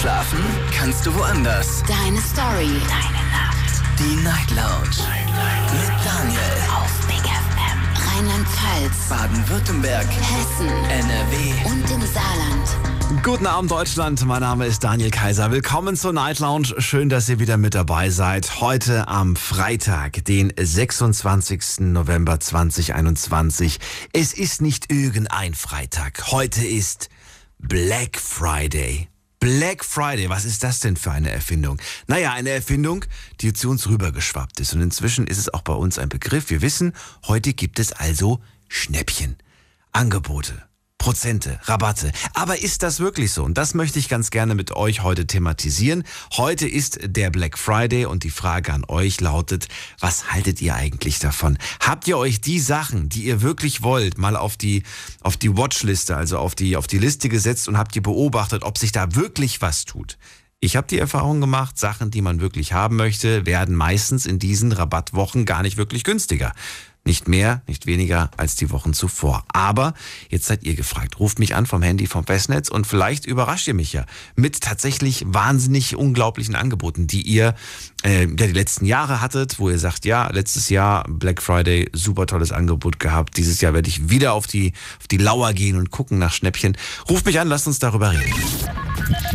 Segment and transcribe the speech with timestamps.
[0.00, 0.42] Schlafen
[0.74, 1.82] kannst du woanders.
[1.86, 2.70] Deine Story.
[2.88, 3.82] Deine Nacht.
[3.98, 4.96] Die Night Lounge.
[5.74, 6.40] Mit Daniel.
[6.74, 8.08] Auf Big FM.
[8.08, 9.08] Rheinland-Pfalz.
[9.10, 10.06] Baden-Württemberg.
[10.06, 10.68] Hessen.
[10.68, 11.52] NRW.
[11.66, 13.22] Und im Saarland.
[13.22, 15.50] Guten Abend Deutschland, mein Name ist Daniel Kaiser.
[15.50, 16.76] Willkommen zur Night Lounge.
[16.78, 18.62] Schön, dass ihr wieder mit dabei seid.
[18.62, 21.80] Heute am Freitag, den 26.
[21.80, 23.78] November 2021.
[24.14, 26.30] Es ist nicht irgendein Freitag.
[26.30, 27.10] Heute ist
[27.58, 29.09] Black Friday.
[29.40, 31.80] Black Friday, was ist das denn für eine Erfindung?
[32.06, 33.06] Naja, eine Erfindung,
[33.40, 34.74] die zu uns rübergeschwappt ist.
[34.74, 36.50] Und inzwischen ist es auch bei uns ein Begriff.
[36.50, 36.92] Wir wissen,
[37.26, 39.36] heute gibt es also Schnäppchen,
[39.92, 40.69] Angebote.
[41.00, 42.12] Prozente, Rabatte.
[42.34, 43.42] Aber ist das wirklich so?
[43.42, 46.04] Und das möchte ich ganz gerne mit euch heute thematisieren.
[46.36, 49.68] Heute ist der Black Friday und die Frage an euch lautet,
[49.98, 51.56] was haltet ihr eigentlich davon?
[51.80, 54.82] Habt ihr euch die Sachen, die ihr wirklich wollt, mal auf die,
[55.22, 58.76] auf die Watchliste, also auf die, auf die Liste gesetzt und habt ihr beobachtet, ob
[58.76, 60.18] sich da wirklich was tut?
[60.62, 64.72] Ich habe die Erfahrung gemacht, Sachen, die man wirklich haben möchte, werden meistens in diesen
[64.72, 66.52] Rabattwochen gar nicht wirklich günstiger.
[67.04, 69.44] Nicht mehr, nicht weniger als die Wochen zuvor.
[69.48, 69.94] Aber
[70.28, 71.18] jetzt seid ihr gefragt.
[71.18, 74.04] Ruft mich an vom Handy, vom Festnetz und vielleicht überrascht ihr mich ja
[74.36, 77.54] mit tatsächlich wahnsinnig unglaublichen Angeboten, die ihr
[78.04, 82.26] äh, ja, die letzten Jahre hattet, wo ihr sagt, ja, letztes Jahr Black Friday, super
[82.26, 83.36] tolles Angebot gehabt.
[83.38, 86.76] Dieses Jahr werde ich wieder auf die, auf die Lauer gehen und gucken nach Schnäppchen.
[87.08, 88.34] Ruft mich an, lasst uns darüber reden.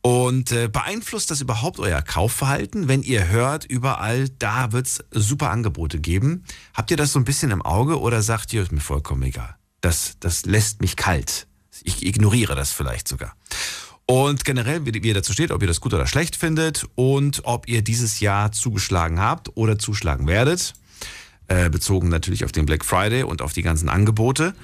[0.00, 6.00] Und äh, beeinflusst das überhaupt euer Kaufverhalten, wenn ihr hört, überall, da wird's super Angebote
[6.00, 6.42] geben?
[6.74, 9.54] Habt ihr das so ein bisschen im Auge oder sagt ihr, ist mir vollkommen egal?
[9.80, 11.46] Das, das lässt mich kalt.
[11.84, 13.34] Ich ignoriere das vielleicht sogar.
[14.06, 17.68] Und generell, wie ihr dazu steht, ob ihr das gut oder schlecht findet und ob
[17.68, 20.74] ihr dieses Jahr zugeschlagen habt oder zuschlagen werdet.
[21.48, 24.54] Äh, bezogen natürlich auf den Black Friday und auf die ganzen Angebote.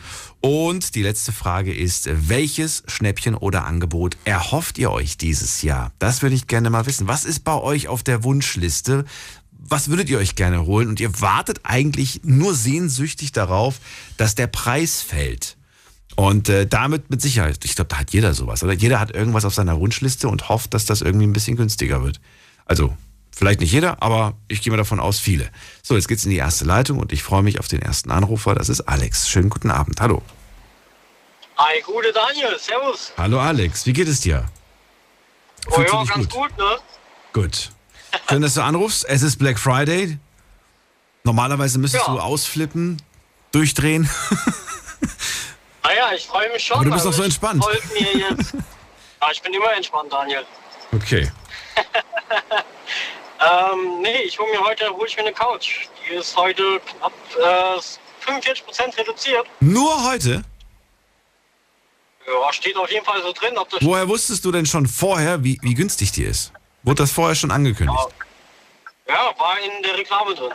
[0.40, 5.92] Und die letzte Frage ist, welches Schnäppchen oder Angebot erhofft ihr euch dieses Jahr?
[5.98, 7.06] Das würde ich gerne mal wissen.
[7.06, 9.04] Was ist bei euch auf der Wunschliste?
[9.52, 10.88] Was würdet ihr euch gerne holen?
[10.88, 13.80] Und ihr wartet eigentlich nur sehnsüchtig darauf,
[14.16, 15.57] dass der Preis fällt.
[16.18, 18.64] Und äh, damit mit Sicherheit, ich glaube, da hat jeder sowas.
[18.64, 22.02] Oder jeder hat irgendwas auf seiner Wunschliste und hofft, dass das irgendwie ein bisschen günstiger
[22.02, 22.20] wird.
[22.64, 22.96] Also,
[23.30, 25.48] vielleicht nicht jeder, aber ich gehe mal davon aus, viele.
[25.80, 28.56] So, jetzt geht's in die erste Leitung und ich freue mich auf den ersten Anrufer.
[28.56, 29.28] Das ist Alex.
[29.28, 30.00] Schönen guten Abend.
[30.00, 30.20] Hallo.
[31.56, 33.12] Hi, gute Daniel, servus.
[33.16, 34.44] Hallo Alex, wie geht es dir?
[35.70, 36.78] Oh ja, ganz gut, ne?
[37.32, 37.70] Gut.
[38.28, 39.08] Schön, dass du anrufst.
[39.08, 40.18] Es ist Black Friday.
[41.22, 42.12] Normalerweise müsstest Ja.
[42.14, 43.00] du ausflippen,
[43.52, 44.10] durchdrehen.
[45.82, 46.76] Naja, ich freue mich schon.
[46.76, 47.64] Aber du bist also doch so entspannt.
[48.14, 50.44] ja, ich bin immer entspannt, Daniel.
[50.92, 51.30] Okay.
[53.40, 55.86] Ähm, nee, ich hole mir heute hol ich mir eine Couch.
[56.08, 57.78] Die ist heute knapp äh,
[58.28, 59.46] 45% reduziert.
[59.60, 60.42] Nur heute?
[62.26, 65.74] Ja, steht auf jeden Fall so drin, Woher wusstest du denn schon vorher, wie, wie
[65.74, 66.52] günstig die ist?
[66.82, 68.08] Wurde das vorher schon angekündigt?
[69.08, 70.52] Ja, war in der Reklame drin.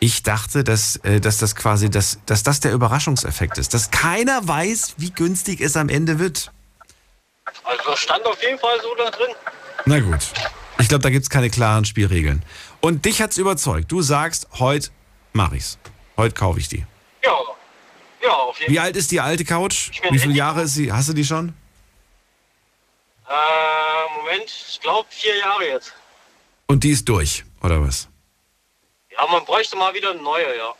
[0.00, 3.74] Ich dachte, dass, äh, dass das quasi, dass, dass das der Überraschungseffekt ist.
[3.74, 6.52] Dass keiner weiß, wie günstig es am Ende wird.
[7.64, 9.34] Also stand auf jeden Fall so da drin.
[9.86, 10.20] Na gut.
[10.78, 12.44] Ich glaube, da gibt's keine klaren Spielregeln.
[12.80, 13.90] Und dich hat's überzeugt.
[13.90, 14.90] Du sagst, heute
[15.32, 15.78] mache ich's.
[16.16, 16.84] Heute kaufe ich die.
[17.24, 17.36] Ja.
[18.22, 19.90] Ja, auf jeden Wie alt ist die alte Couch?
[20.10, 20.92] Wie viele Jahre ist sie?
[20.92, 21.54] Hast du die schon?
[23.24, 23.36] Fall.
[23.36, 25.92] Äh, Moment, ich glaube vier Jahre jetzt.
[26.66, 28.08] Und die ist durch, oder was?
[29.18, 30.74] Ja, man bräuchte mal wieder eine neue, ja.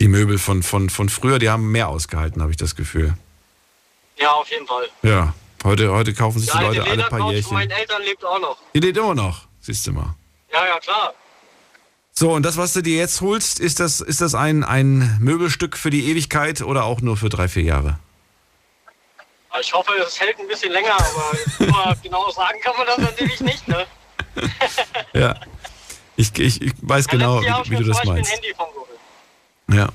[0.00, 3.14] Die Möbel von, von, von früher, die haben mehr ausgehalten, habe ich das Gefühl.
[4.16, 4.88] Ja, auf jeden Fall.
[5.02, 5.34] Ja,
[5.64, 7.70] heute, heute kaufen sich Die die Leute alle paar von meinen Jährchen.
[7.70, 8.56] Eltern lebt auch noch.
[8.74, 10.14] Die lebt immer noch, siehst du mal.
[10.52, 11.14] Ja, ja, klar.
[12.12, 15.76] So, und das, was du dir jetzt holst, ist das, ist das ein, ein Möbelstück
[15.76, 17.98] für die Ewigkeit oder auch nur für drei, vier Jahre?
[19.60, 23.40] Ich hoffe, es hält ein bisschen länger, aber immer genau sagen kann man das natürlich
[23.40, 23.86] nicht, ne?
[25.12, 25.34] Ja.
[26.18, 28.32] Ich, ich, ich weiß Ja, genau, wie, wie du das meinst.
[29.70, 29.88] Ja.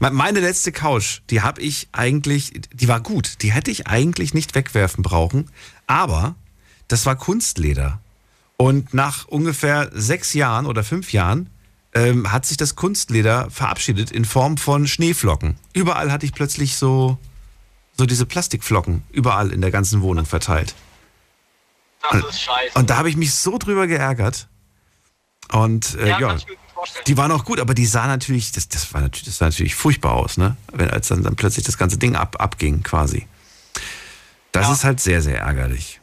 [0.00, 3.42] Me- Meine letzte Couch, die habe ich eigentlich, die war gut.
[3.42, 5.50] Die hätte ich eigentlich nicht wegwerfen brauchen.
[5.88, 6.36] Aber
[6.86, 8.00] das war Kunstleder.
[8.56, 11.50] Und nach ungefähr sechs Jahren oder fünf Jahren
[11.92, 15.56] ähm, hat sich das Kunstleder verabschiedet in Form von Schneeflocken.
[15.72, 17.18] Überall hatte ich plötzlich so,
[17.96, 20.74] so diese Plastikflocken, überall in der ganzen Wohnung verteilt.
[22.12, 22.78] Das ist scheiße.
[22.78, 24.46] Und da habe ich mich so drüber geärgert.
[25.52, 26.36] Und äh, ja, ja.
[27.06, 29.74] Die waren auch gut, aber die sah natürlich, das, das, war, natürlich, das sah natürlich
[29.74, 30.56] furchtbar aus, ne?
[30.72, 33.26] Wenn, als dann, dann plötzlich das ganze Ding ab, abging, quasi.
[34.52, 34.72] Das Ja.
[34.72, 36.00] ist halt sehr, sehr ärgerlich.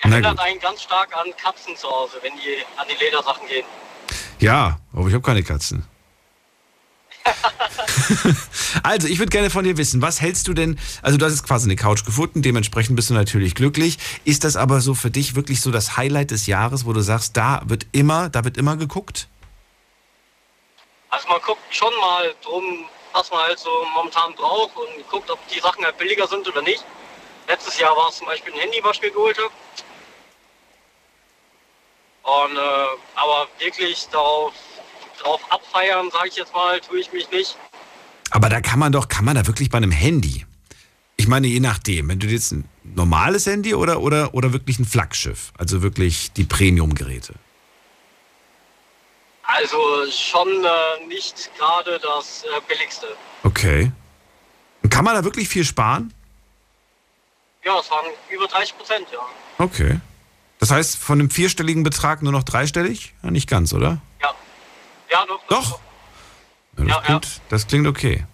[0.00, 3.66] Erinnert einen ganz stark an Katzen zu Hause, wenn die an die Ledersachen gehen.
[4.38, 5.84] Ja, aber ich habe keine Katzen.
[8.82, 11.46] also, ich würde gerne von dir wissen, was hältst du denn, also du hast jetzt
[11.46, 13.98] quasi eine Couch gefunden, dementsprechend bist du natürlich glücklich.
[14.24, 17.36] Ist das aber so für dich wirklich so das Highlight des Jahres, wo du sagst,
[17.36, 19.28] da wird immer, da wird immer geguckt?
[21.10, 25.38] Also man guckt schon mal drum, was man halt so momentan braucht und guckt, ob
[25.48, 26.84] die Sachen halt billiger sind oder nicht.
[27.46, 29.50] Letztes Jahr war es zum Beispiel ein Handy, was ich mir geholt habe.
[32.22, 34.52] Und, äh, aber wirklich darauf,
[35.18, 37.56] drauf abfeiern, sage ich jetzt mal, tue ich mich nicht.
[38.30, 40.44] Aber da kann man doch, kann man da wirklich bei einem Handy?
[41.16, 44.84] Ich meine, je nachdem, wenn du jetzt ein normales Handy oder, oder, oder wirklich ein
[44.84, 47.34] Flaggschiff, also wirklich die Premium-Geräte.
[49.42, 49.78] Also
[50.10, 53.06] schon äh, nicht gerade das äh, billigste.
[53.42, 53.90] Okay.
[54.82, 56.12] Und kann man da wirklich viel sparen?
[57.64, 59.18] Ja, es waren über 30 Prozent, ja.
[59.58, 60.00] Okay.
[60.60, 63.14] Das heißt, von einem vierstelligen Betrag nur noch dreistellig?
[63.22, 64.00] Ja, nicht ganz, oder?
[65.10, 65.40] Ja, ja doch.
[65.48, 65.80] Doch.
[66.78, 68.24] Ja, das, klingt, das klingt okay.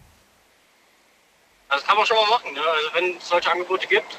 [1.69, 2.61] Das kann man schon mal machen, ne?
[2.61, 4.19] also wenn es solche Angebote gibt.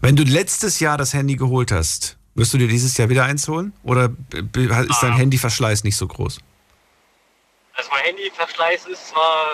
[0.00, 3.48] Wenn du letztes Jahr das Handy geholt hast, wirst du dir dieses Jahr wieder eins
[3.48, 3.72] holen?
[3.82, 5.16] Oder ist dein Ah.
[5.16, 6.38] Handyverschleiß nicht so groß?
[7.74, 9.46] Also mein Handyverschleiß ist zwar,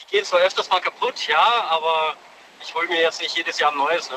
[0.00, 2.14] die gehen zwar öfters mal kaputt, ja, aber
[2.62, 4.10] ich hole mir jetzt nicht jedes Jahr ein neues.
[4.10, 4.16] Ne?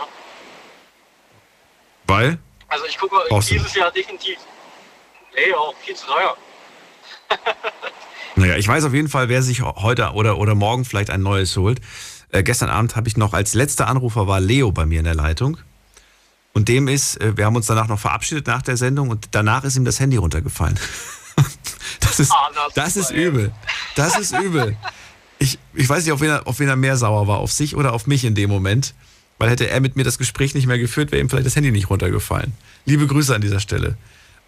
[2.06, 2.40] Weil?
[2.68, 3.18] Also ich gucke
[3.50, 4.38] dieses Jahr definitiv,
[5.36, 6.38] nee, auch viel zu teuer.
[8.36, 11.58] Naja, ich weiß auf jeden Fall, wer sich heute oder, oder morgen vielleicht ein neues
[11.58, 11.81] holt.
[12.31, 15.16] Äh, gestern Abend habe ich noch als letzter Anrufer war Leo bei mir in der
[15.16, 15.58] Leitung.
[16.54, 19.64] Und dem ist, äh, wir haben uns danach noch verabschiedet nach der Sendung und danach
[19.64, 20.80] ist ihm das Handy runtergefallen.
[22.00, 23.52] das ist, Ah, das ist übel.
[23.96, 24.78] Das ist übel.
[25.38, 27.75] Ich, ich weiß nicht, auf wen, er, auf wen er mehr sauer war, auf sich
[27.75, 28.94] oder auf mich in dem Moment.
[29.38, 31.72] Weil hätte er mit mir das Gespräch nicht mehr geführt, wäre ihm vielleicht das Handy
[31.72, 32.54] nicht runtergefallen.
[32.86, 33.98] Liebe Grüße an dieser Stelle.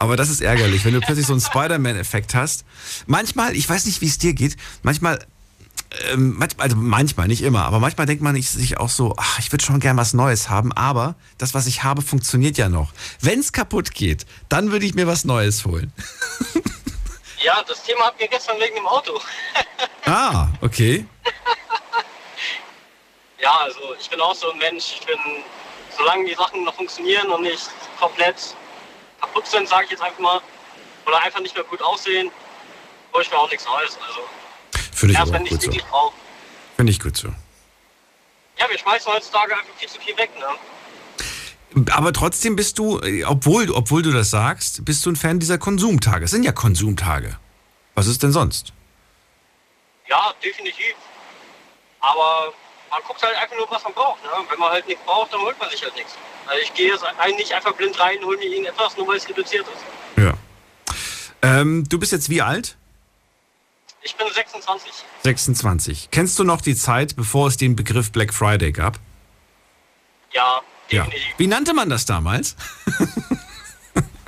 [0.01, 2.65] Aber das ist ärgerlich, wenn du plötzlich so einen Spider-Man-Effekt hast.
[3.05, 5.23] Manchmal, ich weiß nicht, wie es dir geht, manchmal,
[6.11, 9.51] ähm, manchmal, also manchmal, nicht immer, aber manchmal denkt man sich auch so, ach, ich
[9.51, 12.93] würde schon gern was Neues haben, aber das, was ich habe, funktioniert ja noch.
[13.19, 15.93] Wenn es kaputt geht, dann würde ich mir was Neues holen.
[17.43, 19.19] Ja, das Thema hatten wir gestern wegen dem Auto.
[20.05, 21.05] Ah, okay.
[23.39, 25.17] Ja, also ich bin auch so ein Mensch, ich bin,
[25.95, 27.69] solange die Sachen noch funktionieren und nicht
[27.99, 28.55] komplett
[29.31, 30.41] kaputt sind, sage ich jetzt einfach mal,
[31.05, 32.29] oder einfach nicht mehr gut aussehen,
[33.13, 33.97] hole ich mir auch nichts Neues.
[34.07, 34.21] Also
[34.93, 35.71] Finde ich erst wenn ich gut so.
[35.89, 36.13] brauche.
[36.75, 37.29] Finde ich gut so.
[38.59, 40.45] Ja, wir schmeißen heutzutage einfach viel zu viel weg, ne?
[41.91, 46.25] Aber trotzdem bist du, obwohl, obwohl du das sagst, bist du ein Fan dieser Konsumtage.
[46.25, 47.37] Es sind ja Konsumtage.
[47.95, 48.73] Was ist denn sonst?
[50.07, 50.93] Ja, definitiv.
[52.01, 52.53] Aber
[52.91, 54.21] man guckt halt einfach nur, was man braucht.
[54.23, 54.29] Ne?
[54.49, 56.13] Wenn man halt nichts braucht, dann holt man sich halt nichts.
[56.45, 59.27] Also ich gehe jetzt eigentlich einfach blind rein und hole mir irgendetwas, nur weil es
[59.27, 60.21] reduziert ist.
[60.23, 60.33] Ja.
[61.41, 62.75] Ähm, du bist jetzt wie alt?
[64.03, 64.91] Ich bin 26.
[65.23, 66.09] 26.
[66.11, 68.99] Kennst du noch die Zeit, bevor es den Begriff Black Friday gab?
[70.33, 71.03] Ja, Ja.
[71.03, 71.33] definitiv.
[71.37, 72.55] Wie nannte man das damals?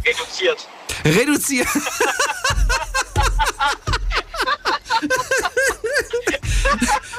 [0.05, 0.67] Reduziert.
[1.05, 1.67] Reduziert.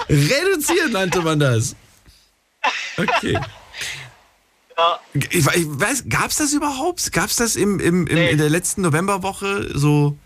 [0.08, 1.74] Reduziert nannte man das.
[2.96, 3.38] Okay.
[4.76, 7.12] Ja, Ich, ich weiß, gab's das überhaupt?
[7.12, 8.30] Gab's das im, im, im, Nee.
[8.30, 10.16] in der letzten Novemberwoche so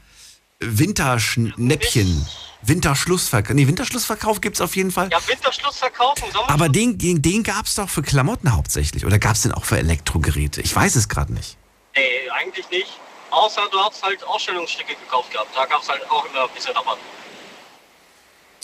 [0.60, 2.26] Winterschnäppchen?
[2.62, 3.54] Winterschlussverkauf.
[3.54, 5.08] Nee, Winterschlussverkauf gibt's auf jeden Fall.
[5.12, 6.50] ja Winterschlussverkauf im Sommer.
[6.50, 9.06] Aber den, den, den gab's doch für Klamotten hauptsächlich.
[9.06, 10.60] Oder gab's den auch für Elektrogeräte?
[10.60, 11.56] Ich weiß es gerade nicht.
[11.94, 12.98] Nee, eigentlich nicht.
[13.30, 15.54] Außer du hast halt Ausstellungsstücke gekauft gehabt.
[15.54, 16.98] Da gab es halt auch immer ein bisschen Rabatt.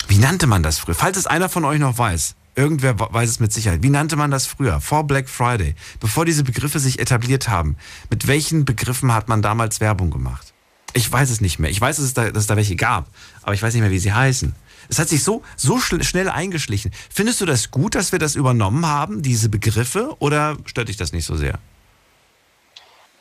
[0.09, 0.95] Wie nannte man das früher?
[0.95, 2.35] Falls es einer von euch noch weiß.
[2.57, 3.83] Irgendwer weiß es mit Sicherheit.
[3.83, 4.81] Wie nannte man das früher?
[4.81, 5.75] Vor Black Friday.
[5.99, 7.77] Bevor diese Begriffe sich etabliert haben.
[8.11, 10.53] Mit welchen Begriffen hat man damals Werbung gemacht?
[10.93, 11.71] Ich weiß es nicht mehr.
[11.71, 13.09] Ich weiß, dass es da, dass es da welche gab.
[13.43, 14.55] Aber ich weiß nicht mehr, wie sie heißen.
[14.89, 16.93] Es hat sich so, so schnell eingeschlichen.
[17.13, 20.15] Findest du das gut, dass wir das übernommen haben, diese Begriffe?
[20.21, 21.59] Oder stört dich das nicht so sehr?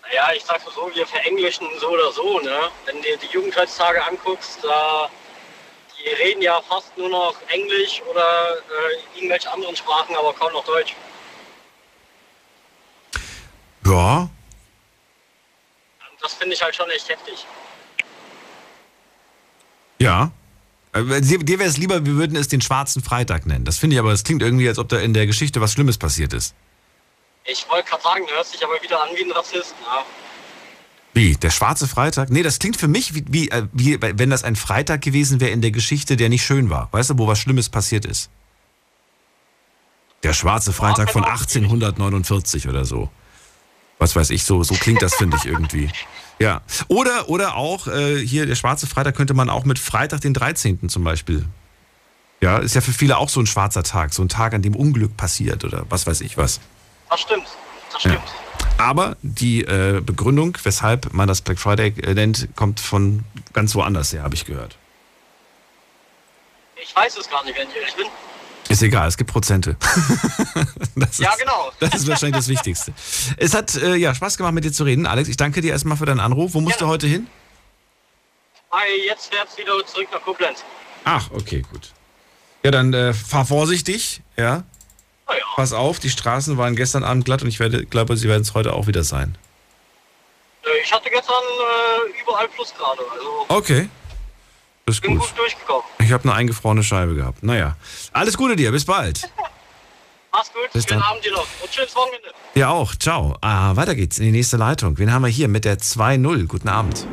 [0.04, 2.70] Naja, ich sag mal so, wir verenglischen so oder so, ne?
[2.86, 5.10] Wenn du dir die Jugend heutzutage anguckst, da
[6.04, 10.66] die reden ja fast nur noch Englisch oder äh, irgendwelche anderen Sprachen, aber kaum noch
[10.66, 10.96] Deutsch.
[13.86, 14.30] Ja,
[16.24, 17.46] das finde ich halt schon echt heftig.
[20.00, 20.32] Ja.
[20.94, 23.66] Äh, Dir, wäre es lieber, wir würden es den schwarzen Freitag nennen.
[23.66, 25.98] Das finde ich aber, das klingt irgendwie, als ob da in der Geschichte was Schlimmes
[25.98, 26.56] passiert ist.
[27.46, 29.76] Ich wollte gerade sagen, du hörst dich aber wieder an wie ein Rassist.
[29.82, 30.06] Ne?
[31.14, 31.36] Wie?
[31.36, 32.30] Der schwarze Freitag?
[32.30, 35.52] Nee, das klingt für mich wie, wie, äh, wie wenn das ein Freitag gewesen wäre
[35.52, 36.90] in der Geschichte, der nicht schön war.
[36.92, 38.30] Weißt du, wo was Schlimmes passiert ist?
[40.24, 43.10] Der schwarze Freitag von 1849 oder so.
[44.00, 45.90] Was weiß ich, so, so klingt das, finde ich irgendwie.
[46.40, 46.62] Ja.
[46.88, 50.90] Oder, oder auch, äh, hier, der schwarze Freitag könnte man auch mit Freitag den 13.
[50.90, 51.46] zum Beispiel.
[52.42, 54.76] Ja, ist ja für viele auch so ein schwarzer Tag, so ein Tag, an dem
[54.76, 56.60] Unglück passiert oder was weiß ich was.
[57.10, 57.48] Das stimmt.
[57.92, 58.16] Das stimmt.
[58.16, 58.43] Ja.
[58.78, 64.14] Aber die äh, Begründung, weshalb man das Black Friday äh, nennt, kommt von ganz woanders
[64.14, 64.78] her, habe ich gehört.
[66.82, 68.08] Ich weiß es gar nicht, wenn ich ehrlich bin.
[68.70, 69.78] Ist egal, es gibt Prozente.
[70.96, 71.72] ist, ja, genau.
[71.80, 72.94] Das ist wahrscheinlich das Wichtigste.
[73.38, 75.06] Es hat äh, ja Spaß gemacht, mit dir zu reden.
[75.06, 76.54] Alex, ich danke dir erstmal für deinen Anruf.
[76.54, 76.86] Wo musst ja.
[76.86, 77.28] du heute hin?
[79.06, 80.64] Jetzt fährt es wieder zurück nach Koblenz.
[81.04, 81.92] Ach, okay, gut.
[82.64, 84.64] Ja, dann äh, fahr vorsichtig, ja.
[85.30, 85.36] Ja.
[85.56, 88.54] Pass auf, die Straßen waren gestern Abend glatt und ich werde, glaube, sie werden es
[88.54, 89.38] heute auch wieder sein.
[90.64, 93.02] Äh, ich hatte gestern äh, überall Plusgrade.
[93.14, 93.90] Also okay.
[94.86, 95.28] Das ist bin gut.
[95.28, 95.84] gut durchgekommen.
[96.00, 97.42] Ich habe eine eingefrorene Scheibe gehabt.
[97.44, 97.78] Naja.
[98.12, 99.30] Alles Gute dir, bis bald.
[100.32, 101.10] Mach's gut, Bis schönen dann.
[101.10, 102.30] Abend dir noch und schönes Wochenende.
[102.56, 103.38] Ja auch, ciao.
[103.42, 104.98] Ah, weiter geht's in die nächste Leitung.
[104.98, 106.48] Wen haben wir hier mit der 2-0?
[106.48, 107.06] Guten Abend.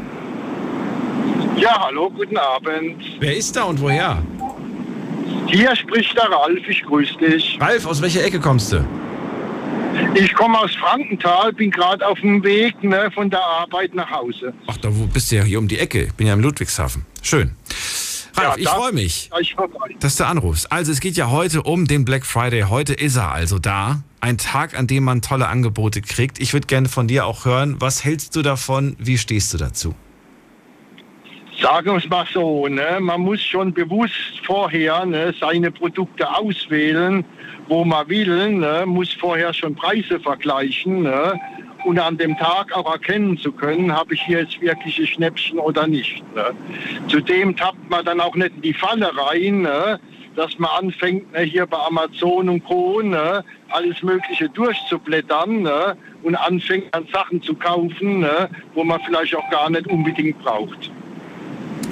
[1.56, 3.02] Ja, hallo, guten Abend.
[3.20, 4.22] Wer ist da und woher?
[5.46, 7.58] Hier spricht der Ralf, ich grüße dich.
[7.60, 8.84] Ralf, aus welcher Ecke kommst du?
[10.14, 14.52] Ich komme aus Frankenthal, bin gerade auf dem Weg ne, von der Arbeit nach Hause.
[14.66, 16.04] Ach, da bist du ja hier um die Ecke.
[16.04, 17.04] Ich bin ja im Ludwigshafen.
[17.22, 17.54] Schön.
[18.37, 19.94] Ralf, Ja, ich freue mich, vorbei.
[19.99, 20.70] dass du anrufst.
[20.70, 22.62] Also es geht ja heute um den Black Friday.
[22.62, 24.02] Heute ist er also da.
[24.20, 26.40] Ein Tag, an dem man tolle Angebote kriegt.
[26.40, 28.94] Ich würde gerne von dir auch hören, was hältst du davon?
[28.99, 29.94] Wie stehst du dazu?
[31.60, 37.22] Sagen wir es mal so, ne, man muss schon bewusst vorher ne, seine Produkte auswählen,
[37.68, 41.38] wo man will, ne, muss vorher schon Preise vergleichen ne,
[41.84, 45.86] und an dem Tag auch erkennen zu können, habe ich hier jetzt wirkliche Schnäppchen oder
[45.86, 46.22] nicht.
[46.34, 46.46] Ne.
[47.08, 50.00] Zudem tappt man dann auch nicht in die Falle rein, ne,
[50.36, 53.02] dass man anfängt, ne, hier bei Amazon und Co.
[53.02, 59.36] Ne, alles Mögliche durchzublättern ne, und anfängt an Sachen zu kaufen, ne, wo man vielleicht
[59.36, 60.90] auch gar nicht unbedingt braucht.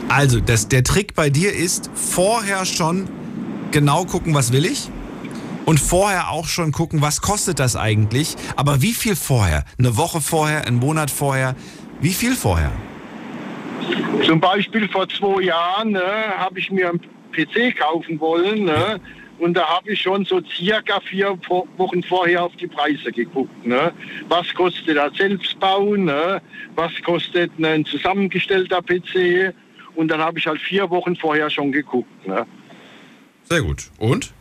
[0.09, 3.09] Also, das, der Trick bei dir ist, vorher schon
[3.71, 4.89] genau gucken, was will ich?
[5.67, 8.37] Und vorher auch schon gucken, was kostet das eigentlich?
[8.57, 9.65] Aber wie viel vorher?
[9.79, 11.55] Eine Woche vorher, einen Monat vorher?
[12.01, 12.73] Wie viel vorher?
[14.25, 16.03] Zum Beispiel vor zwei Jahren ne,
[16.39, 17.01] habe ich mir einen
[17.33, 18.99] PC kaufen wollen ne,
[19.39, 23.67] und da habe ich schon so circa vier Wo- Wochen vorher auf die Preise geguckt.
[23.67, 23.93] Ne.
[24.29, 26.41] Was kostet der Selbstbau, ne,
[26.77, 29.55] was kostet ein zusammengestellter PC
[29.99, 32.25] und dann habe ich halt vier Wochen vorher schon geguckt.
[32.25, 32.47] Ne.
[33.43, 33.91] Sehr gut.
[33.99, 34.33] Und?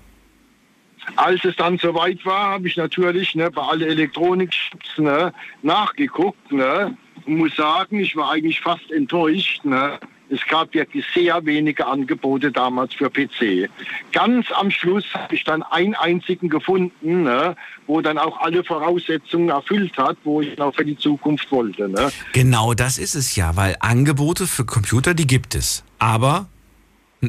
[1.15, 4.53] Als es dann soweit war, habe ich natürlich ne, bei alle Elektronik
[4.97, 5.33] ne,
[5.63, 6.95] nachgeguckt ne,
[7.25, 9.65] und muss sagen, ich war eigentlich fast enttäuscht.
[9.65, 9.99] Ne.
[10.29, 13.69] Es gab wirklich sehr wenige Angebote damals für PC.
[14.11, 17.55] Ganz am Schluss habe ich dann einen einzigen gefunden, ne,
[17.85, 21.87] wo dann auch alle Voraussetzungen erfüllt hat, wo ich auch für die Zukunft wollte.
[21.87, 22.11] Ne.
[22.33, 25.83] Genau das ist es ja, weil Angebote für Computer, die gibt es.
[25.99, 26.47] Aber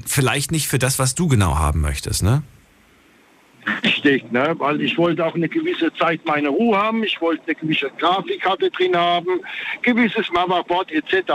[0.04, 2.42] vielleicht nicht für das, was du genau haben möchtest, ne?
[3.84, 4.54] Richtig, ne?
[4.58, 8.70] weil ich wollte auch eine gewisse Zeit meine Ruhe haben, ich wollte eine gewisse Grafikkarte
[8.70, 9.40] drin haben,
[9.82, 11.32] gewisses Motherboard etc.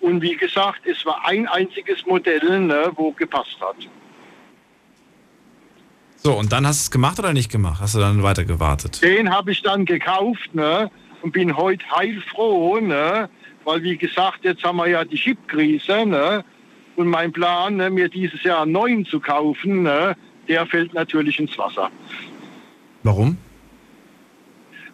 [0.00, 3.76] Und wie gesagt, es war ein einziges Modell, ne, wo gepasst hat.
[6.16, 7.80] So, und dann hast du es gemacht oder nicht gemacht?
[7.80, 9.02] Hast du dann weiter gewartet?
[9.02, 10.90] Den habe ich dann gekauft ne,
[11.22, 13.28] und bin heute heilfroh, ne,
[13.64, 16.44] weil wie gesagt, jetzt haben wir ja die Chipkrise ne,
[16.96, 20.16] und mein Plan, ne, mir dieses Jahr einen neuen zu kaufen, ne,
[20.48, 21.90] der fällt natürlich ins Wasser.
[23.02, 23.36] Warum?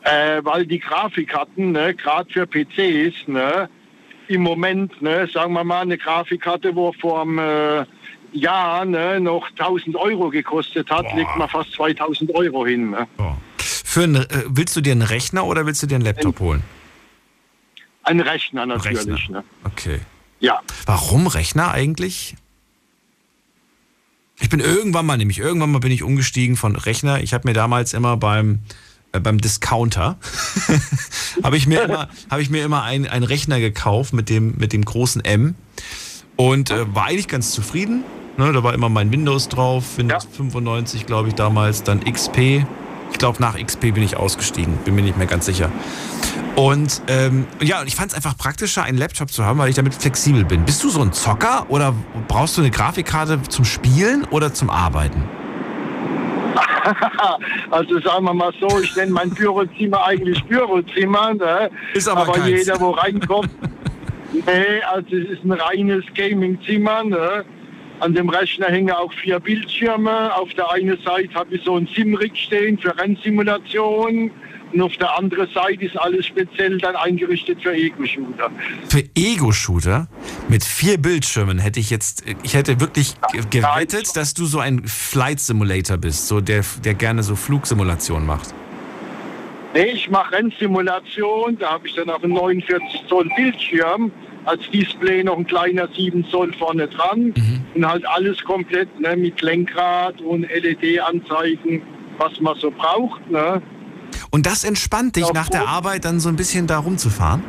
[0.05, 3.69] äh, weil die Grafikkarten, ne, gerade für PCs, ne,
[4.29, 7.85] im Moment, ne, sagen wir mal, eine Grafikkarte, wo vor einem äh,
[8.33, 11.17] Jahr ne, noch 1000 Euro gekostet hat, Boah.
[11.17, 12.91] legt man fast 2000 Euro hin.
[12.91, 13.07] Ne.
[13.59, 16.63] Für einen, äh, willst du dir einen Rechner oder willst du dir einen Laptop holen?
[18.03, 19.07] Ein Rechner natürlich.
[19.07, 19.41] Rechner.
[19.41, 19.45] Ne.
[19.65, 20.01] Okay.
[20.41, 22.37] Ja, Warum Rechner eigentlich?
[24.41, 27.21] Ich bin irgendwann mal, nämlich irgendwann mal bin ich umgestiegen von Rechner.
[27.23, 28.61] Ich habe mir damals immer beim,
[29.21, 30.17] beim Discounter,
[31.43, 34.73] habe ich mir immer, habe ich mir immer einen, einen Rechner gekauft mit dem, mit
[34.73, 35.55] dem großen M
[36.37, 38.05] und äh, war eigentlich ganz zufrieden.
[38.37, 40.31] Ne, da war immer mein Windows drauf, Windows Ja.
[40.37, 42.65] 95 glaube ich damals, dann XP.
[43.13, 45.71] Ich glaube nach XP bin ich ausgestiegen, bin mir nicht mehr ganz sicher.
[46.57, 49.95] Und ähm, ja, ich fand es einfach praktischer, einen Laptop zu haben, weil ich damit
[49.95, 50.65] flexibel bin.
[50.65, 51.95] Bist du so ein Zocker oder
[52.29, 55.25] brauchst du eine Grafikkarte zum Spielen oder zum Arbeiten?
[57.71, 61.35] also sagen wir mal so, ich nenne mein Bürozimmer eigentlich Bürozimmer.
[61.35, 61.71] Ne?
[61.95, 62.49] Ist aber keins.
[62.49, 63.51] jeder, wo reinkommt,
[64.33, 67.05] nee, also es ist ein reines Gaming-Zimmer.
[67.05, 67.45] Ne?
[68.05, 70.37] An dem Rechner hängen auch vier Bildschirme.
[70.37, 74.31] Auf der einen Seite habe ich so ein Simrig stehen für Rennsimulation.
[74.75, 78.51] Und auf der anderen Seite ist alles speziell dann eingerichtet für Ego-Shooter.
[78.91, 80.07] Für Ego-Shooter?
[80.51, 83.15] Mit vier Bildschirmen hätte ich jetzt, ich hätte wirklich
[83.49, 88.53] gewettet, dass du so ein Flight Simulator bist, so der, der gerne so Flugsimulationen macht.
[89.73, 94.13] Nee, ich mache Rennsimulation, da habe ich dann auch einen 49 Zoll Bildschirm,
[94.45, 97.65] als Display noch ein kleiner 7 Zoll vorne dran mhm.
[97.75, 101.83] und halt alles komplett ne, mit Lenkrad und LED-Anzeigen,
[102.19, 103.29] was man so braucht.
[103.31, 103.63] Ne.
[104.31, 107.43] Und das entspannt dich nach der Arbeit dann so ein bisschen da rumzufahren?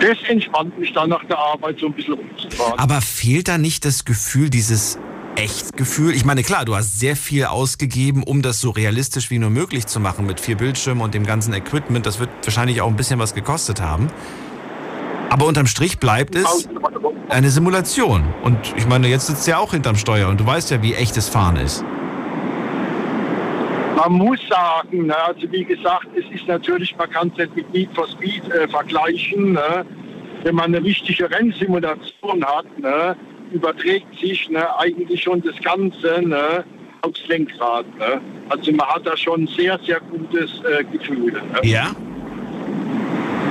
[0.00, 2.78] Das entspannt mich dann nach der Arbeit so ein bisschen rumzufahren.
[2.78, 4.98] Aber fehlt da nicht das Gefühl, dieses
[5.36, 6.14] Echtgefühl?
[6.14, 9.86] Ich meine, klar, du hast sehr viel ausgegeben, um das so realistisch wie nur möglich
[9.86, 12.04] zu machen mit vier Bildschirmen und dem ganzen Equipment.
[12.04, 14.08] Das wird wahrscheinlich auch ein bisschen was gekostet haben.
[15.36, 16.66] Aber unterm Strich bleibt es
[17.28, 18.24] eine Simulation.
[18.42, 20.94] Und ich meine, jetzt sitzt du ja auch hinterm Steuer und du weißt ja, wie
[20.94, 21.84] echtes Fahren ist.
[23.96, 27.70] Man muss sagen, ne, also wie gesagt, es ist natürlich, man kann es nicht mit
[27.74, 29.52] Need for Speed äh, vergleichen.
[29.52, 29.84] Ne?
[30.42, 33.14] Wenn man eine richtige Rennsimulation hat, ne,
[33.52, 36.64] überträgt sich ne, eigentlich schon das Ganze ne,
[37.02, 37.84] aufs Lenkrad.
[38.48, 41.42] Also man hat da schon ein sehr, sehr gutes äh, Gefühl.
[41.62, 41.94] Ja?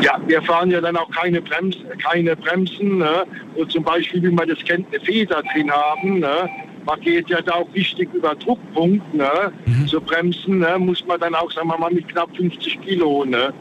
[0.01, 3.25] Ja, wir fahren ja dann auch keine, Brems, keine Bremsen, ne?
[3.55, 6.19] Und zum Beispiel, wie man das kennt, eine Feder drin haben.
[6.19, 6.49] Ne?
[6.85, 9.51] man geht ja da auch wichtig über Druckpunkt, ne?
[9.65, 9.87] Mhm.
[9.87, 10.77] Zu bremsen, ne?
[10.77, 13.53] muss man dann auch, sagen wir mal, mit knapp 50 Kilo ne?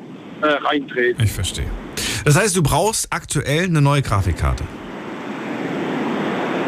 [0.42, 1.24] äh, reintreten.
[1.24, 1.66] Ich verstehe.
[2.24, 4.64] Das heißt, du brauchst aktuell eine neue Grafikkarte?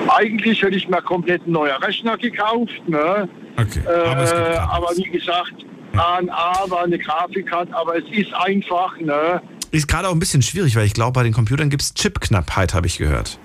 [0.09, 2.83] Eigentlich hätte ich mir komplett einen neuen Rechner gekauft.
[2.87, 3.29] Ne?
[3.59, 3.81] Okay.
[3.87, 5.55] Aber, äh, aber wie gesagt,
[5.97, 8.99] A&A war eine Grafikkarte, aber es ist einfach.
[8.99, 9.43] Ne?
[9.77, 12.73] Ist gerade auch ein bisschen schwierig, weil ich glaube, bei den Computern gibt es Chipknappheit,
[12.73, 13.39] habe ich gehört.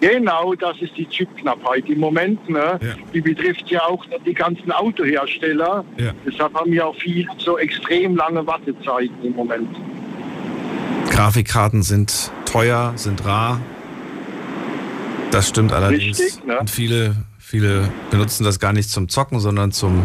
[0.00, 2.46] Genau, das ist die Chipknappheit im Moment.
[2.50, 2.78] Ne?
[2.82, 2.94] Ja.
[3.14, 5.86] Die betrifft ja auch die ganzen Autohersteller.
[5.96, 6.12] Ja.
[6.26, 9.74] Deshalb haben wir auch viel so extrem lange Wartezeiten im Moment.
[11.08, 13.62] Grafikkarten sind teuer, sind rar.
[15.30, 16.20] Das stimmt allerdings.
[16.20, 16.60] Richtig, ne?
[16.60, 20.02] Und viele, viele benutzen das gar nicht zum Zocken, sondern zum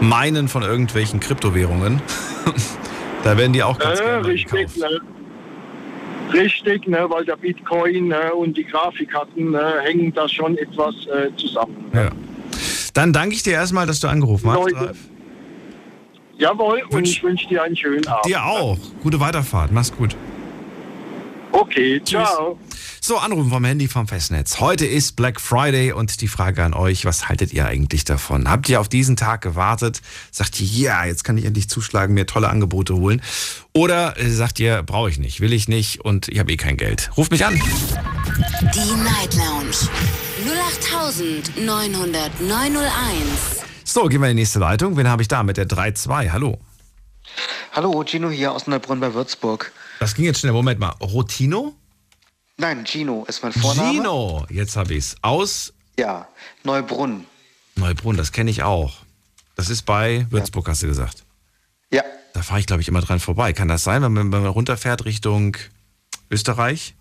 [0.00, 2.02] Meinen von irgendwelchen Kryptowährungen.
[3.24, 4.76] da werden die auch ganz äh, gerne richtig.
[4.76, 5.00] Ne?
[6.32, 11.34] Richtig, ne, weil der Bitcoin ne, und die Grafikkarten ne, hängen da schon etwas äh,
[11.36, 11.90] zusammen.
[11.92, 12.10] Ja.
[12.94, 14.96] Dann danke ich dir erstmal, dass du angerufen hast.
[16.38, 18.26] Jawohl, und ich wünsche dir einen schönen Abend.
[18.26, 18.78] Dir auch.
[19.02, 19.70] Gute Weiterfahrt.
[19.70, 20.16] Mach's gut.
[21.52, 22.58] Okay, ciao.
[23.00, 24.60] So, Anrufen vom Handy vom Festnetz.
[24.60, 28.48] Heute ist Black Friday und die Frage an euch, was haltet ihr eigentlich davon?
[28.48, 30.00] Habt ihr auf diesen Tag gewartet?
[30.30, 33.22] Sagt ihr, ja, jetzt kann ich endlich zuschlagen, mir tolle Angebote holen?
[33.72, 36.76] Oder äh, sagt ihr, brauche ich nicht, will ich nicht und ich habe eh kein
[36.76, 37.10] Geld?
[37.16, 37.54] Ruft mich an.
[37.54, 39.72] Die Night Lounge
[41.56, 43.62] 0890901.
[43.84, 44.96] So, gehen wir in die nächste Leitung.
[44.96, 46.30] Wen habe ich da mit der 3-2?
[46.30, 46.58] Hallo.
[47.72, 49.72] Hallo, Gino hier aus Neubrunn bei Würzburg.
[49.98, 50.52] Das ging jetzt schnell.
[50.52, 50.94] Moment mal.
[51.00, 51.74] Rotino?
[52.56, 53.92] Nein, Gino ist mein Vorname.
[53.92, 55.16] Gino, jetzt habe ich es.
[55.22, 55.72] Aus?
[55.98, 56.28] Ja,
[56.64, 57.26] Neubrunn.
[57.76, 58.98] Neubrunn, das kenne ich auch.
[59.56, 60.72] Das ist bei Würzburg, ja.
[60.72, 61.24] hast du gesagt.
[61.90, 62.02] Ja.
[62.34, 63.52] Da fahre ich, glaube ich, immer dran vorbei.
[63.52, 65.56] Kann das sein, wenn man, wenn man runterfährt Richtung
[66.30, 66.94] Österreich?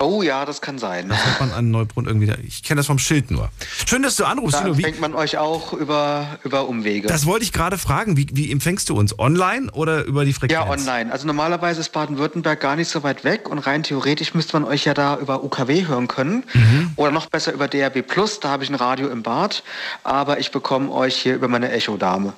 [0.00, 1.08] Oh ja, das kann sein.
[1.08, 2.32] Da fährt man an Neubrunn irgendwie.
[2.46, 3.48] Ich kenne das vom Schild nur.
[3.86, 4.58] Schön, dass du anrufst.
[4.58, 7.06] Da empfängt man euch auch über, über Umwege.
[7.06, 8.16] Das wollte ich gerade fragen.
[8.16, 9.16] Wie, wie empfängst du uns?
[9.20, 10.52] Online oder über die Frequenz?
[10.52, 11.12] Ja, online.
[11.12, 14.84] Also normalerweise ist Baden-Württemberg gar nicht so weit weg und rein theoretisch müsste man euch
[14.84, 16.42] ja da über UKW hören können.
[16.52, 16.90] Mhm.
[16.96, 18.40] Oder noch besser über DRB Plus.
[18.40, 19.62] Da habe ich ein Radio im Bad.
[20.02, 22.32] Aber ich bekomme euch hier über meine Echo-Dame.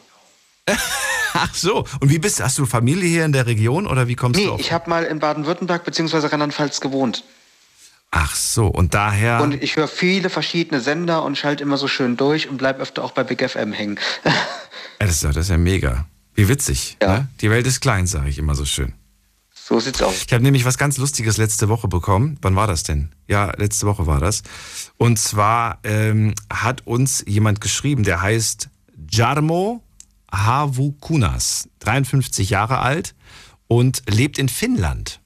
[1.33, 1.85] Ach so.
[2.01, 2.45] Und wie bist du?
[2.45, 4.55] Hast du Familie hier in der Region oder wie kommst nee, du?
[4.55, 6.27] Nee, ich habe mal in Baden-Württemberg bzw.
[6.27, 7.25] Rheinland-Pfalz gewohnt.
[8.11, 9.42] Ach so, und daher.
[9.42, 13.05] Und ich höre viele verschiedene Sender und schalte immer so schön durch und bleibe öfter
[13.05, 13.99] auch bei Big FM hängen.
[14.25, 14.33] ja,
[14.99, 16.07] das, ist ja, das ist ja mega.
[16.35, 16.97] Wie witzig.
[17.03, 17.19] Ja.
[17.19, 17.29] Ne?
[17.40, 18.95] Die Welt ist klein, sage ich immer so schön.
[19.53, 20.25] So sieht's aus.
[20.27, 22.38] Ich habe nämlich was ganz Lustiges letzte Woche bekommen.
[22.40, 23.11] Wann war das denn?
[23.27, 24.42] Ja, letzte Woche war das.
[24.97, 28.69] Und zwar ähm, hat uns jemand geschrieben, der heißt
[29.11, 29.83] Jarmo
[30.33, 33.14] Havukunas, 53 Jahre alt
[33.66, 35.21] und lebt in Finnland.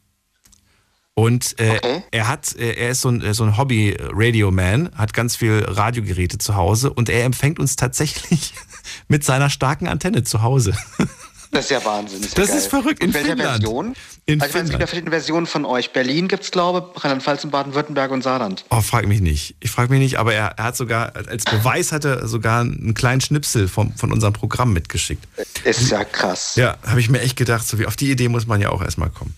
[1.21, 2.03] Und äh, okay.
[2.13, 6.55] er hat, äh, er ist so ein, so ein Hobby-Radio-Man, hat ganz viel Radiogeräte zu
[6.55, 8.55] Hause und er empfängt uns tatsächlich
[9.09, 10.75] mit seiner starken Antenne zu Hause.
[11.51, 12.21] Das ist ja Wahnsinn.
[12.23, 12.59] Ist ja das geil.
[12.59, 13.05] ist verrückt.
[13.05, 13.63] In welcher Finnland.
[13.63, 13.95] Version?
[14.25, 14.65] In also Finnland.
[14.65, 15.93] Es gibt ja verschiedene Versionen von euch.
[15.93, 18.65] Berlin gibt es, glaube ich, Rheinland-Pfalz und Baden-Württemberg und Saarland.
[18.71, 19.57] Oh, frag mich nicht.
[19.61, 22.95] Ich frage mich nicht, aber er, er, hat sogar, als Beweis hat er sogar einen
[22.95, 25.27] kleinen Schnipsel vom, von unserem Programm mitgeschickt.
[25.65, 26.57] Ist ja krass.
[26.57, 28.81] Ja, habe ich mir echt gedacht, so wie auf die Idee muss man ja auch
[28.81, 29.35] erstmal kommen.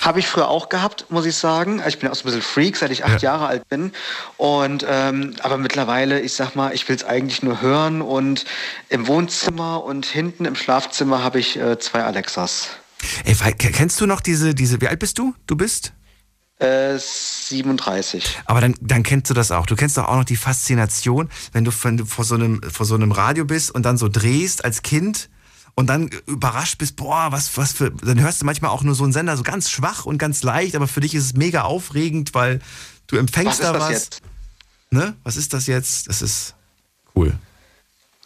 [0.00, 1.82] Habe ich früher auch gehabt, muss ich sagen.
[1.86, 3.32] Ich bin auch so ein bisschen Freak, seit ich acht ja.
[3.32, 3.92] Jahre alt bin.
[4.36, 8.00] Und ähm, aber mittlerweile, ich sag mal, ich will es eigentlich nur hören.
[8.00, 8.44] Und
[8.88, 12.68] im Wohnzimmer und hinten im Schlafzimmer habe ich äh, zwei Alexas.
[13.24, 15.34] Ey, kennst du noch diese, diese, wie alt bist du?
[15.46, 15.92] Du bist?
[16.58, 18.38] Äh, 37.
[18.46, 19.66] Aber dann, dann kennst du das auch.
[19.66, 22.84] Du kennst doch auch noch die Faszination, wenn du, wenn du vor, so einem, vor
[22.84, 25.28] so einem Radio bist und dann so drehst als Kind
[25.78, 29.04] und dann überrascht bist, boah, was, was für, dann hörst du manchmal auch nur so
[29.04, 32.34] einen Sender so ganz schwach und ganz leicht, aber für dich ist es mega aufregend,
[32.34, 32.58] weil
[33.06, 33.90] du empfängst was da was.
[33.90, 34.20] Jetzt?
[34.90, 35.14] Ne?
[35.22, 36.08] Was ist das jetzt?
[36.08, 36.56] Das ist
[37.14, 37.32] cool.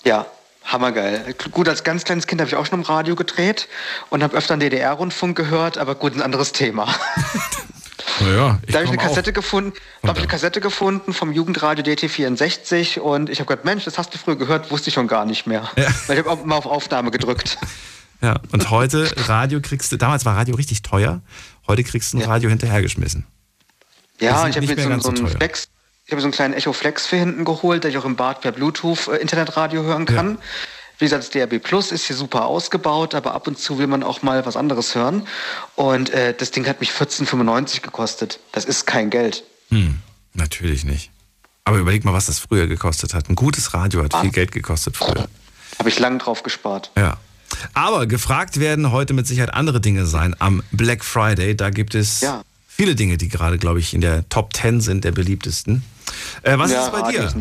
[0.02, 0.24] Ja,
[0.64, 1.34] hammergeil.
[1.50, 3.68] Gut, als ganz kleines Kind habe ich auch schon im Radio gedreht
[4.08, 6.88] und habe öfter einen DDR-Rundfunk gehört, aber gut, ein anderes Thema.
[8.22, 11.84] Ja, da habe ich eine Kassette gefunden, da habe ich eine Kassette gefunden vom Jugendradio
[11.84, 15.24] DT64 und ich habe gedacht, Mensch, das hast du früher gehört, wusste ich schon gar
[15.24, 15.68] nicht mehr.
[15.76, 15.88] Ja.
[16.06, 17.58] Weil ich habe auch mal auf Aufnahme gedrückt.
[18.20, 21.22] Ja, und heute Radio kriegst du, damals war Radio richtig teuer,
[21.66, 22.26] heute kriegst du ein ja.
[22.28, 23.26] Radio hinterhergeschmissen.
[24.20, 25.68] Ja, ich habe mir so, so einen Flex,
[26.06, 28.40] ich habe so einen kleinen Echo Flex für hinten geholt, der ich auch im Bad
[28.40, 30.32] per Bluetooth äh, Internetradio hören kann.
[30.32, 30.38] Ja.
[31.02, 34.04] Wie gesagt, das DRB Plus ist hier super ausgebaut, aber ab und zu will man
[34.04, 35.26] auch mal was anderes hören.
[35.74, 38.38] Und äh, das Ding hat mich 14,95 gekostet.
[38.52, 39.42] Das ist kein Geld.
[39.70, 39.98] Hm,
[40.34, 41.10] natürlich nicht.
[41.64, 43.28] Aber überleg mal, was das früher gekostet hat.
[43.28, 44.20] Ein gutes Radio hat ah.
[44.20, 45.28] viel Geld gekostet früher.
[45.80, 46.92] Habe ich lange drauf gespart.
[46.96, 47.16] Ja.
[47.74, 51.56] Aber gefragt werden heute mit Sicherheit andere Dinge sein am Black Friday.
[51.56, 52.44] Da gibt es ja.
[52.68, 55.82] viele Dinge, die gerade, glaube ich, in der Top 10 sind, der beliebtesten.
[56.42, 57.34] Äh, was ja, ist bei dir?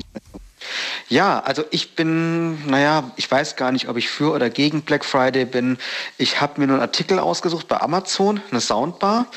[1.10, 5.06] Ja, also ich bin, naja, ich weiß gar nicht, ob ich für oder gegen Black
[5.06, 5.78] Friday bin.
[6.18, 9.28] Ich habe mir nur einen Artikel ausgesucht bei Amazon, eine Soundbar.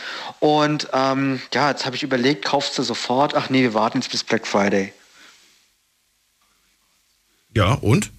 [0.40, 3.34] Und ähm, ja, jetzt habe ich überlegt, kaufst du sofort?
[3.34, 4.92] Ach nee, wir warten jetzt bis Black Friday.
[7.52, 8.10] Ja, und?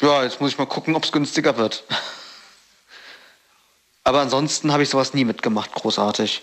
[0.00, 1.84] Ja, jetzt muss ich mal gucken, ob es günstiger wird.
[4.04, 6.42] Aber ansonsten habe ich sowas nie mitgemacht, großartig.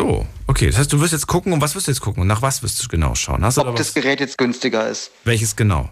[0.00, 0.68] So, okay.
[0.68, 2.22] Das heißt, du wirst jetzt gucken, und was wirst du jetzt gucken?
[2.22, 3.44] Und nach was wirst du genau schauen?
[3.44, 5.10] Hast Ob das Gerät jetzt günstiger ist.
[5.24, 5.90] Welches genau?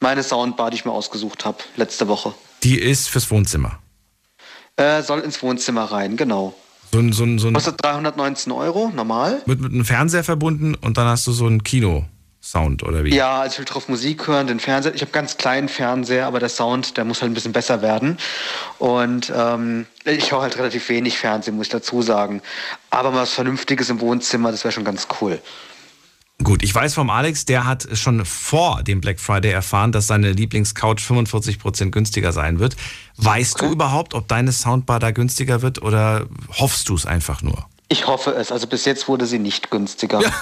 [0.00, 2.34] Meine Soundbar, die ich mir ausgesucht habe, letzte Woche.
[2.64, 3.78] Die ist fürs Wohnzimmer?
[4.74, 6.54] Äh, soll ins Wohnzimmer rein, genau.
[6.90, 9.42] So ein, so ein, so ein Kostet 319 Euro, normal.
[9.46, 12.04] Mit, mit einem Fernseher verbunden und dann hast du so ein Kino.
[12.46, 13.14] Sound oder wie?
[13.14, 14.94] Ja, also ich will drauf Musik hören, den Fernseher.
[14.94, 18.18] Ich habe ganz kleinen Fernseher, aber der Sound, der muss halt ein bisschen besser werden.
[18.78, 22.42] Und ähm, ich höre halt relativ wenig Fernsehen, muss ich dazu sagen.
[22.90, 25.40] Aber mal was Vernünftiges im Wohnzimmer, das wäre schon ganz cool.
[26.44, 30.30] Gut, ich weiß vom Alex, der hat schon vor dem Black Friday erfahren, dass seine
[30.32, 32.76] Lieblingscouch 45% günstiger sein wird.
[33.16, 33.66] Weißt okay.
[33.66, 36.26] du überhaupt, ob deine Soundbar da günstiger wird oder
[36.58, 37.66] hoffst du es einfach nur?
[37.88, 38.52] Ich hoffe es.
[38.52, 40.20] Also bis jetzt wurde sie nicht günstiger.
[40.20, 40.32] Ja.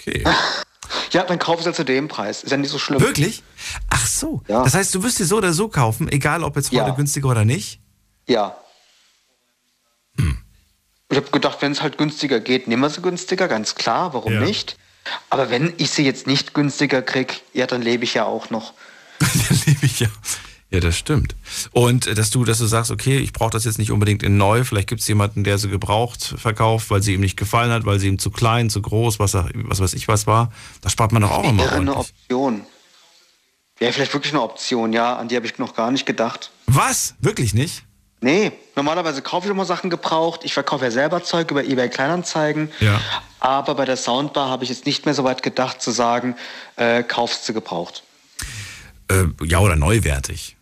[0.00, 0.22] Okay.
[1.12, 2.42] Ja, dann kauf es ja zu dem Preis.
[2.42, 3.00] Ist ja nicht so schlimm.
[3.00, 3.42] Wirklich?
[3.90, 4.42] Ach so.
[4.48, 4.62] Ja.
[4.62, 6.90] Das heißt, du wirst sie so oder so kaufen, egal ob jetzt heute ja.
[6.90, 7.80] günstiger oder nicht?
[8.26, 8.56] Ja.
[10.16, 10.38] Hm.
[11.10, 14.32] Ich habe gedacht, wenn es halt günstiger geht, nehmen wir sie günstiger, ganz klar, warum
[14.32, 14.40] ja.
[14.40, 14.76] nicht?
[15.30, 18.74] Aber wenn ich sie jetzt nicht günstiger kriege, ja, dann lebe ich ja auch noch.
[19.18, 20.08] dann lebe ich ja.
[20.70, 21.34] Ja, das stimmt.
[21.72, 24.36] Und äh, dass du, dass du sagst, okay, ich brauche das jetzt nicht unbedingt in
[24.36, 27.86] neu, vielleicht gibt es jemanden, der sie gebraucht verkauft, weil sie ihm nicht gefallen hat,
[27.86, 30.52] weil sie ihm zu klein, zu groß, was, was weiß ich was war.
[30.82, 31.64] Da spart man doch auch immer.
[31.64, 32.66] Wäre eine Option.
[33.78, 36.50] Wäre vielleicht wirklich eine Option, ja, an die habe ich noch gar nicht gedacht.
[36.66, 37.14] Was?
[37.20, 37.84] Wirklich nicht?
[38.20, 40.40] Nee, normalerweise kaufe ich immer Sachen gebraucht.
[40.42, 42.70] Ich verkaufe ja selber Zeug über eBay Kleinanzeigen.
[42.80, 43.00] Ja.
[43.38, 46.34] Aber bei der Soundbar habe ich jetzt nicht mehr so weit gedacht zu sagen,
[46.74, 48.02] äh, kaufst du gebraucht.
[49.08, 50.57] Äh, ja, oder neuwertig.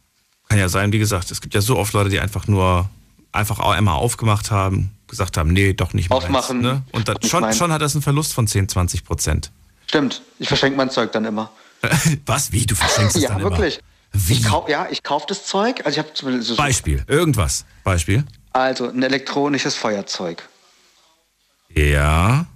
[0.49, 2.89] Kann ja sein, wie gesagt, es gibt ja so oft Leute, die einfach nur
[3.33, 6.17] einfach einmal aufgemacht haben, gesagt haben, nee, doch nicht mehr.
[6.19, 6.61] Aufmachen.
[6.61, 6.83] Ne?
[6.93, 9.51] Und dann, schon, schon hat das einen Verlust von 10, 20 Prozent.
[9.87, 11.51] Stimmt, ich verschenke mein Zeug dann immer.
[12.27, 12.53] Was?
[12.53, 12.67] Wie?
[12.67, 13.79] Du verschenkst es ja, dann wirklich.
[13.79, 13.87] immer?
[14.13, 14.33] Wie?
[14.33, 15.85] Ich kauf, ja, ich kaufe das Zeug.
[15.85, 17.65] Also ich so Beispiel, irgendwas.
[17.85, 18.25] Beispiel.
[18.53, 20.49] Also ein elektronisches Feuerzeug.
[21.75, 22.47] Ja.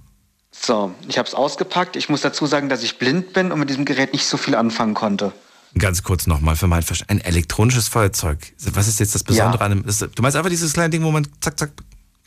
[0.51, 1.95] So, ich habe es ausgepackt.
[1.95, 4.55] Ich muss dazu sagen, dass ich blind bin und mit diesem Gerät nicht so viel
[4.55, 5.31] anfangen konnte.
[5.77, 7.25] Ganz kurz nochmal für mein Verständnis.
[7.25, 8.39] Ein elektronisches Feuerzeug.
[8.73, 9.65] Was ist jetzt das Besondere ja.
[9.65, 10.11] an dem?
[10.15, 11.71] Du meinst einfach dieses kleine Ding, wo man zack, zack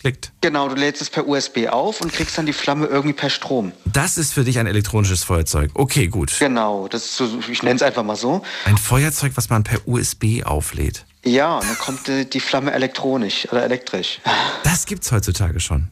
[0.04, 0.32] klickt?
[0.42, 3.72] Genau, du lädst es per USB auf und kriegst dann die Flamme irgendwie per Strom.
[3.86, 5.70] Das ist für dich ein elektronisches Feuerzeug.
[5.74, 6.36] Okay, gut.
[6.38, 8.42] Genau, das ist so, ich nenne es einfach mal so.
[8.66, 11.06] Ein Feuerzeug, was man per USB auflädt.
[11.24, 14.20] Ja, und dann kommt die, die Flamme elektronisch oder elektrisch.
[14.62, 15.88] Das gibt's heutzutage schon.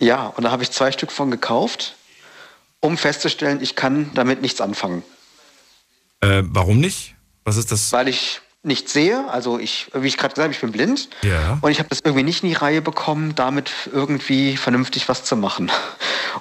[0.00, 1.94] Ja, und da habe ich zwei Stück von gekauft,
[2.80, 5.04] um festzustellen, ich kann damit nichts anfangen.
[6.22, 7.14] Äh, warum nicht?
[7.44, 7.92] Was ist das?
[7.92, 9.28] Weil ich nicht sehe.
[9.28, 11.08] Also ich, wie ich gerade gesagt habe, ich bin blind.
[11.22, 11.58] Ja.
[11.60, 15.36] Und ich habe das irgendwie nicht in die Reihe bekommen, damit irgendwie vernünftig was zu
[15.36, 15.70] machen.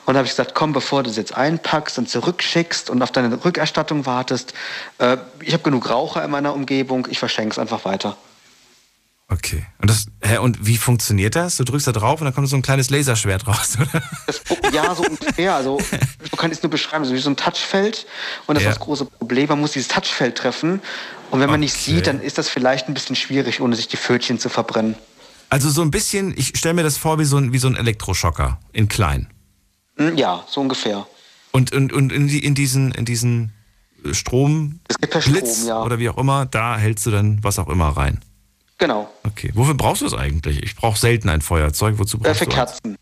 [0.05, 3.11] Und da habe ich gesagt, komm, bevor du es jetzt einpackst und zurückschickst und auf
[3.11, 4.53] deine Rückerstattung wartest,
[4.99, 8.15] äh, ich habe genug Raucher in meiner Umgebung, ich verschenke es einfach weiter.
[9.31, 9.65] Okay.
[9.79, 11.55] Und, das, hä, und wie funktioniert das?
[11.55, 14.03] Du drückst da drauf und dann kommt so ein kleines Laserschwert raus, oder?
[14.27, 14.41] Das,
[14.73, 15.55] ja, so ungefähr.
[15.55, 18.05] Also, man kann es nur beschreiben, so wie so ein Touchfeld.
[18.47, 18.71] Und das Ja.
[18.71, 19.47] ist das große Problem.
[19.47, 20.81] Man muss dieses Touchfeld treffen.
[21.31, 21.95] Und wenn man nicht Okay.
[21.95, 24.95] sieht, dann ist das vielleicht ein bisschen schwierig, ohne sich die Pfötchen zu verbrennen.
[25.49, 27.75] Also so ein bisschen, ich stelle mir das vor wie so ein, wie so ein
[27.77, 29.27] Elektroschocker in klein.
[29.97, 31.07] Hm, Ja, so ungefähr.
[31.51, 33.53] Und, und, und in, in diesen, in diesen
[34.11, 35.83] Strom, Es gibt per Blitz Strom, ja.
[35.83, 38.19] oder wie auch immer, da hältst du dann was auch immer rein.
[38.81, 39.07] Genau.
[39.23, 39.51] Okay.
[39.53, 40.63] Wofür brauchst du es eigentlich?
[40.63, 41.99] Ich brauche selten ein Feuerzeug.
[41.99, 42.55] Wozu Äh, brauchst für du eins?
[42.71, 42.97] Kerzen.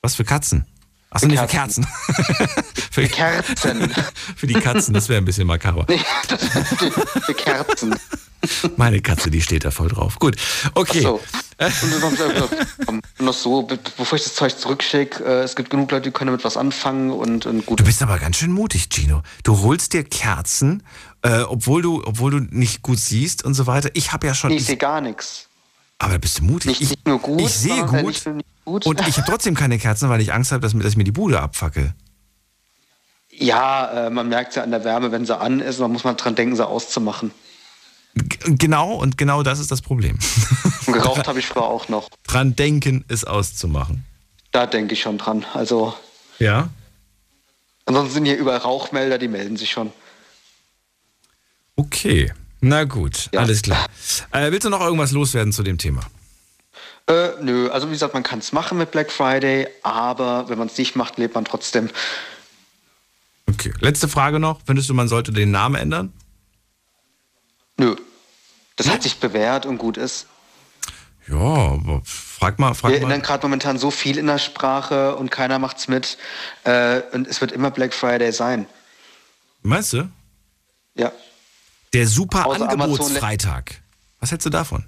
[0.00, 0.64] Was für Katzen?
[1.10, 1.86] Achso, nee, für Kerzen.
[2.90, 3.94] für, Kerzen.
[4.36, 5.84] für die Katzen, das wäre ein bisschen makaber.
[5.88, 6.00] Nee,
[7.26, 7.94] für Kerzen.
[8.76, 10.18] Meine Katze, die steht da voll drauf.
[10.18, 10.36] Gut,
[10.74, 11.00] okay.
[11.02, 11.20] So.
[12.86, 16.10] Und noch so, be- bevor ich das Zeug zurückschicke, äh, es gibt genug Leute, die
[16.10, 17.80] können damit was anfangen und, und gut.
[17.80, 19.22] Du bist aber ganz schön mutig, Gino.
[19.44, 20.82] Du holst dir Kerzen,
[21.24, 23.90] äh, obwohl, du, obwohl du nicht gut siehst und so weiter.
[23.94, 24.52] Ich habe ja schon.
[24.52, 25.48] Ich sehe gar nichts.
[25.98, 26.66] aber bist du mutig?
[26.68, 28.22] Nicht, ich, nicht nur gut, ich sehe gut.
[28.64, 28.86] gut.
[28.86, 31.04] Und ich habe trotzdem keine Kerzen, weil ich Angst habe, dass, mir- dass ich mir
[31.04, 31.94] die Bude abfacke.
[33.30, 36.14] Ja, äh, man merkt ja an der Wärme, wenn sie an ist, man muss mal
[36.14, 37.32] dran denken, sie auszumachen.
[38.14, 40.18] G genau, und genau das ist das Problem.
[40.86, 42.08] Und geraucht habe ich früher auch noch.
[42.24, 44.04] Dran denken, es auszumachen.
[44.52, 45.44] Da denke ich schon dran.
[45.52, 45.94] Also,
[46.38, 46.68] Ja?
[47.86, 49.92] ansonsten sind hier überall Rauchmelder, die melden sich schon.
[51.76, 52.32] Okay.
[52.60, 53.40] Na gut, Ja.
[53.40, 53.86] alles klar.
[54.32, 56.00] Äh, willst du noch irgendwas loswerden zu dem Thema?
[57.06, 60.68] Äh, nö, also wie gesagt, man kann es machen mit Black Friday, aber wenn man
[60.68, 61.90] es nicht macht, lebt man trotzdem.
[63.46, 63.74] Okay.
[63.80, 64.60] Letzte Frage noch.
[64.66, 66.12] Findest du, man sollte den Namen ändern?
[67.76, 67.96] Nö.
[68.76, 70.26] Das hat sich bewährt und gut ist.
[71.28, 75.30] Ja, aber frag mal, frag Wir ändern gerade momentan so viel in der Sprache und
[75.30, 76.16] keiner macht's mit.
[76.64, 78.66] Äh, und es wird immer Black Friday sein.
[79.62, 80.08] Meinst du?
[80.94, 81.12] Ja.
[81.94, 83.80] Der super Außer Angebotsfreitag.
[84.18, 84.84] Was hältst du davon?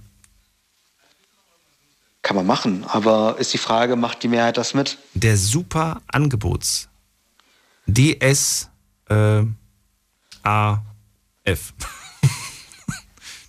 [2.23, 4.99] Kann man machen, aber ist die Frage, macht die Mehrheit das mit?
[5.15, 6.89] Der super Angebots.
[7.87, 8.69] DS
[9.09, 9.45] äh,
[10.43, 10.81] AF.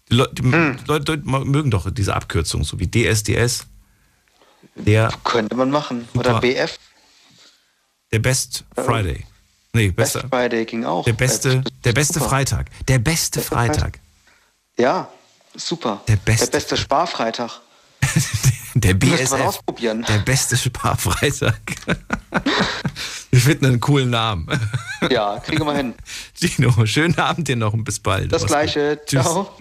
[0.10, 0.78] Die, Leu die Hm.
[0.88, 3.66] Leute mögen doch diese Abkürzung, so wie DSDS.
[4.76, 6.08] Der, Könnte man machen.
[6.14, 6.40] Oder.
[6.40, 6.78] BF,
[8.14, 9.26] der Best Friday.
[9.74, 10.28] Nee, Best besser.
[10.30, 11.04] Friday ging auch.
[11.06, 12.30] Der beste, Äh, der beste super.
[12.30, 12.68] Freitag.
[12.88, 13.76] Der beste Beste Freitag.
[13.76, 14.00] Freitag.
[14.80, 15.10] Ja,
[15.56, 16.02] super.
[16.08, 16.46] Der beste.
[16.48, 17.52] Der beste Sparfreitag.
[18.76, 19.32] Der man BSF.
[19.34, 20.06] ausprobieren.
[20.08, 21.60] Der beste Sparfreitag.
[23.32, 24.48] Wir finden einen coolen Namen.
[25.10, 25.94] Ja, kriegen wir hin.
[26.40, 28.32] Gino, schönen Abend dir noch und bis bald.
[28.32, 29.00] Das Gleiche.
[29.06, 29.24] Tschüss.
[29.24, 29.52] Ciao.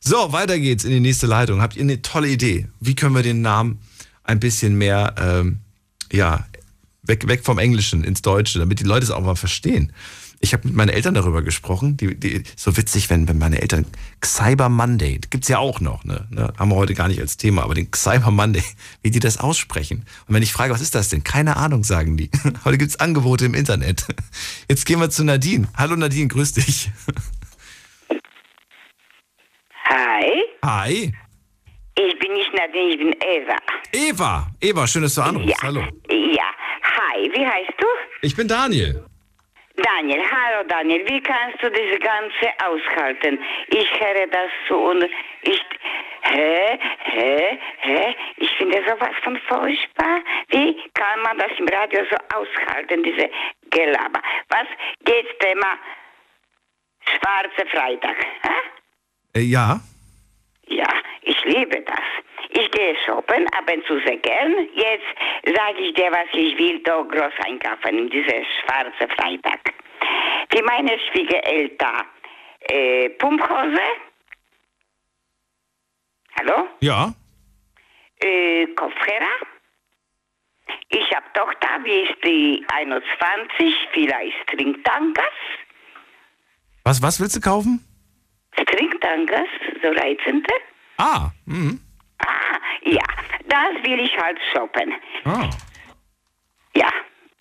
[0.00, 1.60] So, weiter geht's in die nächste Leitung.
[1.60, 2.68] Habt ihr eine tolle Idee?
[2.80, 3.80] Wie können wir den Namen
[4.24, 5.58] ein bisschen mehr, ähm,
[6.12, 6.46] ja,
[7.10, 9.92] weg, weg vom Englischen ins Deutsche, damit die Leute es auch mal verstehen?
[10.42, 11.98] Ich habe mit meinen Eltern darüber gesprochen.
[11.98, 13.84] Die, die, so witzig, wenn, wenn meine Eltern
[14.24, 16.26] Cyber Monday, gibt's ja auch noch, ne?
[16.30, 16.54] ne?
[16.58, 18.62] Haben wir heute gar nicht als Thema, aber den Cyber Monday,
[19.02, 20.06] wie die das aussprechen.
[20.26, 21.24] Und wenn ich frage, was ist das denn?
[21.24, 22.30] Keine Ahnung, sagen die.
[22.64, 24.06] Heute gibt's Angebote im Internet.
[24.68, 25.68] Jetzt gehen wir zu Nadine.
[25.76, 26.90] Hallo Nadine, grüß dich.
[29.84, 31.12] Hi, Hi.
[31.98, 33.56] ich bin nicht Nadine, ich bin Eva.
[33.92, 35.50] Eva, Eva, schön, dass du anrufst.
[35.50, 35.56] Ja.
[35.62, 35.80] Hallo.
[36.08, 36.50] Ja,
[37.10, 37.86] hi, wie heißt du?
[38.22, 39.04] Ich bin Daniel.
[39.76, 43.38] Daniel, hallo Daniel, wie kannst du das Ganze aushalten?
[43.68, 45.04] Ich höre das so und
[45.42, 45.62] ich...
[46.22, 46.78] Hä?
[46.98, 47.58] Hä?
[47.78, 48.14] Hä?
[48.36, 50.20] Ich finde sowas von furchtbar.
[50.48, 53.30] Wie kann man das im Radio so aushalten, diese
[53.70, 54.20] Gelaber?
[54.50, 54.66] Was
[55.04, 55.78] geht's Thema
[57.06, 58.16] Schwarze Freitag?
[58.42, 59.38] Hä?
[59.38, 59.80] Äh, ja.
[60.66, 60.92] Ja,
[61.22, 62.04] ich liebe das.
[62.52, 64.52] Ich gehe shoppen, ab und zu sehr gern.
[64.74, 69.60] Jetzt sage ich dir, was ich will, da groß einkaufen, in diese schwarze Freitag.
[70.52, 72.06] Für meine Schwiegereltern
[72.62, 73.80] äh, Pumphose.
[76.38, 76.68] Hallo?
[76.80, 77.12] Ja.
[78.20, 79.36] Äh, Kopfhörer.
[80.88, 85.24] Ich habe Tochter, wie ist die 21, vielleicht Trinktankers.
[86.84, 87.84] Was, was willst du kaufen?
[88.56, 89.48] Trinktankers,
[89.82, 90.52] so reizende.
[90.96, 91.30] Ah.
[91.46, 91.80] Mhm.
[92.26, 93.04] Ah, ja,
[93.46, 94.92] das will ich halt shoppen.
[95.24, 95.48] ah.
[96.76, 96.88] Ja,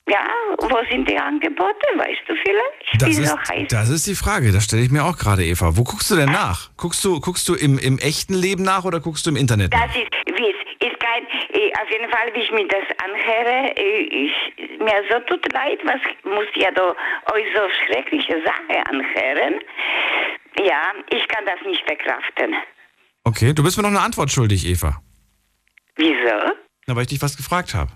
[0.09, 0.25] ja,
[0.57, 3.01] wo sind die Angebote, weißt du vielleicht?
[3.01, 5.77] Das ist, das ist die Frage, das stelle ich mir auch gerade, Eva.
[5.77, 6.71] Wo guckst du denn nach?
[6.77, 9.85] Guckst du, guckst du im, im echten Leben nach oder guckst du im Internet nach?
[9.85, 13.77] Das ist, wie es ist kein, äh, auf jeden Fall, wie ich mir das anhöre,
[13.77, 14.33] äh, ich,
[14.79, 16.95] mir so tut leid, was muss ja da
[17.33, 19.61] euch so schreckliche Sache anhören.
[20.57, 22.55] Ja, ich kann das nicht verkraften.
[23.23, 25.01] Okay, du bist mir noch eine Antwort schuldig, Eva.
[25.95, 26.53] Wieso?
[26.88, 27.91] Na, weil ich dich was gefragt habe.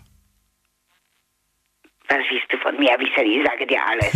[2.14, 3.26] Was willst du von mir wissen?
[3.26, 4.12] Ich sage dir alles.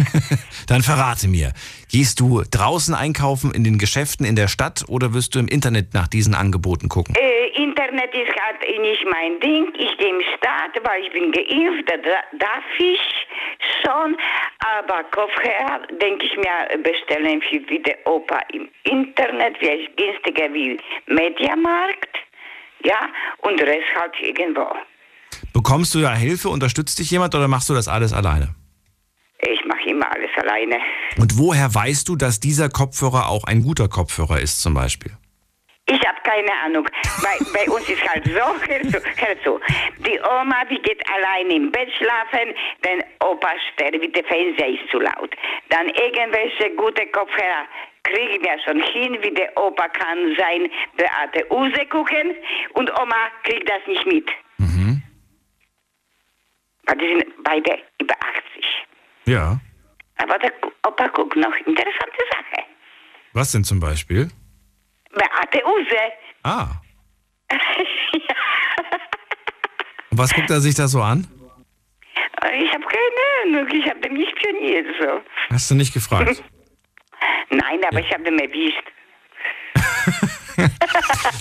[0.67, 1.51] Dann verrate mir,
[1.91, 5.93] gehst du draußen einkaufen in den Geschäften in der Stadt oder wirst du im Internet
[5.93, 7.15] nach diesen Angeboten gucken?
[7.15, 9.67] äh, Internet ist halt nicht mein Ding.
[9.75, 12.99] Ich gehe im Staat, weil ich bin geimpft, da da- darf ich
[13.83, 14.15] schon.
[14.59, 20.77] Aber Kopfhörer, denke ich mir, bestellen für wie der Opa im Internet, vielleicht günstiger wie
[21.07, 22.15] Mediamarkt.
[22.83, 24.67] Ja, und der Rest halt irgendwo.
[25.57, 28.53] Bekommst du ja Hilfe, unterstützt dich jemand oder machst du das alles alleine?
[29.39, 30.77] Ich mache immer alles alleine.
[31.17, 35.13] Und woher weißt du, dass dieser Kopfhörer auch ein guter Kopfhörer ist zum Beispiel?
[35.87, 36.87] Ich habe keine Ahnung.
[37.23, 38.33] Bei, bei uns ist halt so,
[38.69, 39.59] hör zu, hör zu.
[40.05, 42.53] Die Oma, die geht allein im Bett schlafen,
[42.85, 45.33] denn Opa sterbt, der Fernseher ist zu laut.
[45.69, 47.65] Dann irgendwelche gute Kopfhörer
[48.03, 52.35] kriegen wir schon hin, wie der Opa kann sein Beate Use gucken
[52.75, 54.29] und Oma kriegt das nicht mit.
[56.87, 58.65] Weil die sind beide über 80.
[59.25, 59.59] Ja.
[60.17, 60.51] Aber der
[60.85, 62.63] Opa guckt noch interessante Sache.
[63.33, 64.29] Was denn zum Beispiel?
[65.11, 65.95] Beate Use.
[66.43, 66.81] Ah.
[70.09, 71.27] Und was guckt er sich da so an?
[72.53, 75.21] Ich habe keine Ahnung, ich habe den nicht spioniert so.
[75.49, 76.41] Hast du nicht gefragt?
[77.49, 78.83] Nein, aber ich habe den erwischt.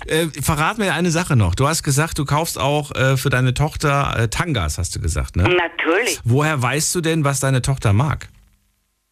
[0.07, 1.55] äh, verrat mir eine Sache noch.
[1.55, 5.37] Du hast gesagt, du kaufst auch äh, für deine Tochter äh, Tangas, hast du gesagt,
[5.37, 5.44] ne?
[5.44, 6.20] Natürlich.
[6.24, 8.29] Woher weißt du denn, was deine Tochter mag?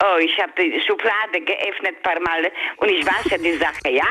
[0.07, 4.05] Oh, ich habe die Schublade geöffnet paar Mal und ich weiß ja die Sache, ja?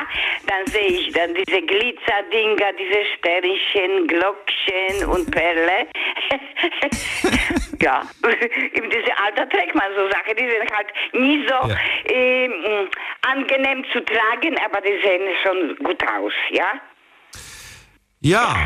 [0.46, 5.86] Dann sehe ich dann diese Glitzerdinger, diese Sternchen, Glockchen und Perle.
[7.80, 8.02] ja,
[8.72, 11.76] in diesem Alter trägt man so Sachen, die sind halt nie so Ja.
[12.10, 12.88] ähm,
[13.22, 16.72] angenehm zu tragen, aber die sehen schon gut aus, ja?
[18.20, 18.56] Ja.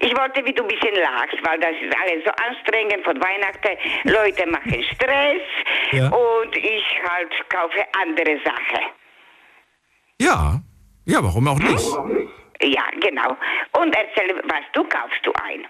[0.00, 3.76] Ich wollte, wie du ein bisschen lachst, weil das ist alles so anstrengend von Weihnachten.
[4.04, 5.42] Leute machen Stress
[5.92, 6.08] Ja.
[6.08, 8.84] und ich halt kaufe andere Sachen.
[10.20, 10.60] Ja.
[11.06, 11.86] Ja, warum auch nicht?
[12.62, 13.36] Ja, genau.
[13.80, 15.64] Und erzähl, was du kaufst du ein?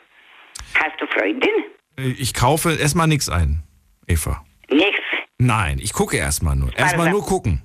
[0.75, 1.51] Hast du Freundin?
[1.99, 3.63] Äh, Ich kaufe erstmal nichts ein,
[4.07, 4.45] Eva.
[4.71, 5.01] Nichts.
[5.39, 6.77] Nein, ich gucke erstmal nur.
[6.77, 7.63] Erstmal nur gucken.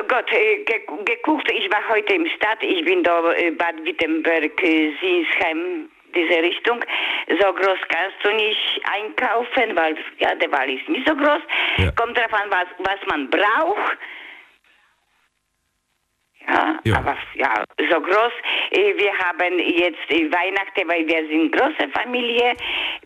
[0.00, 3.84] Oh Gott, äh, ge geguckt, ich war heute im Stadt, ich bin da äh, Bad
[3.84, 6.82] Wittenberg, äh, Sinsheim, diese Richtung.
[7.28, 11.42] So groß kannst du nicht einkaufen, weil ja, der Wald ist nicht so groß.
[11.76, 11.90] Ja.
[11.92, 13.98] Kommt drauf an, was, was man braucht.
[16.48, 16.96] Ja, Ja.
[16.98, 18.32] aber ja, so groß.
[18.72, 22.54] Äh, Wir haben jetzt äh, Weihnachten, weil wir sind große Familie.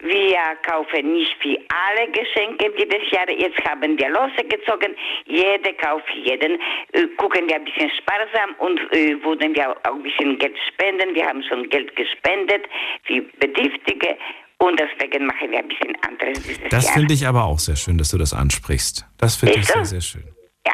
[0.01, 3.29] Wir kaufen nicht für alle Geschenke jedes Jahr.
[3.31, 4.95] Jetzt haben wir losgezogen.
[5.27, 6.59] Jeder kauft jeden.
[6.93, 11.15] Äh, Gucken wir ein bisschen sparsam und äh, würden wir auch ein bisschen Geld spenden.
[11.15, 12.67] Wir haben schon Geld gespendet
[13.05, 14.17] für Bedürftige.
[14.59, 17.99] Und deswegen machen wir ein bisschen anderes dieses Das finde ich aber auch sehr schön,
[17.99, 19.05] dass du das ansprichst.
[19.19, 19.75] Das finde ich so?
[19.75, 20.36] sehr, sehr schön.
[20.67, 20.73] Ja,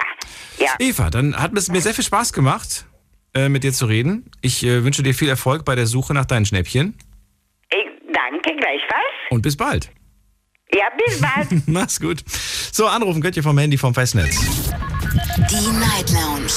[0.58, 0.70] ja.
[0.78, 2.86] Eva, dann hat es mir sehr viel Spaß gemacht,
[3.34, 4.30] äh, mit dir zu reden.
[4.40, 6.96] Ich äh, wünsche dir viel Erfolg bei der Suche nach deinen Schnäppchen
[7.70, 9.12] Ich danke gleichfalls.
[9.30, 9.90] und bis bald.
[10.74, 11.48] Ja, bis bald.
[11.68, 12.24] Mach's gut.
[12.72, 14.38] So, anrufen könnt ihr vom Handy vom Festnetz.
[15.50, 16.50] Die Night Lounge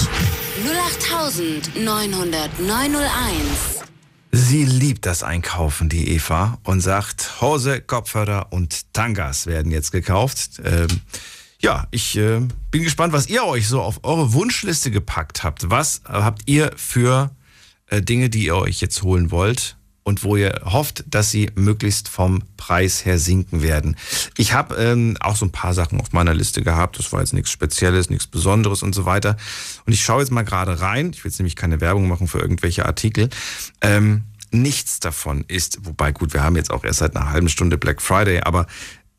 [2.65, 3.83] 0890901.
[4.31, 10.61] Sie liebt das Einkaufen, die Eva, und sagt, Hose, Kopfhörer und Tangas werden jetzt gekauft.
[10.63, 10.87] Ähm,
[11.59, 12.41] ja, ich äh,
[12.71, 15.69] bin gespannt, was ihr euch so auf eure Wunschliste gepackt habt.
[15.69, 17.31] Was äh, habt ihr für
[17.87, 22.09] äh, Dinge, die ihr euch jetzt holen wollt und wo ihr hofft, dass sie möglichst
[22.09, 23.95] vom Preis her sinken werden?
[24.37, 26.99] Ich habe ähm, auch so ein paar Sachen auf meiner Liste gehabt.
[26.99, 29.37] Das war jetzt nichts Spezielles, nichts Besonderes und so weiter.
[29.85, 31.11] Und ich schaue jetzt mal gerade rein.
[31.13, 33.29] Ich will jetzt nämlich keine Werbung machen für irgendwelche Artikel.
[33.81, 37.77] Ähm, nichts davon ist, wobei gut, wir haben jetzt auch erst seit einer halben Stunde
[37.77, 38.67] Black Friday, aber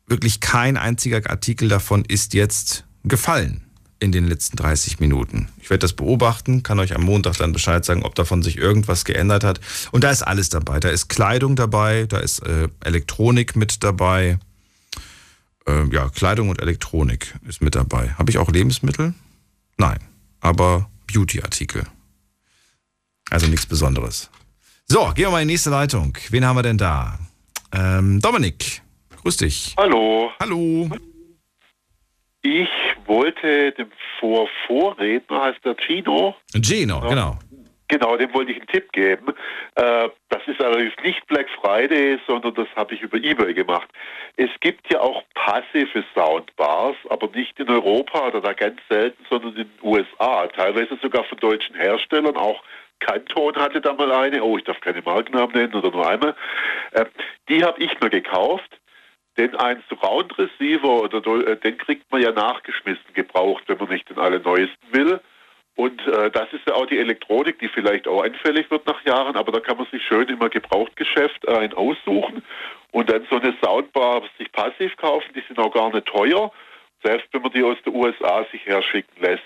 [0.07, 3.63] wirklich kein einziger Artikel davon ist jetzt gefallen
[3.99, 5.49] in den letzten 30 Minuten.
[5.59, 9.05] Ich werde das beobachten, kann euch am Montag dann Bescheid sagen, ob davon sich irgendwas
[9.05, 9.59] geändert hat.
[9.91, 10.79] Und da ist alles dabei.
[10.79, 14.37] Da ist Kleidung dabei, da ist äh, Elektronik mit dabei.
[15.67, 18.13] Äh, ja, Kleidung und Elektronik ist mit dabei.
[18.17, 19.13] Habe ich auch Lebensmittel?
[19.77, 19.99] Nein,
[20.41, 21.83] aber Beauty-Artikel.
[23.29, 24.29] Also nichts Besonderes.
[24.85, 26.17] So, gehen wir mal in die nächste Leitung.
[26.29, 27.19] Wen haben wir denn da?
[27.73, 28.81] Ähm, Dominik,
[29.27, 29.75] grüß dich.
[29.77, 30.87] Hallo, Hallo.
[32.43, 32.69] ich
[33.07, 37.09] wollte dem Vor Vorredner, heißt der Gino, Gino, Ja.
[37.09, 37.39] genau.
[37.89, 39.33] Genau, dem wollte ich einen Tipp geben.
[39.75, 43.87] Äh, das ist allerdings nicht Black Friday, sondern das habe ich über eBay gemacht.
[44.37, 49.51] Es gibt ja auch passive Soundbars, aber nicht in Europa oder da ganz selten, sondern
[49.55, 50.47] in den USA.
[50.47, 52.35] Teilweise sogar von deutschen Herstellern.
[52.35, 52.61] Auch
[52.99, 54.43] Kanton hatte da mal eine.
[54.43, 56.35] Oh, ich darf keine Markennamen nennen oder nur einmal.
[56.91, 57.05] Äh,
[57.47, 58.76] die habe ich mir gekauft.
[59.37, 64.09] Denn ein Surround Receiver, oder, äh, den kriegt man ja nachgeschmissen gebraucht, wenn man nicht
[64.09, 65.19] den allerneuesten will.
[65.75, 69.35] Und äh, das ist ja auch die Elektronik, die vielleicht auch anfällig wird nach Jahren,
[69.35, 72.41] aber da kann man sich schön immer Gebrauchtgeschäft äh, ein aussuchen
[72.91, 76.51] und dann so eine Soundbar sich passiv kaufen, die sind auch gar nicht teuer,
[77.03, 79.43] selbst wenn man die aus den USA sich herschicken lässt.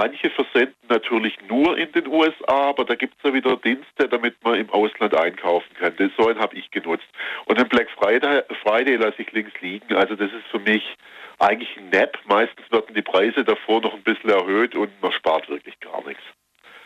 [0.00, 4.34] Manche versenden natürlich nur in den USA, aber da gibt es ja wieder Dienste, damit
[4.42, 5.92] man im Ausland einkaufen kann.
[5.98, 7.04] Das so einen habe ich genutzt.
[7.44, 9.94] Und den Black Friday, Friday lasse ich links liegen.
[9.94, 10.96] Also das ist für mich
[11.38, 12.18] eigentlich ein Nap.
[12.24, 16.22] Meistens werden die Preise davor noch ein bisschen erhöht und man spart wirklich gar nichts.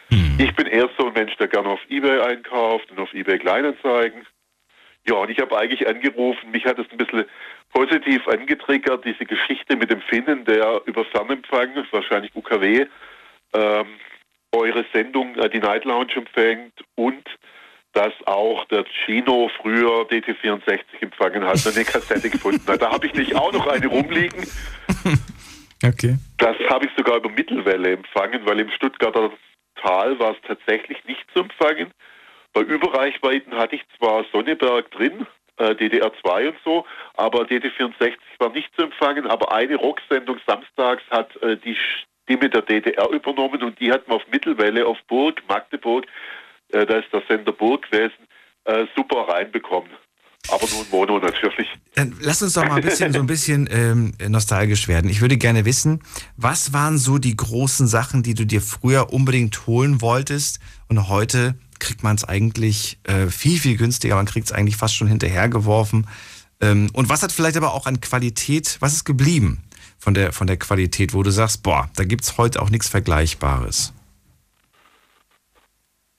[0.09, 0.37] Hm.
[0.41, 4.27] Ich bin eher so ein Mensch, der gerne auf Ebay einkauft und auf Ebay Kleinanzeigen.
[5.07, 7.25] Ja, und ich habe eigentlich angerufen, mich hat es ein bisschen
[7.73, 12.87] positiv angetriggert, diese Geschichte mit dem Finnen, der über Fernempfang, wahrscheinlich UKW,
[13.53, 13.87] ähm,
[14.53, 17.25] eure Sendung, äh, die Night Lounge empfängt und
[17.93, 22.83] dass auch der Chino früher DT64 empfangen hat und eine Kassette gefunden hat.
[22.83, 24.47] Da habe ich nicht auch noch eine rumliegen.
[25.87, 26.17] Okay.
[26.39, 29.31] Das habe ich sogar über Mittelwelle empfangen, weil im Stuttgarter
[29.77, 31.93] Tal war es tatsächlich nicht zu empfangen.
[32.55, 35.27] Bei Überreichweiten hatte ich zwar Sonneberg drin,
[35.59, 41.37] äh, DDR2 und so, aber DT64 war nicht zu empfangen, aber eine Rocksendung samstags hat
[41.43, 41.77] äh, die
[42.25, 46.07] Stimme der DDR übernommen und die hat man auf Mittelwelle auf Burg, Magdeburg,
[46.69, 48.29] äh, da ist der Sender Burg gewesen,
[48.65, 49.91] äh, super reinbekommen.
[50.49, 51.69] Aber nur Mono natürlich.
[51.95, 55.09] Dann lass uns doch mal ein bisschen so ein bisschen ähm, nostalgisch werden.
[55.09, 56.03] Ich würde gerne wissen,
[56.37, 61.55] was waren so die großen Sachen, die du dir früher unbedingt holen wolltest und heute
[61.85, 64.16] kriegt man es eigentlich äh, viel, viel günstiger.
[64.16, 66.07] Man kriegt es eigentlich fast schon hinterhergeworfen.
[66.61, 69.62] Ähm, und was hat vielleicht aber auch an Qualität, was ist geblieben
[69.99, 72.89] von der, von der Qualität, wo du sagst, boah, da gibt es heute auch nichts
[72.89, 73.93] Vergleichbares?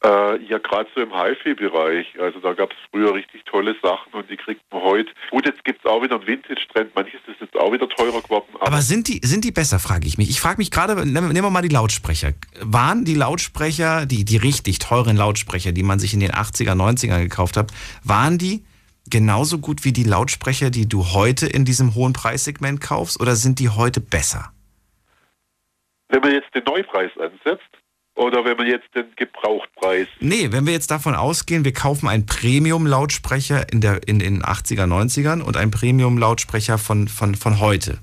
[0.06, 2.20] Äh, ja, gerade so im HiFi-Bereich.
[2.20, 5.10] Also da gab es früher richtig tolle Sachen und die kriegt man heute.
[5.32, 6.94] Gut, jetzt gibt es auch wieder einen Vintage-Trend.
[6.94, 8.46] Manches ist jetzt auch wieder teurer geworden.
[8.56, 10.30] Aber, aber, sind, die, sind die besser, frage ich mich.
[10.30, 12.34] Ich frage mich gerade, nehmen wir mal die Lautsprecher.
[12.62, 17.24] Waren die Lautsprecher, die, die richtig teuren Lautsprecher, die man sich in den 80er, 90er
[17.24, 17.72] gekauft hat,
[18.04, 18.64] waren die
[19.10, 23.58] genauso gut wie die Lautsprecher, die du heute in diesem hohen Preissegment kaufst oder sind
[23.58, 24.52] die heute besser?
[26.10, 27.70] Wenn man jetzt den Neupreis ansetzt,
[28.16, 30.08] oder wenn man jetzt den Gebrauchtpreis.
[30.20, 35.42] Nee, wenn wir jetzt davon ausgehen, wir kaufen einen Premium-Lautsprecher in, in den 80er, 90ern
[35.42, 38.00] und einen Premium-Lautsprecher von, von, von heute.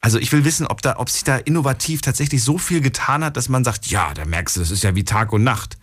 [0.00, 3.36] Also ich will wissen, ob, da, ob sich da innovativ tatsächlich so viel getan hat,
[3.36, 5.76] dass man sagt, ja, da merkst du, das ist ja wie Tag und Nacht.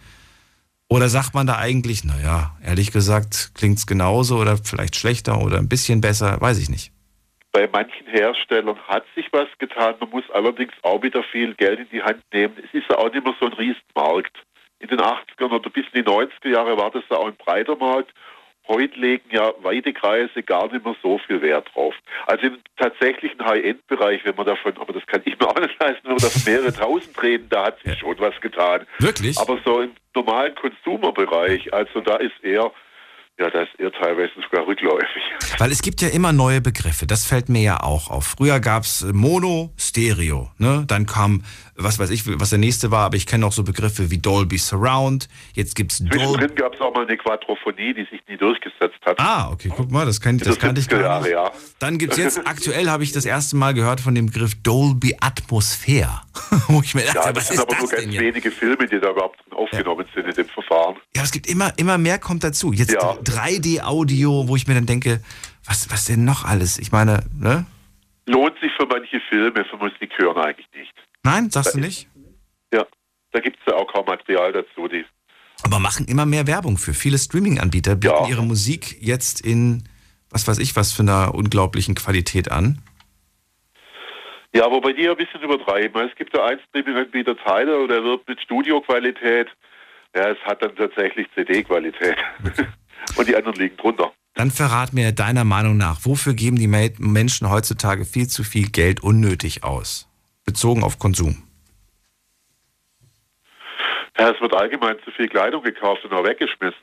[0.90, 5.58] Oder sagt man da eigentlich, naja, ehrlich gesagt, klingt es genauso oder vielleicht schlechter oder
[5.58, 6.94] ein bisschen besser, weiß ich nicht.
[7.58, 9.96] Bei manchen Herstellern hat sich was getan.
[10.00, 12.56] Man muss allerdings auch wieder viel Geld in die Hand nehmen.
[12.64, 14.38] Es ist ja auch nicht mehr so ein Riesenmarkt.
[14.78, 17.76] In den 80ern oder bis in die 90er Jahre war das ja auch ein breiter
[17.76, 18.14] Markt.
[18.68, 21.96] Heute legen ja weite Kreise gar nicht mehr so viel Wert drauf.
[22.28, 26.04] Also im tatsächlichen High-End-Bereich, wenn man davon, aber das kann ich mir auch nicht leisten,
[26.04, 28.86] wenn wir das mehrere tausend reden, da hat sich schon was getan.
[29.00, 29.36] Wirklich?
[29.40, 32.72] Aber so im normalen Consumer-Bereich, also da ist eher
[33.40, 35.24] ja, das ist eher teilweise sogar rückläufig.
[35.60, 38.36] Weil es gibt ja immer neue Begriffe, das fällt mir ja auch auf.
[38.38, 40.86] Früher gab es Mono, Stereo, ne?
[40.88, 41.44] Dann kam,
[41.78, 44.58] was weiß ich, was der nächste war, aber ich kenne auch so Begriffe wie Dolby
[44.58, 45.30] Surround.
[45.54, 46.18] Jetzt gibt es Dolby.
[46.18, 49.20] Zwischendrin gab es auch mal eine Quadrophonie, die sich nie durchgesetzt hat.
[49.20, 51.32] Ah, okay, guck mal, das, kann, das, das kannte ich gar nicht.
[51.32, 51.52] Ja.
[51.80, 55.16] Dann gibt es jetzt, aktuell habe ich das erste Mal gehört von dem Begriff Dolby
[55.20, 56.22] Atmosphäre.
[56.68, 58.88] Wo ich mir dachte, ja, das was sind ist aber das nur ganz wenige Filme,
[58.88, 60.22] die da überhaupt aufgenommen ja.
[60.22, 60.96] sind in dem Verfahren.
[61.16, 62.74] Ja, es gibt immer, immer mehr kommt dazu.
[62.74, 63.14] Jetzt ja.
[63.14, 65.22] 3D-Audio, wo ich mir dann denke,
[65.66, 66.80] was, was denn noch alles?
[66.80, 67.66] Ich meine, ne?
[68.26, 70.94] Lohnt sich für manche Filme, für Musik hören eigentlich nicht.
[71.28, 72.08] Nein, sagst da du nicht?
[72.74, 72.86] ja,
[73.32, 74.88] da gibt es ja auch kaum Material dazu.
[74.88, 75.06] Die
[75.64, 76.94] aber machen immer mehr Werbung für.
[76.94, 78.30] Viele Streaming-Anbieter bieten ja.
[78.30, 79.84] ihre Musik jetzt in,
[80.30, 82.82] was weiß ich, was für einer unglaublichen Qualität an.
[84.54, 86.08] Ja, wobei die ein bisschen übertreiben.
[86.08, 89.48] Es gibt ja einen Streaming-Anbieter Tidal, der wird mit Studioqualität.
[90.16, 92.18] Ja, es hat dann tatsächlich CD-Qualität.
[93.18, 94.14] Und die anderen liegen drunter.
[94.36, 99.02] Dann verrat mir deiner Meinung nach, wofür geben die Menschen heutzutage viel zu viel Geld
[99.02, 100.08] unnötig aus?
[100.48, 101.44] Bezogen auf Konsum.
[104.18, 106.82] Ja, es wird allgemein zu viel Kleidung gekauft und auch weggeschmissen.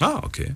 [0.00, 0.54] Ah, okay.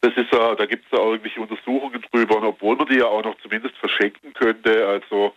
[0.00, 2.96] Das ist ja, da gibt es ja auch irgendwelche Untersuchungen drüber und obwohl man die
[2.96, 5.34] ja auch noch zumindest verschenken könnte, also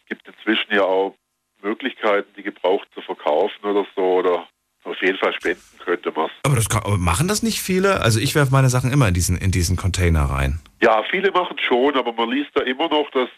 [0.00, 1.16] es gibt inzwischen ja auch
[1.62, 4.46] Möglichkeiten, die gebraucht zu verkaufen oder so oder
[4.84, 8.00] auf jeden Fall spenden könnte man Aber, das kann, aber machen das nicht viele?
[8.00, 10.60] Also ich werfe meine Sachen immer in diesen, in diesen Container rein.
[10.80, 13.28] Ja, viele machen schon, aber man liest da immer noch, dass,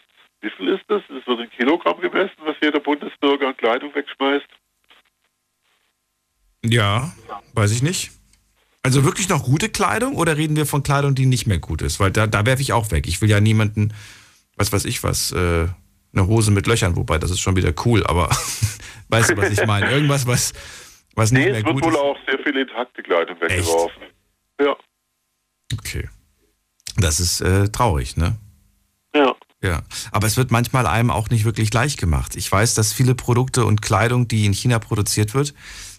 [0.41, 1.01] wie viel ist das?
[1.09, 4.47] Es wird in Kilogramm gemessen, was jeder Bundesbürger an Kleidung wegschmeißt.
[6.63, 7.11] Ja,
[7.53, 8.11] weiß ich nicht.
[8.83, 11.99] Also wirklich noch gute Kleidung oder reden wir von Kleidung, die nicht mehr gut ist?
[11.99, 13.07] Weil da, da werfe ich auch weg.
[13.07, 13.93] Ich will ja niemanden,
[14.55, 15.67] was weiß ich was, äh,
[16.13, 18.29] eine Hose mit Löchern, wobei das ist schon wieder cool, aber
[19.09, 19.91] weißt du, was ich meine?
[19.91, 20.53] Irgendwas, was,
[21.15, 21.99] was nicht Nee, mehr es wird gut wohl ist.
[21.99, 24.03] auch sehr viel intakte Kleidung weggeworfen.
[24.59, 24.75] Ja,
[25.73, 26.09] Okay.
[26.97, 28.35] Das ist äh, traurig, ne?
[29.63, 29.69] Ja.
[29.69, 29.81] Ja,
[30.11, 32.35] aber es wird manchmal einem auch nicht wirklich leicht gemacht.
[32.35, 35.53] Ich weiß, dass viele Produkte und Kleidung, die in China produziert wird,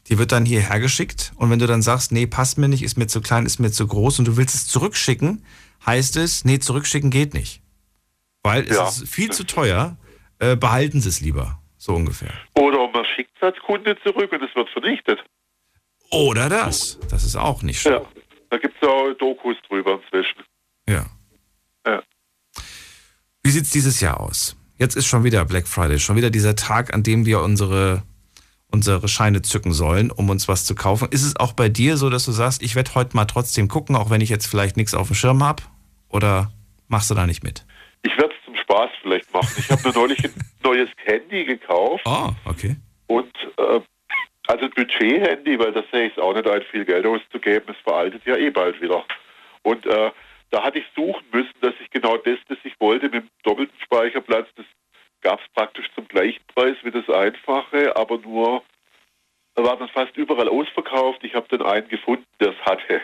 [0.08, 2.98] die wird dann hierher geschickt und wenn du dann sagst, nee, passt mir nicht, ist
[2.98, 5.44] mir zu klein, ist mir zu groß und du willst es zurückschicken,
[5.86, 7.62] heißt es, nee, zurückschicken geht nicht.
[8.42, 8.88] Weil es Ja.
[8.88, 9.96] ist viel zu teuer,
[10.40, 12.32] äh, behalten Sie es lieber, so ungefähr.
[12.54, 15.20] Oder man schickt es als Kunde zurück und es wird vernichtet.
[16.10, 17.92] Oder das, das ist auch nicht schön.
[17.92, 18.02] Ja,
[18.50, 20.42] da gibt es auch Dokus drüber inzwischen.
[20.88, 20.94] Ja.
[20.94, 21.06] Ja.
[23.44, 24.56] Wie sieht's dieses Jahr aus?
[24.78, 28.02] Jetzt ist schon wieder Black Friday, schon wieder dieser Tag, an dem wir unsere,
[28.70, 31.08] unsere Scheine zücken sollen, um uns was zu kaufen.
[31.10, 33.96] Ist es auch bei dir so, dass du sagst, ich werde heute mal trotzdem gucken,
[33.96, 35.62] auch wenn ich jetzt vielleicht nichts auf dem Schirm habe?
[36.08, 36.52] Oder
[36.88, 37.64] machst du da nicht mit?
[38.02, 39.52] Ich werde es zum Spaß vielleicht machen.
[39.58, 40.32] Ich habe mir neulich ein
[40.64, 42.76] neues Handy gekauft Oh, okay.
[43.08, 43.80] und äh,
[44.48, 47.74] also ein Budget-Handy, weil das sehe ich auch nicht ein, viel Geld auszugeben.
[47.74, 49.04] Es veraltet ja eh bald wieder.
[49.62, 50.10] Und äh,
[50.52, 53.78] da hatte ich suchen müssen, dass ich genau das, das ich wollte, mit dem doppelten
[53.80, 54.66] Speicherplatz, das
[55.22, 58.62] gab es praktisch zum gleichen Preis wie das einfache, aber nur
[59.54, 61.24] war dann fast überall ausverkauft.
[61.24, 63.00] Ich habe dann einen gefunden, der es hatte.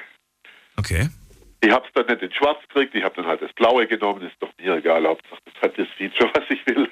[0.76, 1.08] Okay.
[1.60, 4.22] Ich habe es dann nicht in schwarz gekriegt, ich habe dann halt das blaue genommen,
[4.22, 6.88] ist doch mir egal, Hauptsache das hat das Feature, was ich will.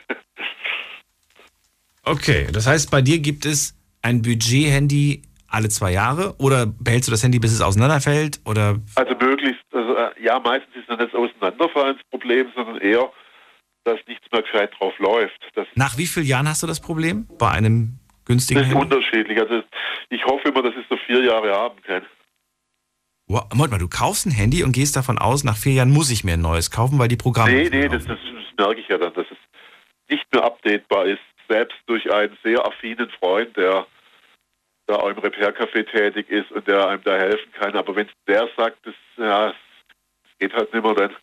[2.03, 5.23] Okay, das heißt, bei dir gibt es ein Budget-Handy
[5.57, 8.41] alle zwei Jahre oder behältst du das Handy, bis es auseinanderfällt?
[8.45, 13.11] Oder Also möglichst, also, äh, ja, meistens ist dann das Auseinanderfallen das Problem, sondern eher,
[13.85, 15.41] dass nichts mehr gescheit drauf läuft.
[15.55, 17.27] Das, nach wie vielen Jahren hast du das Problem?
[17.39, 18.85] Bei einem günstigen das ist Handy?
[18.95, 19.41] unterschiedlich.
[19.41, 19.63] Also
[20.11, 22.03] ich hoffe immer, dass ich so vier Jahre haben kann.
[23.29, 26.11] Wow, Moment mal, du kaufst ein Handy und gehst davon aus, nach vier Jahren muss
[26.11, 27.51] ich mir ein neues kaufen, weil die Programme.
[27.51, 29.39] Nee, nee, das, das, das merke ich ja dann, dass es
[30.09, 33.87] nicht mehr updatebar ist, selbst durch einen sehr affinen Freund, der
[34.87, 37.75] da auch im Repair-Café tätig ist und der einem da helfen kann.
[37.77, 41.17] Aber wenn der sagt, das, ja, es geht halt nicht mehr, dann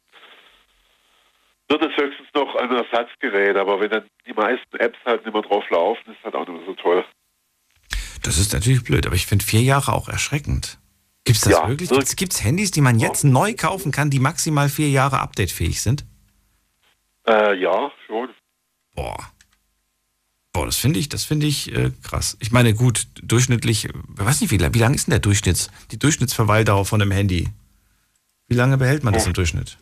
[1.69, 3.55] wird es höchstens noch ein Ersatzgerät.
[3.55, 6.57] Aber wenn dann die meisten Apps halt nicht mehr drauf laufen, ist halt auch nicht
[6.57, 7.05] mehr so toll.
[8.21, 10.79] Das ist natürlich blöd, aber ich finde vier Jahre auch erschreckend.
[11.25, 11.89] Gibt es das Ja, wirklich?
[12.15, 16.05] Gibt es Handys, die man jetzt neu kaufen kann, die maximal vier Jahre updatefähig sind?
[17.25, 18.29] Äh, ja, schon.
[18.93, 19.32] Boah.
[20.53, 22.37] Boah, das finde ich, das finde ich äh, krass.
[22.39, 25.71] Ich meine, gut, durchschnittlich, ich weiß nicht, wie, lang- wie lang ist denn der Durchschnitts,
[25.91, 27.49] die Durchschnittsverweildauer von einem Handy?
[28.47, 29.79] Wie lange behält man das im Durchschnitt?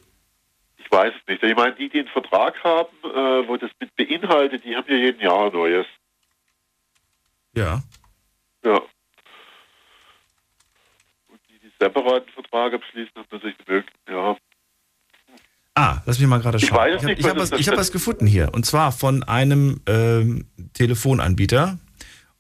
[0.78, 1.44] Ich weiß es nicht.
[1.44, 4.96] Ich meine, die, die einen Vertrag haben, äh, wo das mit beinhaltet, die haben ja
[4.96, 5.86] jeden Jahr ein neues.
[7.54, 7.84] Ja.
[8.64, 8.76] Ja.
[11.28, 14.38] Und die, die separaten Vertrag abschließen, haben natürlich die Möglichkeit, ja.
[15.82, 16.78] Ah, lass mich mal gerade schauen.
[16.78, 18.54] weiß Ich habe nicht, ich hab was ich hab was gefunden hier.
[18.54, 21.80] Und zwar von einem ähm, Telefonanbieter.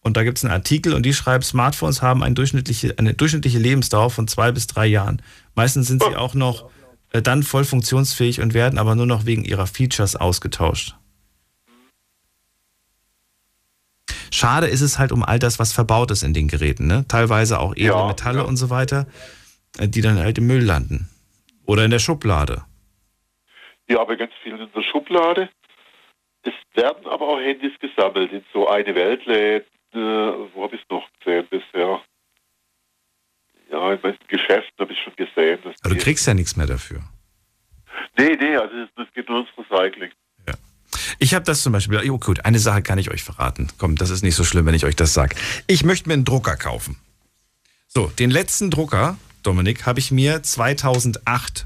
[0.01, 3.57] Und da gibt es einen Artikel und die schreibt, Smartphones haben eine durchschnittliche, eine durchschnittliche
[3.57, 5.23] Lebensdauer von zwei bis drei Jahren.
[5.55, 6.69] Meistens sind sie auch noch
[7.13, 10.95] äh, dann voll funktionsfähig und werden aber nur noch wegen ihrer Features ausgetauscht.
[14.29, 16.85] Schade ist es halt um all das, was verbaut ist in den Geräten.
[16.85, 17.05] Ne?
[17.07, 18.45] Teilweise auch edle Ja, Metalle ja.
[18.45, 19.07] und so weiter,
[19.79, 21.09] äh, die dann halt im Müll landen.
[21.65, 22.63] Oder in der Schublade.
[23.91, 25.49] Ja, aber ganz viel in der Schublade.
[26.43, 29.67] Es werden aber auch Handys gesammelt in so eine Weltläden.
[29.93, 29.97] Äh,
[30.53, 32.01] wo habe ich es noch gesehen bisher?
[33.71, 35.59] Ja, in manchen Geschäften habe ich schon gesehen.
[35.63, 37.01] dass Aber du die- kriegst ja nichts mehr dafür.
[38.17, 40.11] Nee, nee, also das, das geht nur ins Recycling.
[41.19, 43.67] Ich habe das zum Beispiel, oh gut, eine Sache kann ich euch verraten.
[43.77, 45.35] Komm, das ist nicht so schlimm, wenn ich euch das sage.
[45.67, 46.97] Ich möchte mir einen Drucker kaufen.
[47.87, 51.65] So, den letzten Drucker, Dominik, habe ich mir 2008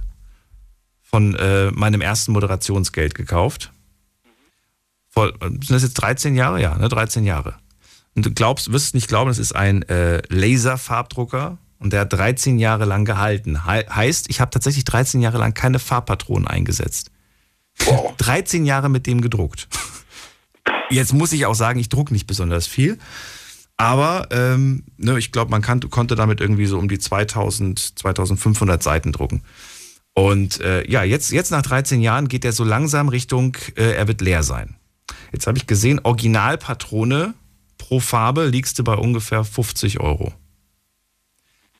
[1.06, 3.72] von äh, meinem ersten Moderationsgeld gekauft.
[5.10, 6.62] Voll, sind das jetzt 13 Jahre?
[6.62, 7.56] Ja, ne, 13 Jahre.
[8.16, 12.60] Und du glaubst, wirst nicht glauben, das ist ein äh, Laserfarbdrucker und der hat 13
[12.60, 13.66] Jahre lang gehalten.
[13.66, 17.12] He heißt, ich habe tatsächlich 13 Jahre lang keine Farbpatronen eingesetzt.
[18.18, 19.68] 13 Jahre mit dem gedruckt.
[20.90, 22.98] Jetzt muss ich auch sagen, ich druck nicht besonders viel.
[23.78, 28.82] Aber ähm, ne, ich glaube, man kann, konnte damit irgendwie so um die 2000, 2500
[28.82, 29.44] Seiten drucken.
[30.16, 34.08] Und äh, ja, jetzt, jetzt nach 13 Jahren geht er so langsam Richtung, äh, er
[34.08, 34.78] wird leer sein.
[35.34, 37.34] Jetzt habe ich gesehen, Originalpatrone
[37.78, 40.34] pro Farbe liegst du bei ungefähr 50 Euro.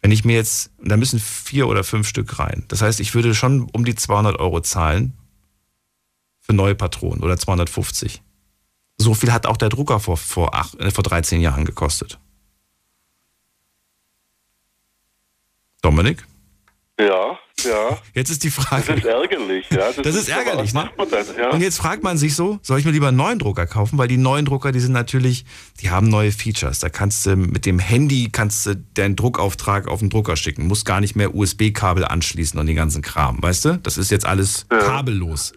[0.02, 2.66] Wenn ich mir jetzt, da müssen vier oder fünf Stück rein.
[2.68, 5.14] Das heißt, ich würde schon um die 200 Euro zahlen
[6.42, 8.22] für neue Patronen oder 250.
[8.98, 12.20] So viel hat auch der Drucker vor, vor, acht, äh, vor 13 Jahren gekostet.
[15.82, 16.28] Dominik?
[16.98, 17.98] Ja, ja.
[18.14, 18.86] Jetzt ist die Frage.
[18.88, 19.92] Das ist ärgerlich, ja.
[19.92, 21.42] Das, Das ist ärgerlich, was ne?
[21.42, 21.50] ja?
[21.50, 23.98] Und jetzt fragt man sich so, soll ich mir lieber einen neuen Drucker kaufen?
[23.98, 25.44] Weil die neuen Drucker, die sind natürlich,
[25.82, 26.80] die haben neue Features.
[26.80, 30.68] Da kannst du mit dem Handy kannst du deinen Druckauftrag auf den Drucker schicken.
[30.68, 33.78] Musst gar nicht mehr USB-Kabel anschließen und den ganzen Kram, weißt du?
[33.80, 35.52] Das ist jetzt alles kabellos.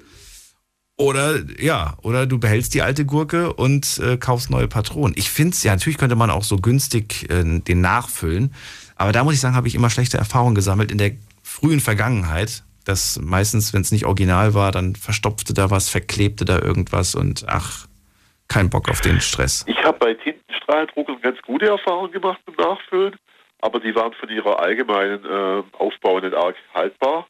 [0.97, 5.14] Oder ja, oder du behältst die alte Gurke und äh, kaufst neue Patronen.
[5.16, 8.53] Ich finde es ja, natürlich könnte man auch so günstig äh, den nachfüllen.
[8.97, 11.12] Aber da muss ich sagen, habe ich immer schlechte Erfahrungen gesammelt in der
[11.59, 12.63] frühen Vergangenheit.
[12.85, 17.45] Dass meistens, wenn es nicht original war, dann verstopfte da was, verklebte da irgendwas und
[17.47, 17.87] ach,
[18.49, 19.65] kein Bock auf den Stress.
[19.69, 23.17] Ich habe bei Tintenstrahldruckern ganz gute Erfahrungen gemacht beim Nachfüllen,
[23.61, 27.27] aber die waren von ihrer allgemeinen äh, Aufbau nicht arg haltbar.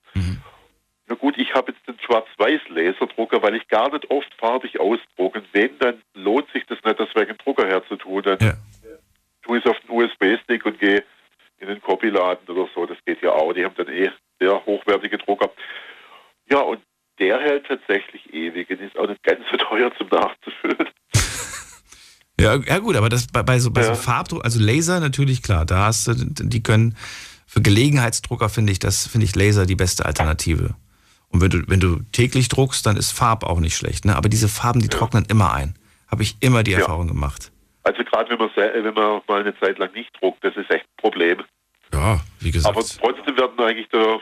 [1.08, 5.40] Na gut, ich habe jetzt den Schwarz-Weiß-Laserdrucker, weil ich gar nicht oft farbig ausdrucke.
[5.40, 8.22] Und wenn, dann lohnt sich das nicht, das wegen Drucker herzutun.
[8.22, 8.38] Dann
[9.42, 11.02] tue ich es auf den USB-Stick und gehe
[11.58, 12.86] in den Copyladen oder so.
[12.86, 13.52] Das geht ja auch.
[13.52, 15.50] Die haben dann eh sehr hochwertige Drucker.
[16.50, 16.80] Ja, und
[17.18, 20.88] der hält tatsächlich ewig und ist auch nicht ganz so teuer zum Nachzufüllen.
[22.40, 25.66] Ja, ja gut, aber das bei, bei so, bei so Farbdruck, also Laser natürlich klar,
[25.66, 26.96] da hast du, die können
[27.46, 30.76] für Gelegenheitsdrucker finde ich das finde ich Laser die beste Alternative.
[31.30, 34.14] Und wenn du wenn du täglich druckst, dann ist Farb auch nicht schlecht, ne?
[34.14, 35.74] Aber diese Farben, die trocknen immer ein.
[36.06, 37.50] Habe ich immer die Erfahrung gemacht.
[37.88, 40.84] Also gerade wenn man wenn man mal eine Zeit lang nicht druckt, das ist echt
[40.84, 41.42] ein Problem.
[41.90, 42.76] Ja, wie gesagt.
[42.76, 44.18] Aber trotzdem werden eigentlich da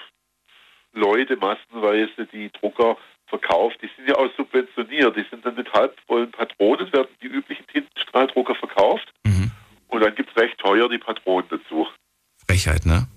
[0.92, 2.96] Leute massenweise die Drucker
[3.26, 3.78] verkauft.
[3.82, 5.16] Die sind ja auch subventioniert.
[5.16, 9.12] Die sind dann mit halbvollen Patronen, werden die üblichen Tintenstrahldrucker verkauft.
[9.24, 9.50] Mhm.
[9.88, 11.88] Und dann gibt es recht teuer die Patronen dazu.
[12.46, 13.08] Frechheit, ne?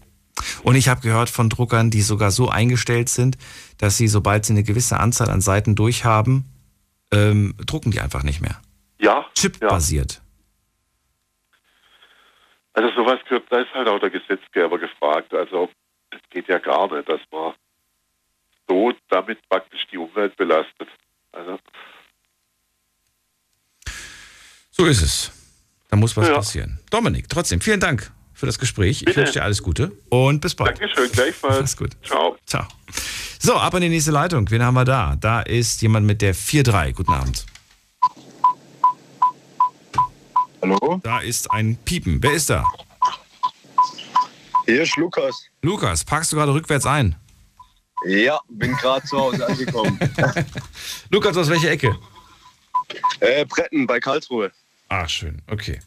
[0.64, 3.38] Und ich habe gehört von Druckern, die sogar so eingestellt sind,
[3.78, 6.46] dass sie, sobald sie eine gewisse Anzahl an Seiten durchhaben,
[7.14, 8.60] ähm, drucken die einfach nicht mehr.
[9.00, 9.26] Ja.
[9.36, 10.24] Chip-basiert.
[12.74, 15.34] Also sowas gehört, da ist halt auch der Gesetzgeber gefragt.
[15.34, 15.70] Also
[16.12, 17.54] das geht ja gar nicht, dass man
[18.68, 20.88] so damit praktisch die Umwelt belastet.
[21.32, 21.60] Also
[24.72, 25.32] So ist es.
[25.90, 26.36] Da muss was Ja.
[26.36, 26.80] passieren.
[26.92, 29.04] Dominik, trotzdem, vielen Dank für das Gespräch.
[29.06, 30.80] Ich wünsche dir alles Gute und bis bald.
[30.80, 31.56] Dankeschön, gleichfalls.
[31.58, 31.92] Alles gut.
[32.06, 32.38] Ciao.
[32.46, 32.66] Ciao.
[33.40, 34.50] So, ab in die nächste Leitung.
[34.52, 35.16] Wen haben wir da?
[35.20, 36.94] Da ist jemand mit der 4-3.
[36.94, 37.46] Guten Abend.
[40.62, 41.00] Hallo?
[41.04, 42.22] Da ist ein Piepen.
[42.22, 42.64] Wer ist da?
[44.66, 45.36] Hier ist Lukas.
[45.62, 47.16] Lukas, packst du gerade rückwärts ein?
[48.06, 50.00] Ja, bin gerade zu Hause angekommen.
[51.10, 51.98] Lukas, aus welcher Ecke?
[53.20, 54.52] äh, Bretten bei Karlsruhe.
[54.88, 55.42] Ah, schön.
[55.48, 55.80] Okay.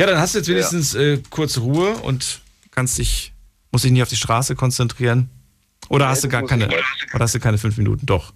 [0.00, 3.32] Ja, dann hast du jetzt wenigstens äh, kurz Ruhe und kannst dich,
[3.70, 5.28] musst dich nicht auf die Straße konzentrieren.
[5.88, 8.06] Oder Nee, hast du gar keine, oder hast du keine fünf Minuten?
[8.06, 8.32] Doch.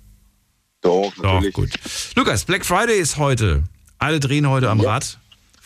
[0.80, 1.70] Doch, Doch, gut.
[2.16, 3.62] Lukas, Black Friday ist heute.
[3.98, 5.18] Alle drehen heute am Rad.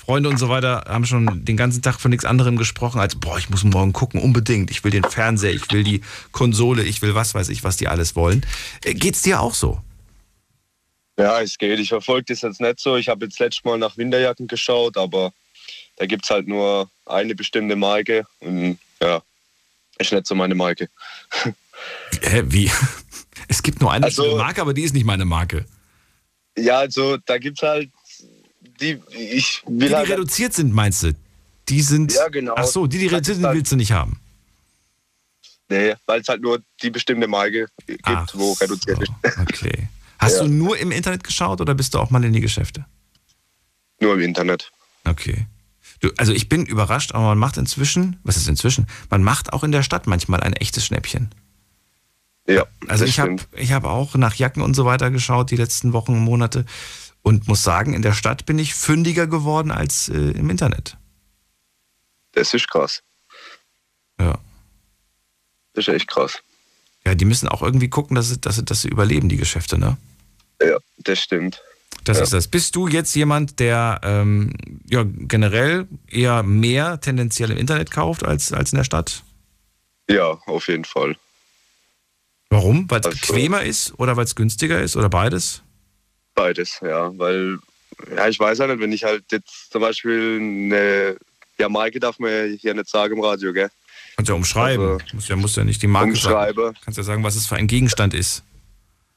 [0.07, 3.39] Freunde und so weiter haben schon den ganzen Tag von nichts anderem gesprochen, als, boah,
[3.39, 4.71] ich muss morgen gucken, unbedingt.
[4.71, 6.01] Ich will den Fernseher, ich will die
[6.31, 8.47] Konsole, ich will was weiß ich, was die alles wollen.
[8.85, 9.81] Äh, Geht's dir auch so?
[11.19, 11.81] Ja, es geht.
[11.81, 12.97] Ich verfolge das jetzt nicht so.
[12.97, 15.33] Ich habe jetzt letztes Mal nach Winterjacken geschaut, aber
[15.97, 19.21] da gibt es halt nur eine bestimmte Marke und ja,
[19.99, 20.89] ist nicht so meine Marke.
[22.23, 22.71] Hä, wie?
[23.49, 25.67] Es gibt nur eine Also- bestimmte Marke, aber die ist nicht meine Marke.
[26.59, 27.91] Ja, also da gibt es halt
[28.81, 31.15] die, ich will Die, die halt reduziert sind, meinst du?
[31.69, 32.13] Die sind.
[32.13, 32.55] Ja, genau.
[32.57, 34.21] Ach so, die, die reduziert sind, willst du nicht haben.
[35.69, 39.13] Nee, weil es halt nur die bestimmte Marke gibt, wo reduziert ist.
[39.41, 39.89] Okay.
[40.19, 40.45] Hast Ja.
[40.45, 42.87] du nur im Internet geschaut oder bist du auch mal in die Geschäfte?
[44.01, 44.71] Nur im Internet.
[45.05, 45.47] Okay.
[46.01, 48.87] Du, also ich bin überrascht, aber man macht inzwischen, was ist inzwischen?
[49.11, 51.31] Man macht auch in der Stadt manchmal ein echtes Schnäppchen.
[52.47, 52.65] Ja.
[52.87, 56.13] Also ich habe ich hab auch nach Jacken und so weiter geschaut die letzten Wochen
[56.13, 56.65] und Monate
[57.27, 60.97] und muss sagen, in der Stadt bin ich fündiger geworden als äh, im Internet.
[62.33, 63.03] Das ist krass.
[64.21, 64.39] Ja.
[65.75, 66.39] Das ist echt krass.
[67.05, 69.77] Ja, die müssen auch irgendwie gucken, dass sie, dass sie, dass sie überleben, die Geschäfte,
[69.77, 69.97] ne?
[70.63, 71.61] Ja, das stimmt.
[72.05, 72.23] Das Ja.
[72.23, 72.47] ist das.
[72.47, 74.53] Bist du jetzt jemand, der ähm,
[74.89, 79.25] ja, generell eher mehr tendenziell im Internet kauft als, als in der Stadt?
[80.09, 81.17] Ja, auf jeden Fall.
[82.51, 82.89] Warum?
[82.89, 85.63] Weil es Also- bequemer ist oder weil es günstiger ist oder beides?
[86.37, 87.11] Beides, ja.
[87.19, 87.59] Weil,
[88.15, 91.17] ja, ich weiß ja nicht, wenn ich halt jetzt zum Beispiel eine,
[91.59, 93.71] ja, Marke darf man ja hier nicht sagen im Radio, gell?
[94.15, 94.87] Kannst ja umschreiben.
[94.87, 96.63] Also- muss, ja, muss ja nicht die Marke Umschreibe.
[96.67, 96.79] sagen.
[96.85, 98.45] Kannst ja sagen, was es für ein Gegenstand ist.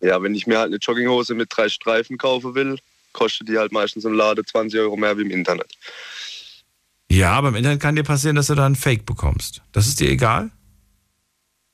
[0.01, 2.79] Ja, wenn ich mir halt eine Jogginghose mit drei Streifen kaufen will,
[3.11, 5.73] kostet die halt meistens im Laden 20 Euro mehr wie im Internet.
[7.11, 9.61] Ja, aber im Internet kann dir passieren, dass du da ein Fake bekommst.
[9.73, 10.51] Das ist dir egal?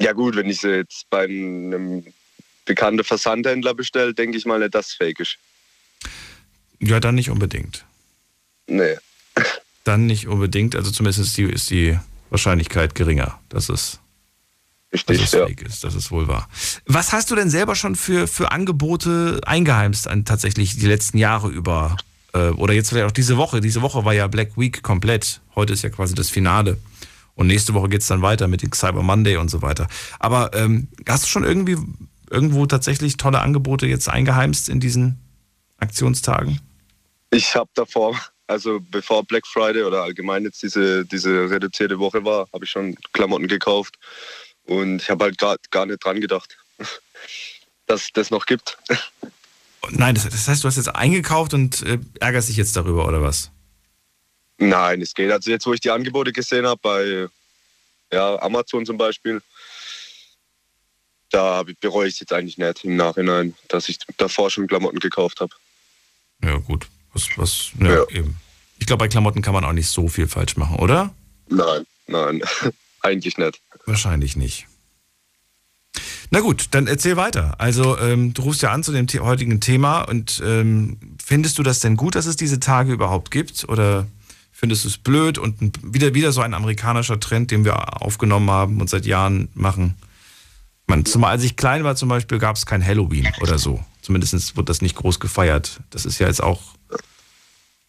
[0.02, 2.06] Ja gut, wenn ich sie jetzt bei einem
[2.66, 5.38] bekannten Versandhändler bestelle, denke ich mal nicht, dass es fake ist.
[6.80, 7.86] Ja, dann nicht unbedingt.
[8.68, 8.96] Nee.
[9.84, 10.76] Dann nicht unbedingt.
[10.76, 12.00] Also zumindest ist die, ist die
[12.32, 14.00] Wahrscheinlichkeit geringer, dass es,
[14.92, 15.46] Richtig, dass es ja.
[15.46, 15.84] fake ist.
[15.84, 16.50] Das ist wohl wahr.
[16.88, 21.50] Was hast du denn selber schon für, für Angebote eingeheimst an tatsächlich die letzten Jahre
[21.50, 21.98] über?
[22.34, 23.62] Äh, oder jetzt vielleicht auch diese Woche.
[23.62, 25.42] Diese Woche war ja Black Week komplett.
[25.56, 26.78] Heute ist ja quasi das Finale.
[27.36, 29.88] Und nächste Woche geht es dann weiter mit dem Cyber Monday und so weiter.
[30.20, 31.78] Aber ähm, hast du schon irgendwie
[32.30, 35.20] irgendwo tatsächlich tolle Angebote jetzt eingeheimst in diesen
[35.78, 36.60] Aktionstagen?
[37.32, 42.48] Ich habe davor, also bevor Black Friday oder allgemein jetzt diese, diese reduzierte Woche war,
[42.54, 43.98] habe ich schon Klamotten gekauft.
[44.66, 46.58] Und ich habe halt gar, gar nicht dran gedacht,
[47.86, 48.78] dass es das noch gibt.
[49.92, 53.22] Nein, das, das heißt, du hast jetzt eingekauft und äh, ärgerst dich jetzt darüber, oder
[53.22, 53.52] was?
[54.58, 55.32] Nein, es geht.
[55.32, 57.28] Also jetzt, wo ich die Angebote gesehen habe, bei
[58.12, 59.42] ja, Amazon zum Beispiel,
[61.32, 65.42] da bereue ich es jetzt eigentlich nicht im Nachhinein, dass ich davor schon Klamotten gekauft
[65.42, 65.54] habe.
[66.44, 66.88] Ja, gut.
[67.14, 68.38] Was, was, ja, Eben.
[68.78, 71.14] Ich glaube, bei Klamotten kann man auch nicht so viel falsch machen, oder?
[71.48, 72.42] Nein, nein,
[73.02, 73.62] eigentlich nicht.
[73.86, 74.68] Wahrscheinlich nicht.
[76.32, 77.56] Na gut, dann erzähl weiter.
[77.60, 81.64] Also, ähm, du rufst ja an zu dem The heutigen Thema und ähm, findest du
[81.64, 83.70] das denn gut, dass es diese Tage überhaupt gibt?
[83.70, 84.08] Oder
[84.52, 88.82] findest du es blöd und wieder, wieder so ein amerikanischer Trend, den wir aufgenommen haben
[88.82, 89.96] und seit Jahren machen?
[90.88, 93.84] Man, zumal als ich klein war zum Beispiel, gab es kein Halloween oder so.
[94.02, 95.80] Zumindest wird das nicht groß gefeiert.
[95.90, 96.62] Das ist ja jetzt auch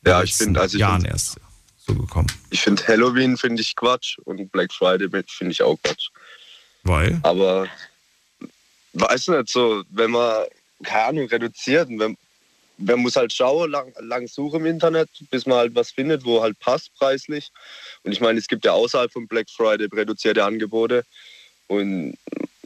[0.05, 1.37] Ja, ich finde, also ich Jahren find- erst
[1.77, 2.33] so gekommen.
[2.51, 6.09] Ich finde Halloween finde ich Quatsch und Black Friday finde ich auch Quatsch.
[6.85, 7.21] Weil?
[7.23, 7.69] Aber
[8.95, 10.47] weiß nicht so, wenn man
[10.83, 12.17] keine Ahnung reduziert, wenn,
[12.79, 16.43] man muss halt schauen, lang, lang suchen im Internet, bis man halt was findet, wo
[16.43, 17.51] halt passt preislich.
[18.03, 21.05] Und ich meine, es gibt ja außerhalb von Black Friday reduzierte Angebote.
[21.69, 22.17] Und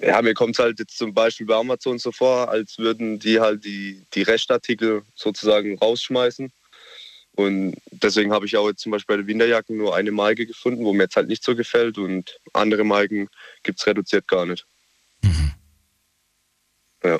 [0.00, 3.40] ja, mir kommt es halt jetzt zum Beispiel bei Amazon so vor, als würden die
[3.40, 6.50] halt die, die Restartikel sozusagen rausschmeißen.
[7.36, 10.84] Und deswegen habe ich auch jetzt zum Beispiel bei den Winterjacken nur eine Marke gefunden,
[10.84, 11.96] wo mir jetzt halt nicht so gefällt.
[11.98, 13.28] Und andere Marken
[13.62, 14.66] gibt es reduziert gar nicht.
[17.02, 17.18] Ja.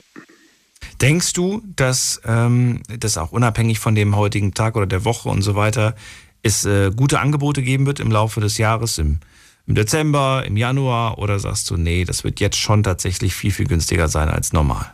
[1.00, 5.42] Denkst du, dass ähm, das auch unabhängig von dem heutigen Tag oder der Woche und
[5.42, 5.94] so weiter
[6.42, 9.20] es äh, gute Angebote geben wird im Laufe des Jahres, im,
[9.66, 11.18] im Dezember, im Januar?
[11.18, 14.92] Oder sagst du, nee, das wird jetzt schon tatsächlich viel, viel günstiger sein als normal?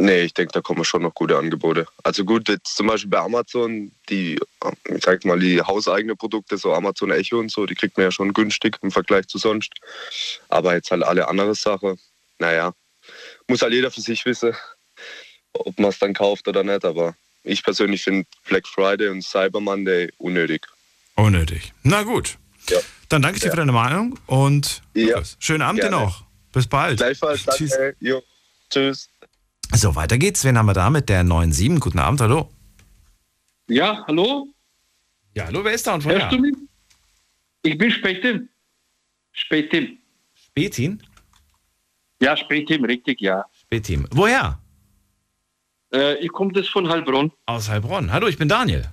[0.00, 1.86] Nee, ich denke, da kommen schon noch gute Angebote.
[2.02, 4.40] Also gut, jetzt zum Beispiel bei Amazon, die,
[4.86, 8.10] ich sag mal, die hauseigenen Produkte, so Amazon Echo und so, die kriegt man ja
[8.10, 9.74] schon günstig im Vergleich zu sonst.
[10.48, 11.98] Aber jetzt halt alle andere Sachen,
[12.38, 12.72] naja,
[13.46, 14.54] muss halt jeder für sich wissen,
[15.52, 16.86] ob man es dann kauft oder nicht.
[16.86, 20.66] Aber ich persönlich finde Black Friday und Cyber Monday unnötig.
[21.16, 21.74] Unnötig.
[21.82, 22.38] Na gut.
[22.70, 22.78] Ja.
[23.10, 25.08] Dann danke ich dir für deine Meinung und Ja.
[25.16, 26.04] Lukas, schönen Abend dir Gerne.
[26.06, 26.24] noch.
[26.52, 26.96] Bis bald.
[26.98, 27.70] Gleichfalls, Tschüss.
[27.70, 27.96] danke.
[28.00, 28.22] Jo.
[28.70, 29.10] Tschüss.
[29.74, 30.44] So, weiter geht's.
[30.44, 31.78] Wen haben wir da mit der 9.7?
[31.80, 32.50] Guten Abend, hallo.
[33.68, 34.48] Ja, hallo?
[35.34, 36.28] Ja, hallo, wer ist da und Hörst woher?
[36.30, 36.54] du mich?
[37.62, 38.48] Ich bin Spätin.
[39.32, 39.98] Spätin.
[40.34, 41.02] Spätin?
[42.20, 43.44] Ja, Spätin, richtig, ja.
[43.60, 44.06] Spätin.
[44.12, 44.58] Woher?
[45.92, 47.32] Äh, ich komme das von Heilbronn.
[47.46, 48.12] Aus Heilbronn.
[48.12, 48.88] Hallo, ich bin Daniel.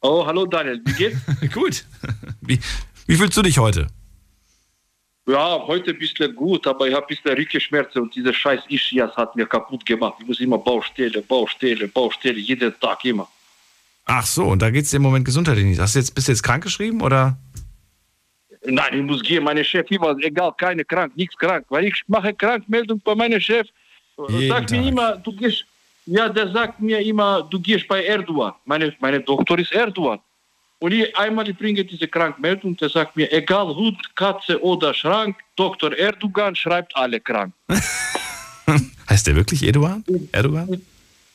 [0.00, 1.18] Oh, hallo Daniel, wie geht's?
[1.54, 1.84] Gut.
[2.40, 2.58] Wie,
[3.06, 3.88] wie fühlst du dich heute?
[5.26, 9.16] ja, heute ein bisschen gut, aber ich habe ein bisschen Rückenschmerzen und dieser scheiß Ischias
[9.16, 10.14] hat mir kaputt gemacht.
[10.20, 13.28] Ich muss immer Baustelle, Baustelle, Baustelle, jeden Tag immer.
[14.04, 15.80] Ach so, und da geht's dir im Moment gesundheitlich nicht.
[15.80, 17.36] Hast du jetzt, bist du jetzt krankgeschrieben oder?
[18.64, 21.66] Nein, ich muss gehen, meine Chef immer, egal, keine krank, nichts krank.
[21.68, 23.68] Weil ich mache Krankmeldung bei meinem Chef.
[24.28, 24.88] Jeden sagt mir Tag.
[24.88, 25.64] immer, du gehst,
[26.06, 28.54] ja, der sagt mir immer, du gehst bei Erdogan.
[28.64, 30.18] Meine, meine Doktor ist Erdogan.
[30.82, 35.36] Und ich einmal ich bringe diese Krankmeldung, der sagt mir, egal Hund, Katze oder Schrank,
[35.54, 35.92] Dr.
[35.96, 37.52] Erdogan schreibt alle krank.
[39.08, 40.04] Heißt der wirklich Erdogan?
[40.32, 40.80] Erdogan?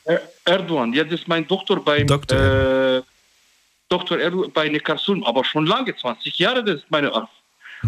[0.04, 3.02] Er- Erdogan, ja, das ist mein Doktor beim Doktor äh,
[3.88, 4.18] Dr.
[4.18, 7.32] Erdogan bei Neckarsulm, aber schon lange, 20 Jahre, das ist meine Arzt.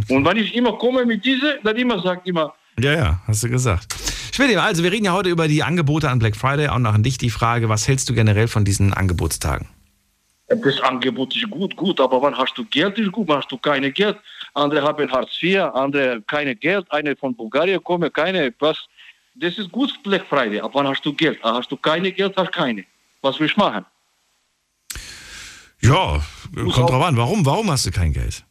[0.08, 3.50] Und wenn ich immer komme mit diese, dann immer sagt immer, Ja, ja, hast du
[3.50, 3.94] gesagt.
[4.34, 6.68] Schmidt, also wir reden ja heute über die Angebote an Black Friday.
[6.68, 9.68] Auch noch an dich die Frage, was hältst du generell von diesen Angebotstagen?
[10.50, 13.56] Das Angebot ist gut, gut, aber wann hast du Geld, ist gut, wann hast du
[13.58, 14.16] keine Geld.
[14.54, 18.76] Andere haben Hartz IV, andere keine Geld, eine von Bulgarien kommen, keine, was.
[19.36, 21.38] Das ist gut Black Friday, aber wann hast du Geld?
[21.42, 22.84] Ah, Hast du keine Geld, hast keine.
[23.22, 23.84] Was willst du machen?
[25.82, 26.20] Ja,
[26.54, 27.16] kommt drauf an.
[27.16, 27.46] Warum?
[27.46, 28.44] Warum hast du kein Geld?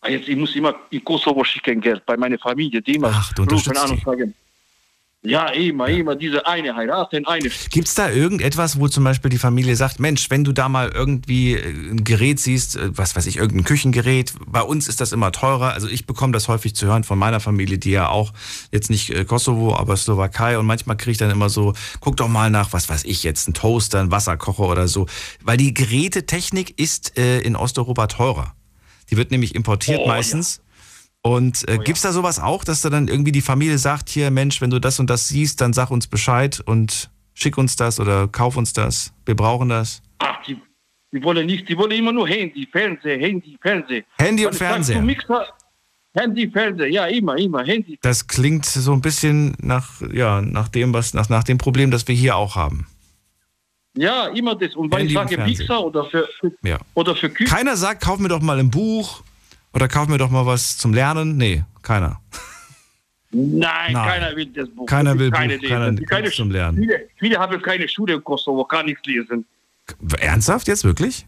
[0.00, 3.32] Ah, Jetzt, ich muss immer in Kosovo schicken Geld bei meiner Familie, die immer Ach,
[3.34, 4.34] du rufen an und sagen,
[5.26, 7.48] Ja, immer, immer diese eine heiraten, eine.
[7.70, 10.90] Gibt es da irgendetwas, wo zum Beispiel die Familie sagt, Mensch, wenn du da mal
[10.90, 15.12] irgendwie äh, ein Gerät siehst, äh, was weiß ich, irgendein Küchengerät, bei uns ist das
[15.12, 15.72] immer teurer.
[15.72, 18.34] Also ich bekomme das häufig zu hören von meiner Familie, die ja auch
[18.70, 22.28] jetzt nicht äh, Kosovo, aber Slowakei und manchmal kriege ich dann immer so, guck doch
[22.28, 25.06] mal nach, was weiß ich jetzt, ein Toaster, ein Wasserkocher oder so.
[25.42, 28.54] Weil die Gerätetechnik ist äh, in Osteuropa teurer.
[29.10, 30.60] Die wird nämlich importiert Oh, meistens.
[31.26, 34.60] Und äh, gibt's da sowas auch, dass da dann irgendwie die Familie sagt, hier Mensch,
[34.60, 38.28] wenn du das und das siehst, dann sag uns Bescheid und schick uns das oder
[38.28, 39.14] kauf uns das.
[39.24, 40.02] Wir brauchen das.
[40.18, 40.60] Ach, die,
[41.12, 44.02] die wollen nicht, die wollen immer nur Handy, Fernseher, Handy, Fernseher.
[44.18, 44.98] Handy und Fernseher.
[45.00, 45.46] du Mixer,
[46.12, 47.98] Handy, Fernseher, ja, immer, immer, Handy.
[48.02, 52.06] Das klingt so ein bisschen nach, ja, nach dem, was, nach, nach dem Problem, das
[52.06, 52.86] wir hier auch haben.
[53.96, 54.74] Ja, immer das.
[54.76, 55.38] Und wenn Handy ich sage.
[55.38, 56.78] Mixer oder für, für, Ja.
[56.92, 59.22] oder für Küche, Keiner sagt, kauf mir doch mal ein Buch
[59.74, 61.36] oder kauf mir doch mal was zum Lernen.
[61.36, 62.20] Nee, keiner.
[63.30, 63.94] nein, Nein.
[63.94, 64.86] keiner will das Buch.
[64.86, 66.78] Keiner will keine Buch, keiner keine, zum Lernen.
[66.78, 69.44] Viele, viele haben keine Schule in Kosovo, kann nichts lesen.
[70.18, 71.26] Ernsthaft jetzt wirklich?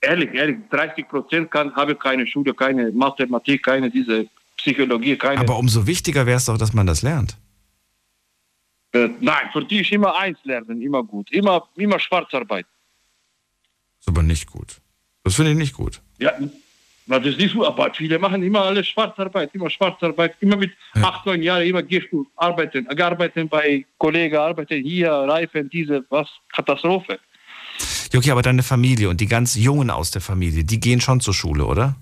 [0.00, 4.26] Ehrlich, ehrlich, 30 Prozent kann, haben keine Schule, keine Mathematik, keine diese
[4.56, 5.40] Psychologie, keine.
[5.40, 7.36] Aber umso wichtiger wäre es doch, dass man das lernt.
[8.92, 11.30] äh, nein, für die ist immer eins lernen, immer gut.
[11.32, 12.66] Immer, immer Schwarzarbeit.
[13.98, 14.80] Ist aber nicht gut.
[15.24, 16.00] Das finde ich nicht gut.
[16.18, 16.32] Ja,
[17.08, 20.72] na, das ist nicht so, aber viele machen immer alles Schwarzarbeit, immer Schwarzarbeit, immer mit
[21.02, 26.28] acht, neun Jahren, immer gehst du arbeiten, arbeiten bei Kollegen, arbeiten hier, Reifen, diese, was,
[26.52, 27.18] Katastrophe.
[28.12, 31.20] Ja, Okay, aber deine Familie und die ganz Jungen aus der Familie, die gehen schon
[31.20, 31.96] zur Schule, oder?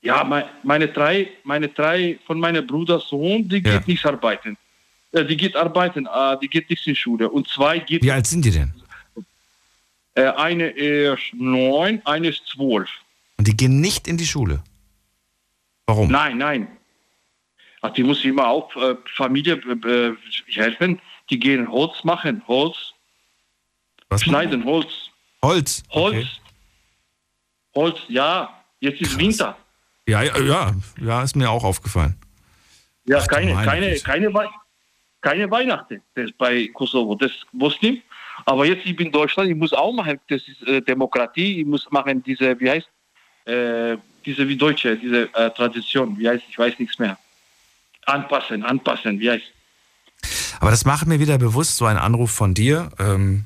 [0.00, 4.56] Ja, mein, meine drei, meine drei von meinem Bruder Sohn, die geht nicht arbeiten.
[5.12, 7.28] Äh, die geht arbeiten, äh, die geht nicht in Schule.
[7.28, 8.72] Und zwei geht, Wie alt sind die denn?
[10.14, 12.88] äh, eine ist neun, eine ist zwölf.
[13.38, 14.62] Und die gehen nicht in die Schule.
[15.86, 16.10] Warum?
[16.10, 16.68] Nein, nein.
[17.82, 20.14] Ach, die muss immer auch äh, Familie äh,
[20.52, 21.00] helfen.
[21.30, 22.76] Die gehen Holz machen, Holz,
[24.08, 25.10] Was schneiden Holz.
[25.42, 25.82] Holz.
[25.90, 26.14] Holz.
[26.16, 26.26] Okay.
[27.74, 28.62] Holz, ja.
[28.80, 29.56] Jetzt ist Winter.
[30.06, 32.16] Ja, ja, ja, ja, ist mir auch aufgefallen.
[33.06, 34.02] Ja, Ach, keine, keine, Güte.
[34.02, 34.46] keine, Wei
[35.20, 37.14] keine Weihnachten das ist bei Kosovo.
[37.16, 38.00] Das Muslim.
[38.44, 41.66] Aber jetzt, ich bin in Deutschland, ich muss auch machen, das ist äh, Demokratie, ich
[41.66, 42.88] muss machen diese, wie heißt,
[43.46, 47.16] äh, diese wie Deutsche, diese äh, Tradition, wie heißt, ich weiß nichts mehr.
[48.06, 49.52] Anpassen, anpassen, wie heißt.
[50.60, 53.44] Aber das macht mir wieder bewusst, so ein Anruf von dir, ähm,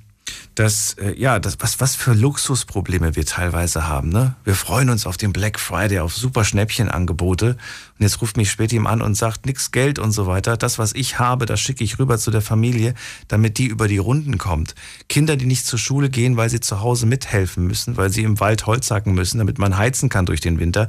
[0.55, 4.09] dass, äh, ja, das, was, was für Luxusprobleme wir teilweise haben.
[4.09, 4.35] Ne?
[4.45, 7.51] Wir freuen uns auf den Black Friday, auf super Schnäppchenangebote.
[7.51, 10.57] Und jetzt ruft mich Spätim an und sagt, nix Geld und so weiter.
[10.57, 12.95] Das, was ich habe, das schicke ich rüber zu der Familie,
[13.29, 14.75] damit die über die Runden kommt.
[15.09, 18.41] Kinder, die nicht zur Schule gehen, weil sie zu Hause mithelfen müssen, weil sie im
[18.41, 20.89] Wald Holz hacken müssen, damit man heizen kann durch den Winter.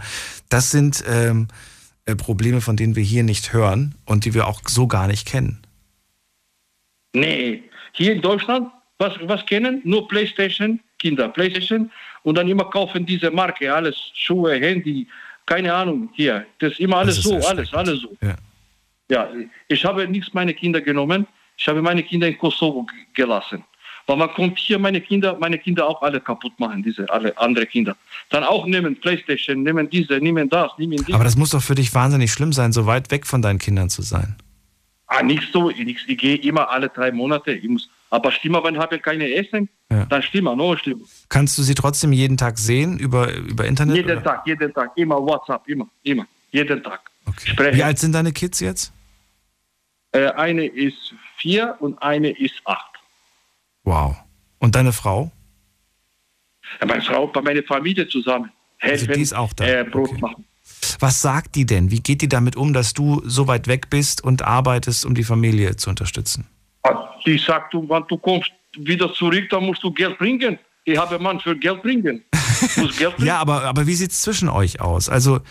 [0.50, 1.48] Das sind ähm,
[2.06, 5.28] äh, Probleme, von denen wir hier nicht hören und die wir auch so gar nicht
[5.28, 5.62] kennen.
[7.14, 8.72] Nee, hier in Deutschland,
[9.02, 9.82] was, was kennen?
[9.84, 11.92] Nur Playstation, Kinder, Playstation
[12.24, 15.08] und dann immer kaufen diese Marke, alles, Schuhe, Handy,
[15.46, 16.46] keine Ahnung, hier.
[16.60, 18.16] Das ist immer alles ist so, alles, alles so.
[18.22, 18.36] Ja.
[19.10, 19.30] Ja,
[19.68, 21.28] ich habe nichts meine Kinder genommen,
[21.58, 23.62] ich habe meine Kinder in Kosovo gelassen.
[24.08, 27.66] Weil man kommt hier meine Kinder, meine Kinder auch alle kaputt machen, diese alle andere
[27.66, 27.96] Kinder.
[28.30, 31.14] Dann auch nehmen Playstation, nehmen diese, nehmen das, nehmen dieses.
[31.14, 33.90] Aber das muss doch für dich wahnsinnig schlimm sein, so weit weg von deinen Kindern
[33.90, 34.38] zu sein.
[35.08, 37.52] Ah, nicht so, ich, ich gehe immer alle drei Monate.
[37.52, 40.06] Ich muss, aber stimmt, wenn habe keine Essen, Ja.
[40.06, 41.02] dann stimmt, no, stimmt.
[41.30, 43.96] Kannst du sie trotzdem jeden Tag sehen über, über Internet?
[43.96, 44.24] Jeden oder?
[44.24, 47.02] Tag, jeden Tag, immer WhatsApp, immer, immer, jeden Tag.
[47.26, 47.50] Okay.
[47.50, 47.78] Sprechen.
[47.78, 48.94] Wie alt sind deine Kids jetzt?
[50.12, 52.92] Äh, eine ist vier und eine ist acht.
[53.84, 54.16] Wow.
[54.60, 55.32] Und deine Frau?
[56.80, 58.52] Ja, meine Frau bei meiner Familie zusammen.
[58.78, 59.66] Helfen, Also die ist auch da.
[59.66, 60.22] Äh, Brot Okay.
[60.22, 60.46] machen.
[61.00, 61.92] Was sagt die denn?
[61.92, 65.24] Wie geht die damit um, dass du so weit weg bist und arbeitest, um die
[65.24, 66.48] Familie zu unterstützen?
[66.84, 70.58] Ah, Die sagt, du, wenn du kommst wieder zurück, dann musst du Geld bringen.
[70.86, 72.24] Ich habe einen Mann für Geld bringen.
[72.76, 73.28] Geld bringen.
[73.28, 75.10] Ja, aber, aber wie sieht es zwischen euch aus?
[75.10, 75.42] Also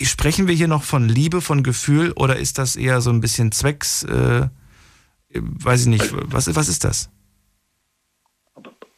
[0.00, 3.52] sprechen wir hier noch von Liebe, von Gefühl oder ist das eher so ein bisschen
[3.52, 4.48] Zwecks, äh,
[5.32, 7.10] weiß ich nicht, was, was ist das?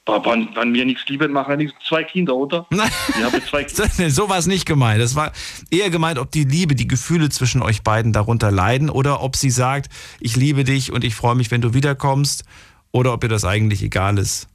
[0.09, 1.75] Aber wenn, wenn wir nichts lieben, machen wir nichts.
[1.87, 2.67] Zwei Kinder, oder?
[2.71, 2.91] Nein.
[3.09, 4.11] Ich habe zwei Kinder.
[4.11, 5.01] so war es nicht gemeint.
[5.03, 5.33] Es war
[5.71, 9.51] eher gemeint, ob die Liebe, die Gefühle zwischen euch beiden darunter leiden oder ob sie
[9.51, 9.91] sagt,
[10.21, 12.45] ich liebe dich und ich freue mich, wenn du wiederkommst
[12.91, 14.49] oder ob ihr das eigentlich egal ist.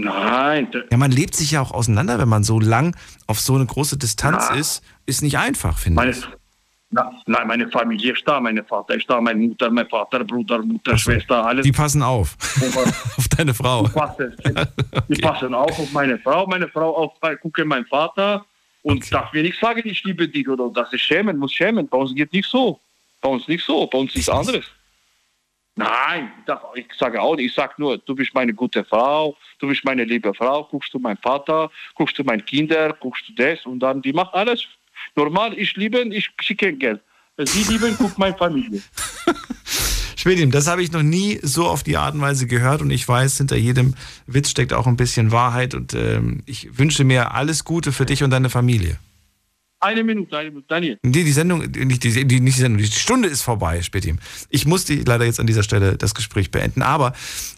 [0.00, 2.96] Nein, Ja, man lebt sich ja auch auseinander, wenn man so lang
[3.26, 4.54] auf so eine große Distanz Ja.
[4.54, 4.82] ist.
[5.06, 6.18] Ist nicht einfach, finde ich.
[6.90, 10.62] Na, nein, meine Familie ist da, mein Vater ist da, meine Mutter, mein Vater, Bruder,
[10.62, 10.98] Mutter, so.
[10.98, 11.64] Schwester, alles.
[11.64, 12.36] Die passen auf.
[13.18, 13.86] Auf deine Frau.
[13.86, 14.36] Die passen,
[15.08, 18.44] die passen auch auf meine Frau, meine Frau auf, äh, gucke meinen Vater
[18.82, 19.08] und Okay.
[19.10, 21.86] darf mir nicht sagen, ich liebe dich oder dass ich schämen muss, schämen.
[21.88, 22.80] Bei uns geht nicht so.
[23.20, 24.64] Bei uns nicht so, bei uns ist anderes.
[25.74, 26.32] Nein,
[26.74, 30.04] ich sage auch nicht, ich sage nur, du bist meine gute Frau, du bist meine
[30.04, 34.02] liebe Frau, guckst du meinen Vater, guckst du meine Kinder, guckst du das und dann,
[34.02, 34.66] die macht alles
[35.16, 37.00] normal, ich liebe, ich schicke Geld.
[37.38, 38.82] Sie lieben, guckt meine Familie.
[40.16, 43.06] Schwedim, das habe ich noch nie so auf die Art und Weise gehört und ich
[43.06, 43.94] weiß, hinter jedem
[44.26, 48.24] Witz steckt auch ein bisschen Wahrheit und ähm, ich wünsche mir alles Gute für dich
[48.24, 48.98] und deine Familie.
[49.80, 50.98] Eine Minute, eine Minute, Daniel.
[51.04, 54.18] Die, die Sendung, nicht die, die, nicht die Sendung, die Stunde ist vorbei, Spätim.
[54.48, 57.12] Ich muss die leider jetzt an dieser Stelle das Gespräch beenden, aber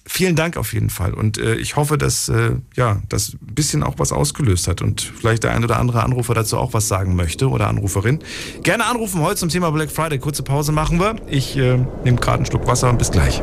[0.06, 3.82] vielen Dank auf jeden Fall und äh, ich hoffe, dass äh, ja, das ein bisschen
[3.82, 7.16] auch was ausgelöst hat und vielleicht der ein oder andere Anrufer dazu auch was sagen
[7.16, 8.18] möchte oder Anruferin.
[8.62, 10.18] Gerne anrufen heute zum Thema Black Friday.
[10.18, 11.16] Kurze Pause machen wir.
[11.26, 13.42] Ich äh, nehme gerade einen Schluck Wasser und bis gleich.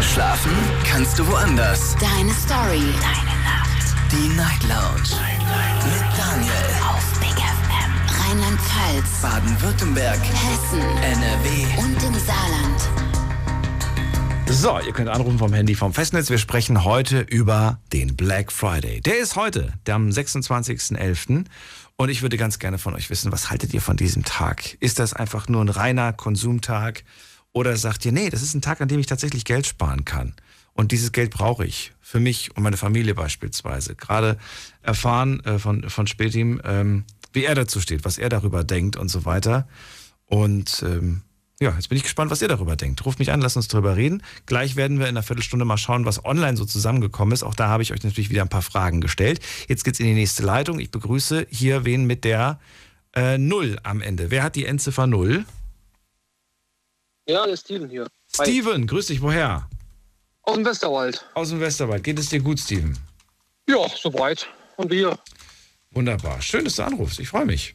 [0.00, 0.52] Schlafen
[0.84, 1.96] kannst du woanders.
[1.98, 2.84] Deine Story.
[3.00, 3.31] Deine.
[4.12, 5.16] Die Night Lounge.
[5.84, 6.52] Mit Daniel.
[6.86, 8.20] Auf Big FM.
[8.20, 9.22] Rheinland-Pfalz.
[9.22, 10.20] Baden-Württemberg.
[10.20, 10.80] Hessen.
[10.80, 11.80] NRW.
[11.80, 12.90] Und im Saarland.
[14.50, 16.28] So, ihr könnt anrufen vom Handy vom Festnetz.
[16.28, 19.00] Wir sprechen heute über den Black Friday.
[19.00, 21.46] Der ist heute, der am 26.11.
[21.96, 24.76] Und ich würde ganz gerne von euch wissen, was haltet ihr von diesem Tag?
[24.80, 27.04] Ist das einfach nur ein reiner Konsumtag?
[27.54, 30.34] Oder sagt ihr, nee, das ist ein Tag, an dem ich tatsächlich Geld sparen kann?
[30.74, 33.94] Und dieses Geld brauche ich für mich und meine Familie beispielsweise.
[33.94, 34.38] Gerade
[34.82, 39.08] erfahren äh, von, von Spätim, ähm, wie er dazu steht, was er darüber denkt und
[39.08, 39.68] so weiter.
[40.26, 41.22] Und ähm,
[41.60, 43.04] ja, jetzt bin ich gespannt, was ihr darüber denkt.
[43.04, 44.22] Ruft mich an, lasst uns darüber reden.
[44.46, 47.44] Gleich werden wir in einer Viertelstunde mal schauen, was online so zusammengekommen ist.
[47.44, 49.40] Auch da habe ich euch natürlich wieder ein paar Fragen gestellt.
[49.68, 50.80] Jetzt geht's in die nächste Leitung.
[50.80, 52.58] Ich begrüße hier wen mit der
[53.14, 54.30] äh, Null am Ende.
[54.30, 55.44] Wer hat die Endziffer Null?
[57.28, 58.08] Ja, der Steven hier.
[58.38, 58.44] Hi.
[58.44, 59.68] Steven, grüß dich, woher?
[60.42, 61.24] Aus dem Westerwald.
[61.34, 62.02] Aus dem Westerwald.
[62.04, 62.98] Geht es dir gut, Steven?
[63.68, 64.46] Ja, soweit.
[64.76, 65.18] Und wir?
[65.92, 66.40] Wunderbar.
[66.42, 67.20] Schön, dass du anrufst.
[67.20, 67.74] Ich freue mich.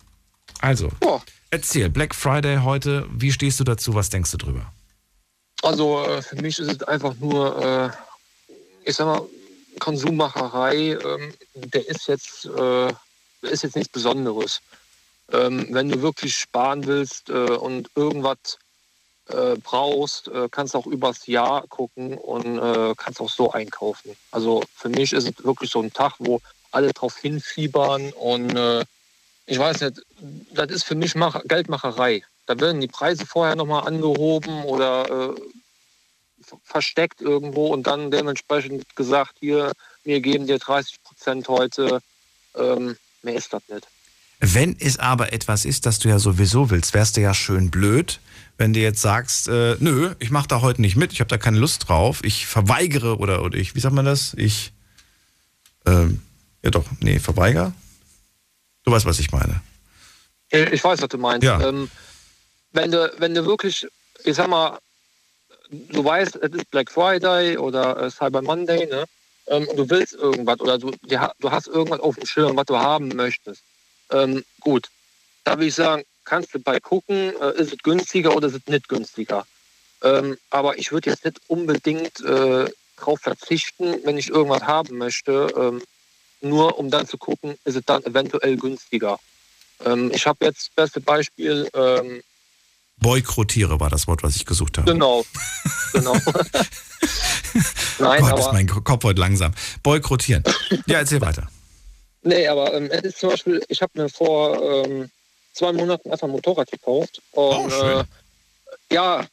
[0.60, 1.22] Also, Ja.
[1.52, 3.06] erzähl, Black Friday heute.
[3.12, 3.94] Wie stehst du dazu?
[3.94, 4.72] Was denkst du drüber?
[5.64, 9.22] Also äh, für mich ist es einfach nur, äh, ich sag mal,
[9.80, 12.90] Konsummacherei, ähm, der ist jetzt, äh,
[13.42, 14.60] ist jetzt nichts Besonderes.
[15.32, 18.38] Ähm, wenn du wirklich sparen willst und irgendwas
[19.30, 24.16] äh, brauchst, äh, kannst auch übers Jahr gucken und äh, kannst auch so einkaufen.
[24.32, 28.86] Also für mich ist es wirklich so ein Tag, wo alle drauf hinfiebern und äh,
[29.46, 30.02] ich weiß nicht,
[30.52, 32.24] das ist für mich Mach Geldmacherei.
[32.46, 35.36] Da werden die Preise vorher nochmal angehoben oder äh,
[36.44, 39.72] ver- versteckt irgendwo und dann dementsprechend gesagt, hier,
[40.04, 42.02] wir geben dir 30 Prozent heute.
[42.56, 43.88] Ähm, mehr ist das nicht.
[44.40, 48.20] Wenn es aber etwas ist, das du ja sowieso willst, wärst du ja schön blöd,
[48.58, 51.38] wenn du jetzt sagst, äh, nö, ich mache da heute nicht mit, ich habe da
[51.38, 54.34] keine Lust drauf, ich verweigere oder, oder ich, wie sagt man das?
[54.36, 54.74] Ich,
[55.86, 56.22] ähm,
[56.64, 57.74] ja doch, nee, verweigere.
[58.84, 59.62] Du weißt, was ich meine.
[60.50, 61.44] Ich ich weiß, was du meinst.
[61.44, 61.62] Ja.
[61.62, 61.90] Ähm,
[62.72, 63.88] wenn, du, wenn du wirklich,
[64.24, 64.80] ich sag mal,
[65.70, 69.06] du weißt, es ist Black Friday oder äh, Cyber Monday, ne?
[69.48, 72.78] Ähm, und du willst irgendwas oder du, du hast irgendwas auf dem Schirm, was du
[72.78, 73.62] haben möchtest.
[74.12, 74.90] Ähm, gut,
[75.44, 78.68] da würde ich sagen, kannst du bei gucken, äh, ist es günstiger oder ist es
[78.68, 79.46] nicht günstiger.
[80.04, 85.48] Ähm, aber ich würde jetzt nicht unbedingt äh, darauf verzichten, wenn ich irgendwas haben möchte,
[85.58, 85.82] ähm,
[86.42, 89.18] nur um dann zu gucken, ist es dann eventuell günstiger.
[89.86, 92.22] Ähm, ich habe jetzt das beste Beispiel, ähm,
[93.00, 94.92] Boykrotiere war das Wort, was ich gesucht habe.
[94.92, 95.24] genau,
[95.94, 96.14] genau.
[98.00, 99.54] Nein, Gott, aber ist mein Kopf heute langsam.
[99.84, 100.44] Boykrotieren.
[100.88, 101.48] Ja, erzähl weiter.
[102.24, 105.10] Nee, aber ähm, es ist zum Beispiel, ich habe mir vor ähm,
[105.58, 107.22] zwei Monaten einfach ein Motorrad gekauft.
[107.32, 108.00] Und schön.
[108.00, 108.04] äh,
[108.92, 109.26] ja,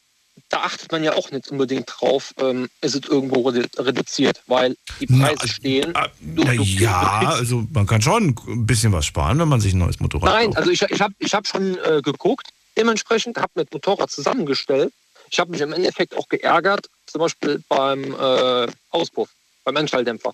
[0.49, 4.75] da achtet man ja auch nicht unbedingt drauf, ähm, ist es irgendwo redu reduziert, weil
[4.99, 5.93] die Preise stehen.
[6.19, 9.47] Du- Na du- ja, du kriegst- also man kann schon ein bisschen was sparen, wenn
[9.47, 10.57] man sich ein neues Motorrad Nein, kauft.
[10.57, 12.47] also ich, ich habe ich hab schon äh, geguckt,
[12.77, 14.91] dementsprechend habe das Motorrad zusammengestellt.
[15.31, 19.29] Ich habe mich im Endeffekt auch geärgert, zum Beispiel beim äh, Auspuff,
[19.63, 20.33] beim Endschalldämpfer.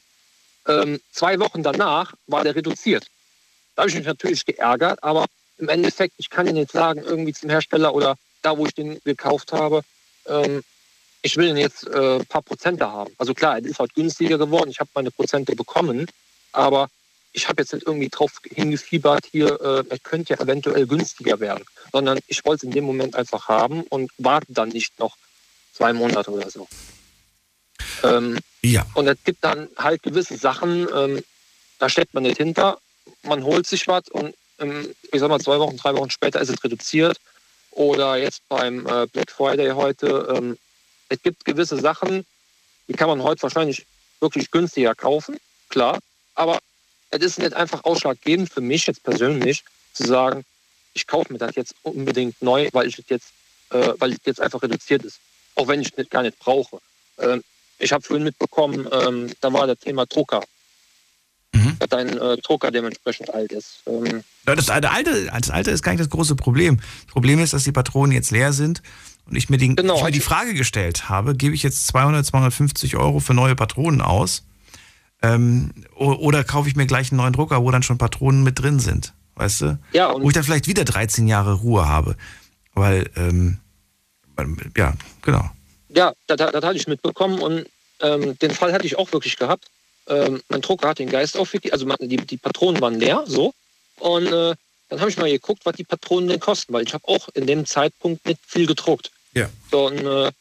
[0.67, 3.05] Ähm, zwei Wochen danach war der reduziert.
[3.75, 5.25] Da habe ich mich natürlich geärgert, aber
[5.61, 8.99] im Endeffekt, ich kann Ihnen jetzt sagen, irgendwie zum Hersteller oder da, wo ich den
[9.05, 9.81] gekauft habe,
[10.25, 10.61] ähm,
[11.21, 13.13] ich will ihn jetzt äh, ein paar Prozente haben.
[13.19, 16.07] Also klar, es ist halt günstiger geworden, ich habe meine Prozente bekommen,
[16.51, 16.89] aber
[17.31, 21.63] ich habe jetzt nicht irgendwie drauf hingefiebert, hier, äh, es könnte ja eventuell günstiger werden,
[21.91, 25.15] sondern ich wollte es in dem Moment einfach haben und warte dann nicht noch
[25.73, 26.67] zwei Monate oder so.
[28.03, 28.85] Ähm, Ja.
[28.95, 31.23] und es gibt dann halt gewisse Sachen, ähm,
[31.77, 32.79] da steckt man nicht hinter,
[33.23, 34.35] man holt sich was und
[35.11, 37.17] ich sag mal zwei Wochen, drei Wochen später ist es reduziert.
[37.71, 40.57] Oder jetzt beim äh, Black Friday heute, ähm,
[41.09, 42.25] es gibt gewisse Sachen,
[42.87, 43.85] die kann man heute wahrscheinlich
[44.19, 45.37] wirklich günstiger kaufen,
[45.69, 45.99] klar.
[46.35, 46.59] Aber
[47.11, 50.45] es ist nicht einfach ausschlaggebend für mich jetzt persönlich zu sagen,
[50.93, 53.31] ich kaufe mir das jetzt unbedingt neu, weil ich jetzt,
[53.69, 55.19] äh, weil es jetzt einfach reduziert ist.
[55.55, 56.79] Auch wenn ich es gar nicht brauche.
[57.17, 57.43] Ähm,
[57.79, 60.43] ich habe vorhin mitbekommen, ähm, da war das Thema Drucker.
[61.81, 63.81] Dass dein äh, Drucker dementsprechend alt ist.
[63.87, 66.77] Ähm, das, alte, das alte ist gar nicht das große Problem.
[66.77, 68.83] Das Problem ist, dass die Patronen jetzt leer sind
[69.27, 72.23] und ich mir, den, genau, ich mir die Frage gestellt habe, gebe ich jetzt 200,
[72.23, 74.43] 250 Euro für neue Patronen aus
[75.23, 78.79] ähm, oder kaufe ich mir gleich einen neuen Drucker, wo dann schon Patronen mit drin
[78.79, 79.79] sind, weißt du?
[79.93, 82.15] Ja, wo ich dann vielleicht wieder 13 Jahre Ruhe habe,
[82.75, 83.57] weil, ähm,
[84.77, 85.49] ja, genau.
[85.89, 87.65] Ja, das, das, das hatte ich mitbekommen und
[88.01, 89.65] ähm, den Fall hatte ich auch wirklich gehabt.
[90.07, 93.53] Ähm, mein Drucker hat den Geist aufgegeben, also die, die Patronen waren leer, so.
[93.99, 94.55] Und äh,
[94.89, 97.47] dann habe ich mal geguckt, was die Patronen denn kosten, weil ich habe auch in
[97.47, 99.11] dem Zeitpunkt nicht viel gedruckt.
[99.33, 99.49] Ja.
[99.71, 100.31] So, und äh,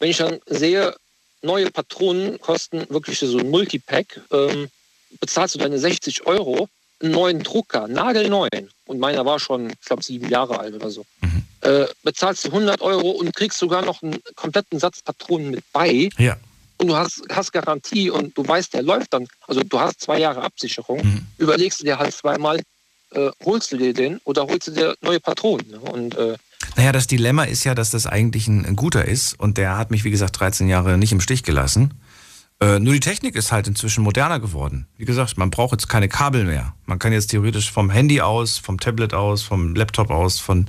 [0.00, 0.94] wenn ich dann sehe,
[1.42, 4.68] neue Patronen kosten wirklich so ein Multipack, ähm,
[5.20, 6.68] bezahlst du deine 60 Euro,
[7.00, 11.06] einen neuen Drucker, nagelneuen, und meiner war schon, ich glaube, sieben Jahre alt oder so,
[11.20, 11.44] mhm.
[11.60, 16.08] äh, bezahlst du 100 Euro und kriegst sogar noch einen kompletten Satz Patronen mit bei.
[16.18, 16.36] Ja.
[16.80, 19.28] Und du hast, hast Garantie und du weißt, der läuft dann.
[19.46, 21.04] Also du hast zwei Jahre Absicherung.
[21.04, 21.26] Mhm.
[21.36, 22.58] Überlegst du dir halt zweimal,
[23.10, 25.68] äh, holst du dir den oder holst du dir neue Patronen.
[25.68, 25.78] Ne?
[25.78, 26.38] Und äh,
[26.76, 29.90] naja, das Dilemma ist ja, dass das eigentlich ein, ein, guter ist und der hat
[29.90, 31.92] mich, wie gesagt, 13 Jahre nicht im Stich gelassen.
[32.60, 34.86] Äh, nur die Technik ist halt inzwischen moderner geworden.
[34.96, 36.74] Wie gesagt, man braucht jetzt keine Kabel mehr.
[36.86, 40.66] Man kann jetzt theoretisch vom Handy aus, vom Tablet aus, vom Laptop aus, von,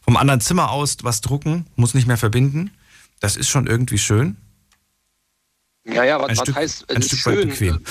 [0.00, 2.70] vom anderen Zimmer aus was drucken, muss nicht mehr verbinden.
[3.20, 4.38] Das ist schon irgendwie schön.
[5.92, 7.48] Ja, ja, was, ein was Stück, heißt ein Stück schön?
[7.48, 7.84] bequem.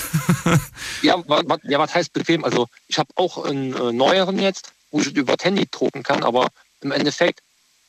[1.02, 2.44] ja, was, ja, was heißt bequem?
[2.44, 6.22] Also ich habe auch einen äh, neueren jetzt, wo ich über das Handy drucken kann,
[6.22, 6.48] aber
[6.80, 7.40] im Endeffekt,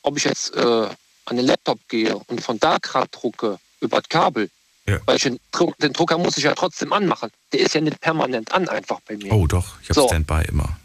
[0.02, 0.88] ob ich jetzt äh,
[1.24, 4.50] an den Laptop gehe und von da gerade drucke über das Kabel,
[4.86, 4.98] ja.
[5.06, 5.38] weil ich den,
[5.78, 7.30] den, Drucker muss ich ja trotzdem anmachen.
[7.52, 9.32] Der ist ja nicht permanent an einfach bei mir.
[9.32, 10.06] Oh doch, ich habe so.
[10.08, 10.76] Standby immer.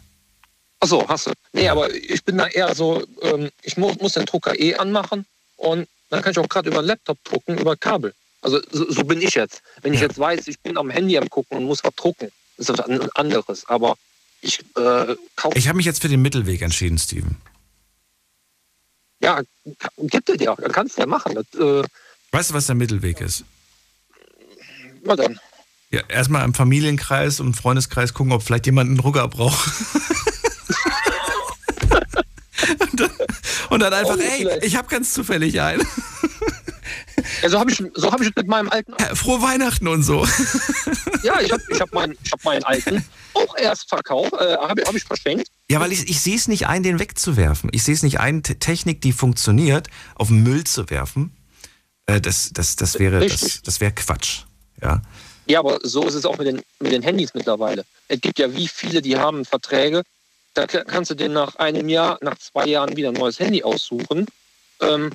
[0.80, 1.32] Achso, hast du.
[1.52, 1.72] Nee, ja.
[1.72, 5.26] aber ich bin da eher so, ähm, ich muss, muss den Drucker eh anmachen
[5.56, 8.14] und dann kann ich auch gerade über den Laptop drucken, über Kabel.
[8.40, 9.62] Also so, so bin ich jetzt.
[9.82, 12.68] Wenn ich jetzt weiß, ich bin am Handy am gucken und muss was drucken, ist
[12.68, 13.66] das ein anderes.
[13.66, 13.96] Aber
[14.40, 15.58] ich äh, kaufe.
[15.58, 17.36] Ich habe mich jetzt für den Mittelweg entschieden, Steven.
[19.20, 19.42] Ja,
[19.98, 20.54] gibt es ja.
[20.54, 21.34] Kannst du ja machen.
[21.34, 21.82] Das, äh,
[22.30, 23.44] weißt du, was der Mittelweg ist?
[25.02, 25.40] Na dann.
[25.90, 29.68] Ja, erstmal im Familienkreis und Freundeskreis gucken, ob vielleicht jemand einen Rucker braucht.
[32.80, 33.10] und, dann,
[33.70, 35.86] und, dann, einfach, oh, ey, ich habe ganz zufällig einen.
[37.42, 38.94] Ja, so habe ich, so hab ich mit meinem alten.
[38.98, 40.26] Ja, frohe Weihnachten und so.
[41.22, 44.94] ja, ich habe ich hab meinen, hab meinen alten auch erst verkauft, äh, habe hab
[44.94, 45.48] ich verschenkt.
[45.70, 47.70] Ja, weil ich, ich sehe es nicht ein, den wegzuwerfen.
[47.72, 51.36] Ich sehe es nicht ein, Technik, die funktioniert, auf Müll zu werfen.
[52.06, 54.42] Äh, das, das, das wäre das, das wär Quatsch.
[54.82, 55.02] Ja.
[55.46, 57.84] ja, aber so ist es auch mit den, mit den Handys mittlerweile.
[58.08, 60.02] Es gibt ja wie viele, die haben Verträge.
[60.54, 64.26] Da kannst du dir nach einem Jahr, nach zwei Jahren wieder ein neues Handy aussuchen.
[64.80, 65.10] Ähm,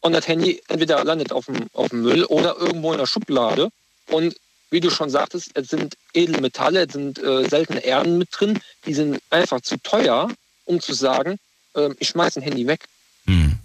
[0.00, 3.68] und das Handy entweder landet auf dem, auf dem Müll oder irgendwo in der Schublade.
[4.10, 4.36] Und
[4.70, 8.94] wie du schon sagtest, es sind Edelmetalle, es sind äh, seltene Erden mit drin, die
[8.94, 10.28] sind einfach zu teuer,
[10.64, 11.38] um zu sagen,
[11.74, 12.84] äh, ich schmeiße ein Handy weg.
[13.26, 13.58] Hm.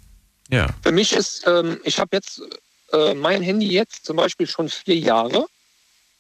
[0.50, 0.70] Ja.
[0.82, 2.42] Für mich ist, ähm, ich habe jetzt
[2.92, 5.46] äh, mein Handy jetzt zum Beispiel schon vier Jahre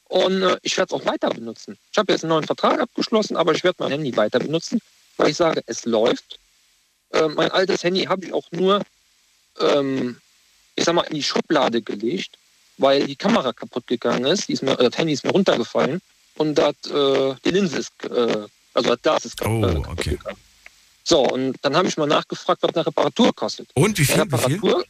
[0.05, 1.77] und äh, ich werde es auch weiter benutzen.
[1.91, 4.79] Ich habe jetzt einen neuen Vertrag abgeschlossen, aber ich werde mein Handy weiter benutzen,
[5.17, 6.39] weil ich sage, es läuft.
[7.11, 8.81] Äh, mein altes Handy habe ich auch nur
[9.59, 10.17] ähm,
[10.75, 12.37] ich sag mal, in die Schublade gelegt,
[12.77, 14.47] weil die Kamera kaputt gegangen ist.
[14.47, 16.01] Die ist mir, das Handy ist mir runtergefallen
[16.35, 20.11] und das, äh, die Linse ist, äh, also das Glas ist kaputt, oh, okay.
[20.11, 20.37] gegangen.
[21.03, 23.69] So, und dann habe ich mal nachgefragt, was eine Reparatur kostet.
[23.73, 24.21] Und wie viel?
[24.21, 24.85] Reparatur,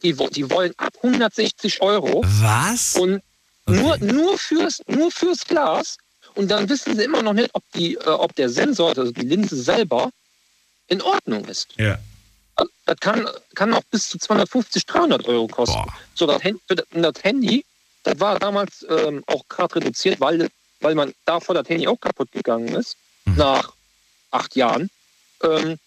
[0.00, 0.24] wie viel?
[0.28, 2.22] Die, die wollen ab 160 Euro.
[2.24, 2.96] Was?
[2.96, 3.22] Und
[3.66, 3.80] okay.
[3.80, 5.96] nur, nur, fürs, nur fürs Glas.
[6.34, 9.26] Und dann wissen sie immer noch nicht, ob, die, äh, ob der Sensor, also die
[9.26, 10.10] Linse selber,
[10.88, 11.68] in Ordnung ist.
[11.78, 11.98] Ja.
[12.56, 15.82] Das kann, kann auch bis zu 250, 300 Euro kosten.
[15.82, 15.94] Boah.
[16.14, 17.64] So, das, das Handy,
[18.02, 20.50] das war damals ähm, auch gerade reduziert, weil,
[20.80, 23.36] weil man davor das Handy auch kaputt gegangen ist, mhm.
[23.36, 23.72] nach
[24.30, 24.90] acht Jahren.
[25.42, 25.78] Ähm,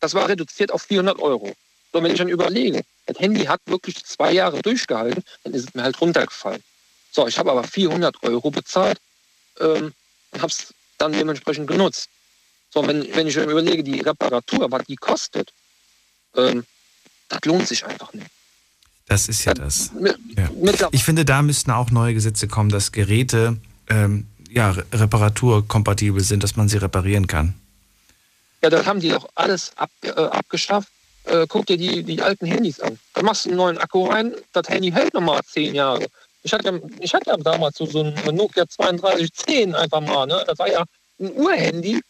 [0.00, 1.52] das war reduziert auf 400 Euro.
[1.92, 5.74] So, wenn ich dann überlege, das Handy hat wirklich zwei Jahre durchgehalten, dann ist es
[5.74, 6.62] mir halt runtergefallen.
[7.12, 8.98] So, ich habe aber 400 Euro bezahlt
[9.58, 9.92] ähm,
[10.30, 12.08] und habe es dann dementsprechend genutzt.
[12.72, 15.52] So, wenn, wenn ich überlege, die Reparatur, was die kostet,
[16.36, 16.64] ähm,
[17.28, 18.26] das lohnt sich einfach nicht.
[19.06, 19.90] Das ist ja das.
[20.36, 20.48] Ja.
[20.92, 23.56] Ich finde, da müssten auch neue Gesetze kommen, dass Geräte
[23.88, 27.54] ähm, ja, reparaturkompatibel sind, dass man sie reparieren kann.
[28.62, 30.88] Ja, das haben die doch alles ab, äh, abgeschafft.
[31.24, 32.98] Äh, guck dir die, die alten Handys an.
[33.14, 36.06] Da machst du einen neuen Akku rein, das Handy hält nochmal zehn Jahre.
[36.42, 40.26] Ich hatte, ich hatte ja damals so, so ein Nokia 3210 einfach mal.
[40.26, 40.42] Ne?
[40.46, 40.84] Das war ja
[41.18, 42.00] ein Urhandy.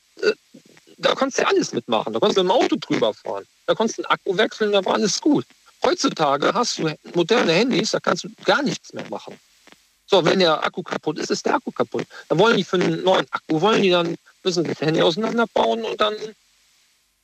[1.02, 2.12] Da konntest du alles mitmachen.
[2.12, 3.46] Da konntest du mit dem Auto drüber fahren.
[3.66, 5.46] Da konntest du den Akku wechseln, da war alles gut.
[5.82, 9.38] Heutzutage hast du moderne Handys, da kannst du gar nichts mehr machen.
[10.06, 12.06] So, wenn der Akku kaputt ist, ist der Akku kaputt.
[12.28, 16.00] Dann wollen die für einen neuen Akku, wollen die dann, müssen das Handy auseinanderbauen und
[16.00, 16.14] dann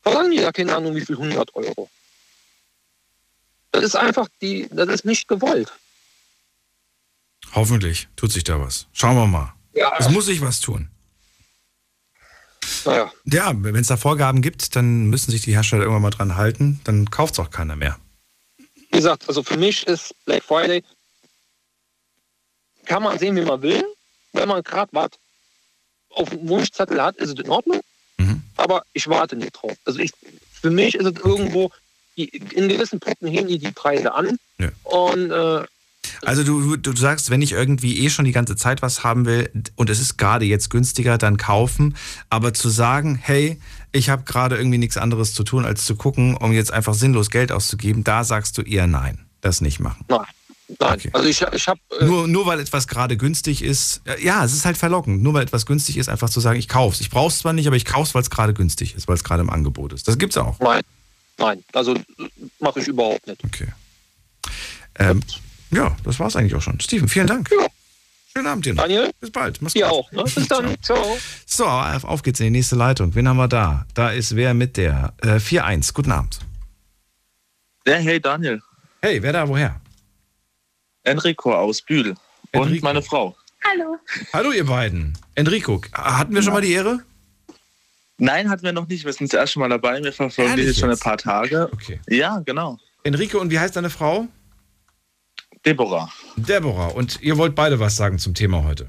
[0.03, 1.91] verlangen die da keine Ahnung wie viel 100 Euro.
[3.73, 5.71] Das ist einfach die, das ist nicht gewollt.
[7.55, 8.87] Hoffentlich tut sich da was.
[8.93, 9.53] Schauen wir mal.
[9.75, 9.93] Ja.
[9.99, 10.89] Es muss sich was tun.
[12.85, 13.13] Naja.
[13.25, 16.81] Ja, wenn es da Vorgaben gibt, dann müssen sich die Hersteller irgendwann mal dran halten.
[16.85, 17.99] Dann kauft es auch keiner mehr.
[18.57, 20.83] Wie gesagt, also für mich ist Black Friday,
[22.85, 23.85] kann man sehen, wie man will.
[24.33, 25.11] Wenn man gerade was
[26.11, 27.81] auf dem Wunschzettel hat, ist es in Ordnung.
[28.57, 29.77] Aber ich warte nicht drauf.
[29.85, 30.13] Also ich,
[30.61, 31.71] für mich ist es irgendwo,
[32.17, 34.39] die, in gewissen Punkten heben die die Preise an.
[34.59, 34.71] Ja.
[34.85, 35.65] Und äh,
[36.23, 39.51] Also du, du sagst, wenn ich irgendwie eh schon die ganze Zeit was haben will
[39.75, 41.97] und es ist gerade jetzt günstiger, dann kaufen.
[42.31, 43.61] Aber zu sagen, hey,
[43.93, 47.31] ich habe gerade irgendwie nichts anderes zu tun, als zu gucken, um jetzt einfach sinnlos
[47.31, 50.05] Geld auszugeben, da sagst du eher nein, das nicht machen.
[50.09, 50.21] nein.
[50.81, 54.53] Nein, also ich, ich habe Nur, nur weil etwas gerade günstig ist, äh, ja, es
[54.53, 55.23] ist halt verlockend.
[55.23, 57.01] Nur weil etwas günstig ist, einfach zu sagen, ich kauf's.
[57.01, 59.43] Ich brauch's zwar nicht, aber ich kauf's, weil es gerade günstig ist, weil es gerade
[59.43, 60.09] im Angebot ist.
[60.09, 60.59] Das gibt's auch.
[60.59, 60.83] Nein,
[61.39, 61.95] nein, also
[62.59, 63.45] mache ich überhaupt nicht.
[63.45, 63.69] Okay.
[64.99, 65.23] Ähm,
[65.71, 66.79] ja, das war's eigentlich auch schon.
[66.81, 67.49] Steven, vielen Dank.
[68.33, 68.83] Schönen Abend dir noch.
[68.83, 69.11] Daniel?
[69.19, 69.63] Bis bald.
[69.63, 69.93] Mach's Dir gut.
[69.93, 70.13] auch.
[70.13, 70.25] Ne?
[70.25, 70.77] Bis dann.
[70.83, 71.19] Ciao.
[71.47, 73.15] So, auf geht's in die nächste Leitung.
[73.15, 73.87] Wen haben wir da?
[73.95, 75.95] Da ist wer mit der äh, 4-1.
[75.95, 76.41] Guten Abend.
[77.87, 78.61] Ja, hey Daniel.
[79.01, 79.81] Hey, wer da, woher?
[81.05, 82.15] Enrico aus Bühl.
[82.53, 82.85] Und Enrico.
[82.85, 83.37] meine Frau.
[83.65, 83.97] Hallo.
[84.33, 85.17] Hallo, ihr beiden.
[85.35, 87.01] Enrico, hatten wir schon mal die Ehre?
[88.19, 89.05] Nein, hatten wir noch nicht.
[89.05, 90.03] Wir sind das erste Mal dabei.
[90.03, 91.69] Wir verfolgen jetzt schon ein paar Tage.
[91.73, 92.01] Okay.
[92.09, 92.79] Ja, genau.
[93.03, 94.27] Enrico, und wie heißt deine Frau?
[95.67, 96.11] Deborah.
[96.37, 96.89] Deborah.
[96.89, 98.89] Und ihr wollt beide was sagen zum Thema heute?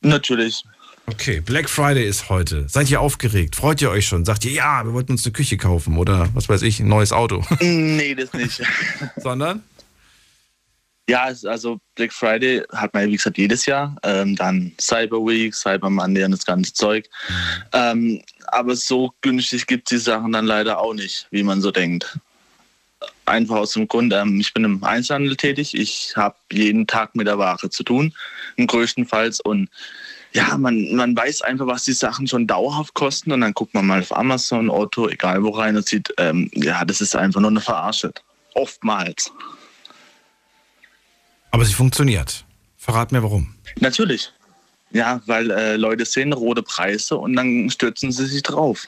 [0.00, 0.62] Natürlich.
[1.06, 2.68] Okay, Black Friday ist heute.
[2.68, 3.56] Seid ihr aufgeregt?
[3.56, 4.24] Freut ihr euch schon?
[4.24, 7.12] Sagt ihr, ja, wir wollten uns eine Küche kaufen oder was weiß ich, ein neues
[7.12, 7.44] Auto?
[7.60, 8.62] nee, das nicht.
[9.16, 9.62] Sondern?
[11.08, 13.96] Ja, also Black Friday hat man wie gesagt, jedes Jahr.
[14.02, 17.08] Ähm, dann Cyber Week, Cyber Monday und das ganze Zeug.
[17.72, 21.70] Ähm, aber so günstig gibt es die Sachen dann leider auch nicht, wie man so
[21.70, 22.18] denkt.
[23.28, 25.74] Einfach aus dem Grund, ähm, ich bin im Einzelhandel tätig.
[25.74, 28.14] Ich habe jeden Tag mit der Ware zu tun,
[28.56, 29.40] im größtenfalls.
[29.40, 29.68] Und
[30.32, 33.32] ja, man, man weiß einfach, was die Sachen schon dauerhaft kosten.
[33.32, 36.84] Und dann guckt man mal auf Amazon, Otto, egal wo rein und sieht, ähm, ja,
[36.84, 38.12] das ist einfach nur eine Verarsche.
[38.54, 39.30] Oftmals.
[41.50, 42.44] Aber sie funktioniert.
[42.76, 43.54] Verrat mir warum.
[43.80, 44.32] Natürlich.
[44.90, 48.86] Ja, weil äh, Leute sehen rote Preise und dann stürzen sie sich drauf.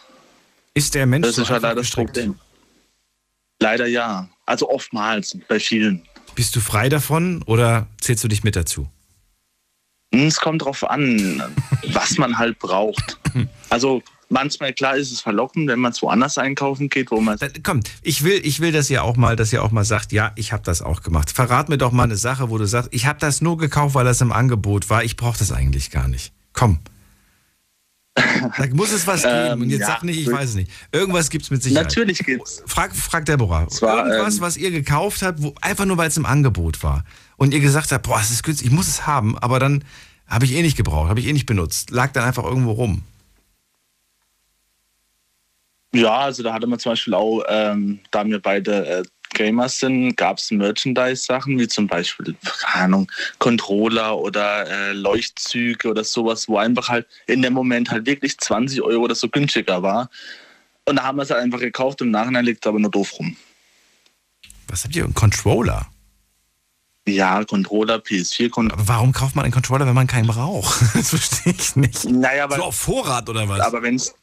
[0.74, 1.90] Ist der Mensch Das so ist halt leider das?
[1.90, 2.38] Problem.
[3.60, 4.28] Leider ja.
[4.46, 6.02] Also oftmals, bei vielen.
[6.34, 8.88] Bist du frei davon oder zählst du dich mit dazu?
[10.14, 11.42] Hm, Es kommt drauf an,
[11.92, 13.18] was man halt braucht.
[13.68, 17.38] Also manchmal, klar, ist es verlockend, wenn man es woanders einkaufen geht, wo man...
[17.62, 20.32] Komm, ich will, ich will, dass ihr auch mal, dass ihr auch mal sagt, ja,
[20.36, 21.30] ich habe das auch gemacht.
[21.30, 24.04] Verrat mir doch mal eine Sache, wo du sagst, ich habe das nur gekauft, weil
[24.04, 25.04] das im Angebot war.
[25.04, 26.32] Ich brauche das eigentlich gar nicht.
[26.52, 26.80] Komm.
[28.56, 29.34] Da muss es was geben.
[29.34, 29.86] Ähm, Und jetzt ja.
[29.86, 30.70] sag nicht, ich weiß es nicht.
[30.92, 31.86] Irgendwas gibt es mit Sicherheit.
[31.86, 32.62] Natürlich gibt's.
[32.66, 33.68] Frag, frag Deborah.
[33.68, 37.05] Zwar, Irgendwas, ähm, was ihr gekauft habt, wo, einfach nur, weil es im Angebot war.
[37.36, 39.84] Und ihr gesagt habt, boah, es ist günstig, ich muss es haben, aber dann
[40.26, 41.90] habe ich eh nicht gebraucht, habe ich eh nicht benutzt.
[41.90, 43.02] Lag dann einfach irgendwo rum.
[45.92, 49.02] Ja, also da hatte man zum Beispiel auch, ähm, da wir beide äh,
[49.40, 56.04] Gamers sind, gab es Merchandise-Sachen, wie zum Beispiel, keine Ahnung, Controller oder äh, Leuchtzüge oder
[56.04, 60.10] sowas, wo einfach halt in dem Moment halt wirklich 20 Euro oder so günstiger war.
[60.84, 63.18] Und da haben wir es halt einfach gekauft, im Nachhinein liegt es aber nur doof
[63.18, 63.34] rum.
[64.68, 65.04] Was habt ihr?
[65.04, 65.86] Ein Controller?
[67.08, 68.74] Ja, Controller, PS4-Controller.
[68.74, 70.82] Aber warum kauft man einen Controller, wenn man keinen braucht?
[70.94, 72.04] Das verstehe ich nicht.
[72.04, 73.60] Naja, weil, so auf Vorrat oder was?
[73.60, 74.14] Aber wenn es.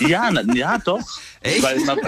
[0.00, 1.00] Ja, ja, doch.
[1.40, 1.62] Echt?
[1.62, 1.98] Weil man,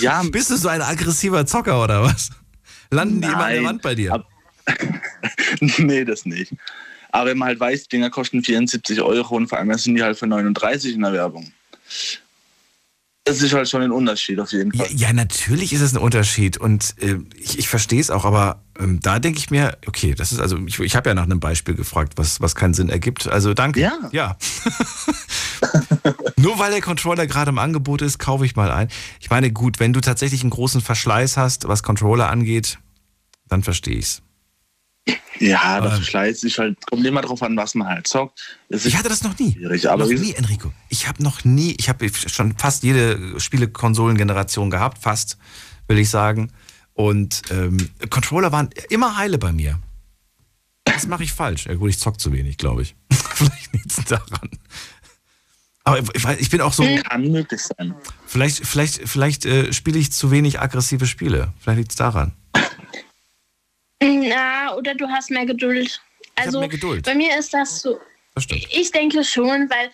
[0.00, 2.30] ja, Bist du so ein aggressiver Zocker oder was?
[2.90, 3.68] Landen die immer an der Nein.
[3.70, 4.12] Wand bei dir?
[4.12, 4.28] Ab-
[5.60, 6.52] nee, das nicht.
[7.10, 10.18] Aber wenn man halt weiß, Dinger kosten 74 Euro und vor allem sind die halt
[10.18, 11.52] für 39 in der Werbung.
[13.24, 14.94] Das ist halt schon ein Unterschied auf jeden Ja, Fall.
[14.96, 18.98] ja, natürlich ist es ein Unterschied und äh, ich, ich verstehe es auch, aber ähm,
[19.00, 21.74] da denke ich mir, okay, das ist also, ich, ich habe ja nach einem Beispiel
[21.76, 23.28] gefragt, was, was keinen Sinn ergibt.
[23.28, 23.80] Also danke.
[23.80, 23.92] Ja.
[24.10, 24.36] ja.
[26.36, 28.88] Nur weil der Controller gerade im Angebot ist, kaufe ich mal ein.
[29.20, 32.78] Ich meine, gut, wenn du tatsächlich einen großen Verschleiß hast, was Controller angeht,
[33.48, 34.22] dann verstehe ich's.
[35.38, 36.30] Ja, der Ähm.
[36.30, 38.58] Ist halt, kommt immer drauf an, was man halt zockt.
[38.68, 39.56] Ich hatte das noch nie.
[39.86, 40.72] aber noch nie, Enrico.
[40.88, 45.38] Ich habe noch nie, ich habe schon fast jede Spielekonsolengeneration gehabt, fast,
[45.88, 46.52] will ich sagen.
[46.94, 47.76] Und ähm,
[48.10, 49.80] Controller waren immer heile bei mir.
[50.84, 51.66] Was mache ich falsch?
[51.66, 52.94] Ja gut, ich zock zu wenig, glaube ich.
[53.10, 54.50] Vielleicht liegt es daran.
[55.84, 56.84] Aber ich, ich bin auch so.
[57.08, 57.94] Kann möglich sein.
[58.26, 61.52] Vielleicht, vielleicht, vielleicht äh, spiele ich zu wenig aggressive Spiele.
[61.58, 62.32] Vielleicht liegt es daran.
[64.02, 66.00] Na, oder du hast mehr Geduld.
[66.34, 67.04] Also mehr Geduld.
[67.04, 68.00] bei mir ist das so.
[68.34, 68.46] Das.
[68.70, 69.90] Ich denke schon, weil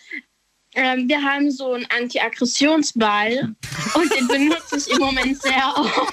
[0.75, 3.55] ähm, wir haben so einen Anti-Aggressionsball
[3.95, 6.13] und den benutze ich im Moment sehr oft,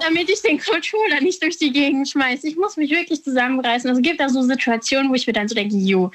[0.00, 2.46] damit ich den Controller nicht durch die Gegend schmeiße.
[2.46, 3.90] Ich muss mich wirklich zusammenreißen.
[3.90, 6.10] Also es gibt da so Situationen, wo ich mir dann so denke, jo,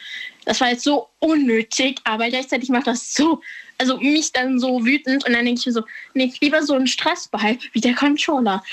[0.45, 3.41] das war jetzt so unnötig, aber gleichzeitig macht das so,
[3.77, 6.87] also mich dann so wütend und dann denke ich mir so, nee, lieber so einen
[6.87, 8.63] Stressball wie der Controller.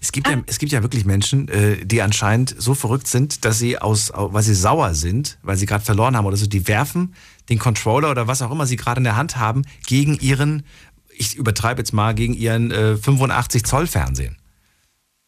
[0.00, 3.58] Es gibt, ja, es gibt ja wirklich Menschen, äh, die anscheinend so verrückt sind, dass
[3.58, 7.14] sie aus, weil sie sauer sind, weil sie gerade verloren haben oder so, die werfen
[7.48, 10.64] den Controller oder was auch immer sie gerade in der Hand haben, gegen ihren,
[11.10, 14.36] ich übertreibe jetzt mal, gegen ihren äh, 85 Zoll Fernsehen.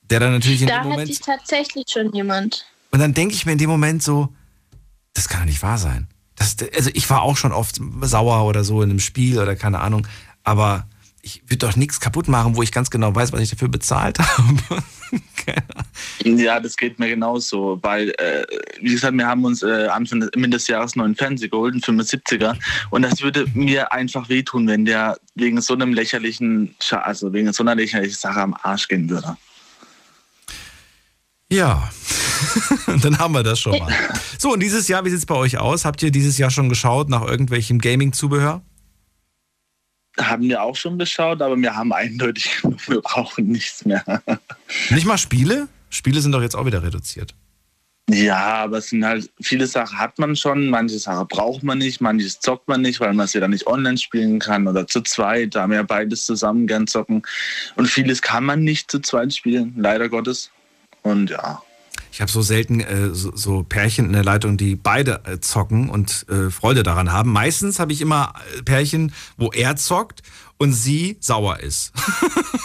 [0.03, 1.09] Der dann natürlich in da dem hat Moment.
[1.09, 2.67] sich tatsächlich schon jemand.
[2.91, 4.33] Und dann denke ich mir in dem Moment so,
[5.15, 6.09] das kann doch nicht wahr sein.
[6.37, 9.81] Das, also ich war auch schon oft sauer oder so in einem Spiel oder keine
[9.81, 10.07] Ahnung,
[10.45, 10.87] aber
[11.27, 14.19] ich würde doch nichts kaputt machen, wo ich ganz genau weiß, was ich dafür bezahlt
[14.21, 14.83] habe.
[16.23, 18.45] Ja, das geht mir genauso, weil, äh,
[18.81, 22.57] wie gesagt, wir haben uns äh, Anfang des Jahres einen neuen Fernseher geholt, einen 75er,
[22.91, 27.53] und das würde mir einfach wehtun, wenn der wegen so einem lächerlichen, Scha also wegen
[27.53, 29.37] so einer lächerlichen Sache am Arsch gehen würde.
[31.51, 31.91] Ja,
[33.03, 33.93] dann haben wir das schon mal.
[34.39, 35.85] So, und dieses Jahr, wie sieht es bei euch aus?
[35.85, 38.63] Habt ihr dieses Jahr schon geschaut nach irgendwelchem Gaming-Zubehör?
[40.19, 44.23] Haben wir auch schon geschaut, aber wir haben eindeutig genug, wir brauchen nichts mehr.
[44.91, 45.69] Nicht mal Spiele?
[45.91, 47.35] Spiele sind doch jetzt auch wieder reduziert.
[48.09, 52.01] Ja, aber es sind halt, viele Sachen hat man schon, manche Sachen braucht man nicht,
[52.01, 55.01] manches zockt man nicht, weil man es ja dann nicht online spielen kann oder zu
[55.01, 57.23] zweit, da haben wir ja beides zusammen gern zocken.
[57.75, 60.51] Und vieles kann man nicht zu zweit spielen, leider Gottes.
[61.03, 61.63] Und ja.
[62.17, 65.91] Ich habe so selten äh, so, so Pärchen in der Leitung, die beide äh, zocken
[65.91, 67.31] und äh, Freude daran haben.
[67.31, 70.23] Meistens habe ich immer äh, Pärchen, wo er zockt
[70.57, 71.93] und sie sauer ist.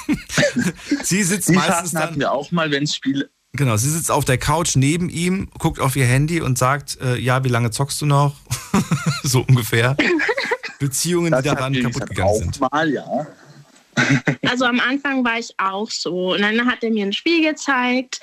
[1.04, 2.20] sie sitzt Die meistens Phasen hatten dann.
[2.22, 3.30] wir auch mal, wenn es Spiele.
[3.52, 7.18] Genau, sie sitzt auf der Couch neben ihm, guckt auf ihr Handy und sagt, äh,
[7.18, 8.36] ja, wie lange zockst du noch?
[9.24, 9.98] so ungefähr.
[10.80, 12.62] Beziehungen, die daran kaputt gegangen sind.
[12.62, 13.28] Mal, ja.
[14.48, 16.34] Also am Anfang war ich auch so.
[16.34, 18.22] Und dann hat er mir ein Spiel gezeigt.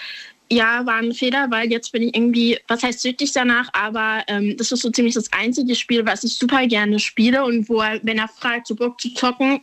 [0.50, 4.56] Ja, war ein Fehler, weil jetzt bin ich irgendwie, was heißt süchtig danach, aber ähm,
[4.56, 8.00] das ist so ziemlich das einzige Spiel, was ich super gerne spiele und wo er,
[8.02, 9.60] wenn er fragt, so Bock zu zocken,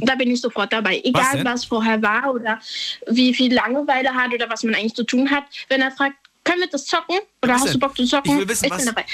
[0.00, 1.00] da bin ich sofort dabei.
[1.04, 1.44] Egal, denn?
[1.44, 2.60] was, vorher war oder
[3.08, 5.44] wie viel Langeweile hat oder was man eigentlich zu tun hat.
[5.68, 7.18] Wenn er fragt, können wir das zocken?
[7.42, 7.80] Oder Was hast denn?
[7.80, 8.32] du Bock zu zocken?
[8.32, 9.04] Ich will wissen, bin was- dabei.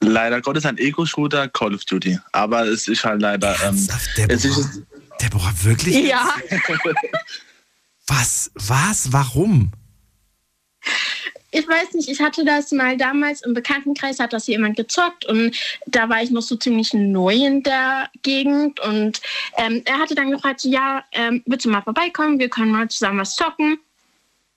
[0.00, 2.18] Leider Gottes ein Ego-Shooter, Call of Duty.
[2.32, 3.54] Aber es ist halt leider.
[3.64, 3.88] Ähm,
[4.28, 4.82] es ist,
[5.20, 6.08] Deborah, wirklich?
[6.08, 6.28] Ja.
[8.14, 8.50] Was?
[8.56, 9.10] Was?
[9.10, 9.72] Warum?
[11.50, 15.58] Ich weiß nicht, ich hatte das mal damals im Bekanntenkreis, hat das jemand gezockt und
[15.86, 19.22] da war ich noch so ziemlich neu in der Gegend und
[19.56, 23.20] ähm, er hatte dann gefragt, ja, ähm, willst du mal vorbeikommen, wir können mal zusammen
[23.20, 23.78] was zocken.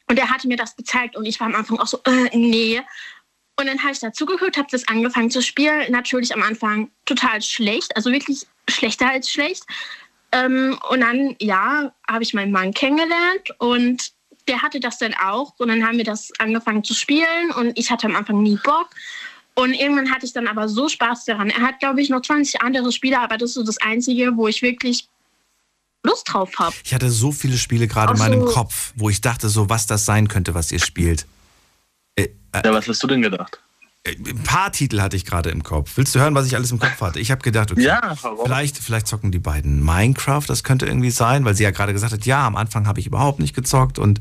[0.08, 2.82] Und er hatte mir das gezeigt und ich war am Anfang auch so, äh, nee.
[3.58, 5.90] Und dann habe ich dazugehört, habe das angefangen zu spielen.
[5.92, 9.64] Natürlich am Anfang total schlecht, also wirklich schlechter als schlecht.
[10.36, 14.12] Ähm, und dann, ja, habe ich meinen Mann kennengelernt und
[14.48, 15.54] der hatte das dann auch.
[15.58, 18.90] Und dann haben wir das angefangen zu spielen und ich hatte am Anfang nie Bock.
[19.56, 21.50] Und irgendwann hatte ich dann aber so Spaß daran.
[21.50, 24.50] Er hat, glaube ich, noch 20 andere Spiele, aber das ist so das Einzige, wo
[24.50, 25.08] ich wirklich
[26.04, 26.76] Lust drauf habe.
[26.84, 28.54] Ich hatte so viele Spiele gerade in meinem so.
[28.54, 31.26] Kopf, wo ich dachte, so was das sein könnte, was ihr spielt.
[32.16, 33.60] Äh, äh, ja, was hast du denn gedacht?
[34.08, 35.94] Ein paar Titel hatte ich gerade im Kopf.
[35.96, 37.20] Willst du hören, was ich alles im Kopf hatte?
[37.20, 41.44] Ich habe gedacht, okay, Ja, vielleicht, vielleicht zocken die beiden Minecraft, das könnte irgendwie sein,
[41.44, 44.20] weil sie ja gerade gesagt hat, ja, am Anfang habe ich überhaupt nicht gezockt und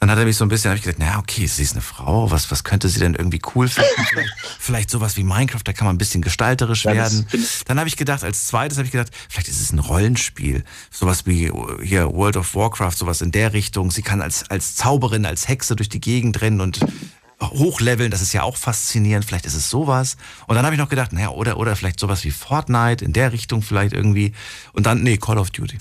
[0.00, 1.82] dann hat er mich so ein bisschen, habe ich gedacht, naja, okay, sie ist eine
[1.82, 3.90] Frau, was, was könnte sie denn irgendwie cool finden?
[4.08, 7.26] Vielleicht, vielleicht sowas wie Minecraft, da kann man ein bisschen gestalterisch Ja, werden.
[7.66, 11.26] Dann habe ich gedacht, als zweites habe ich gedacht, vielleicht ist es ein Rollenspiel, sowas
[11.26, 11.52] wie äh,
[11.84, 13.90] hier World of Warcraft, sowas in der Richtung.
[13.90, 16.80] Sie kann als, als Zauberin, als Hexe durch die Gegend rennen und
[17.42, 20.16] hochleveln, das ist ja auch faszinierend, vielleicht ist es sowas.
[20.46, 23.32] Und dann habe ich noch gedacht, naja, oder, oder vielleicht sowas wie Fortnite, in der
[23.32, 24.32] Richtung vielleicht irgendwie.
[24.72, 25.78] Und dann, nee, Call of Duty.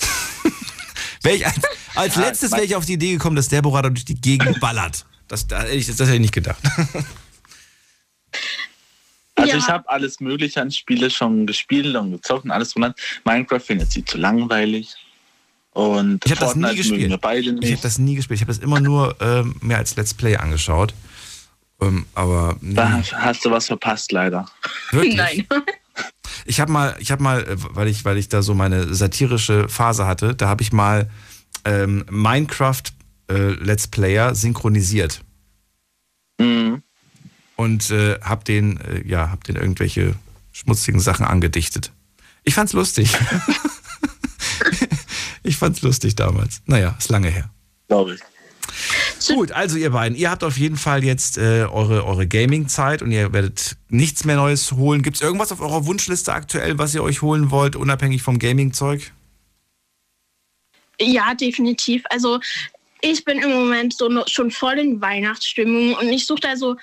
[1.23, 1.55] ich als
[1.95, 4.59] als Ja, letztes wäre ich auf die Idee gekommen, dass Deborah da durch die Gegend
[4.59, 5.05] ballert.
[5.27, 6.61] Das, da hätte ich, das hätte ich nicht gedacht.
[9.35, 9.57] Also Ja.
[9.57, 12.93] ich habe alles Mögliche an Spiele schon gespielt und gezockt und alles drum.
[13.23, 14.93] Minecraft findet sie zu langweilig.
[15.71, 17.19] Und Ich habe das nie gespielt.
[17.61, 18.37] Ich habe das nie gespielt.
[18.37, 20.93] Ich habe das immer nur ähm, mehr als Let's Play angeschaut.
[21.81, 24.45] Ähm, aber nee, Da hast du was verpasst, leider.
[24.91, 25.15] wirklich.
[25.47, 25.47] Nein.
[26.45, 29.67] Ich habe mal, ich habe mal, äh, weil ich, weil ich da so meine satirische
[29.69, 31.09] Phase hatte, da habe ich mal
[31.65, 32.83] ähm, Minecraft
[33.29, 35.21] äh, Let's Player synchronisiert
[36.39, 36.81] Mhm.
[37.57, 40.15] und äh, habe den, äh, ja, habe den irgendwelche
[40.53, 41.91] schmutzigen Sachen angedichtet.
[42.43, 43.13] Ich fand's lustig.
[45.43, 46.61] ich fand's lustig damals.
[46.65, 47.49] Naja, ist lange her.
[47.87, 48.21] Glaube ich.
[49.27, 53.11] Gut, also ihr beiden, ihr habt auf jeden Fall jetzt äh, eure, eure Gaming-Zeit und
[53.11, 55.03] ihr werdet nichts mehr Neues holen.
[55.03, 59.11] Gibt es irgendwas auf eurer Wunschliste aktuell, was ihr euch holen wollt, unabhängig vom Gaming-Zeug?
[61.01, 62.03] Ja, definitiv.
[62.09, 62.39] Also
[63.01, 66.75] ich bin im Moment so schon voll in Weihnachtsstimmung und ich suche da so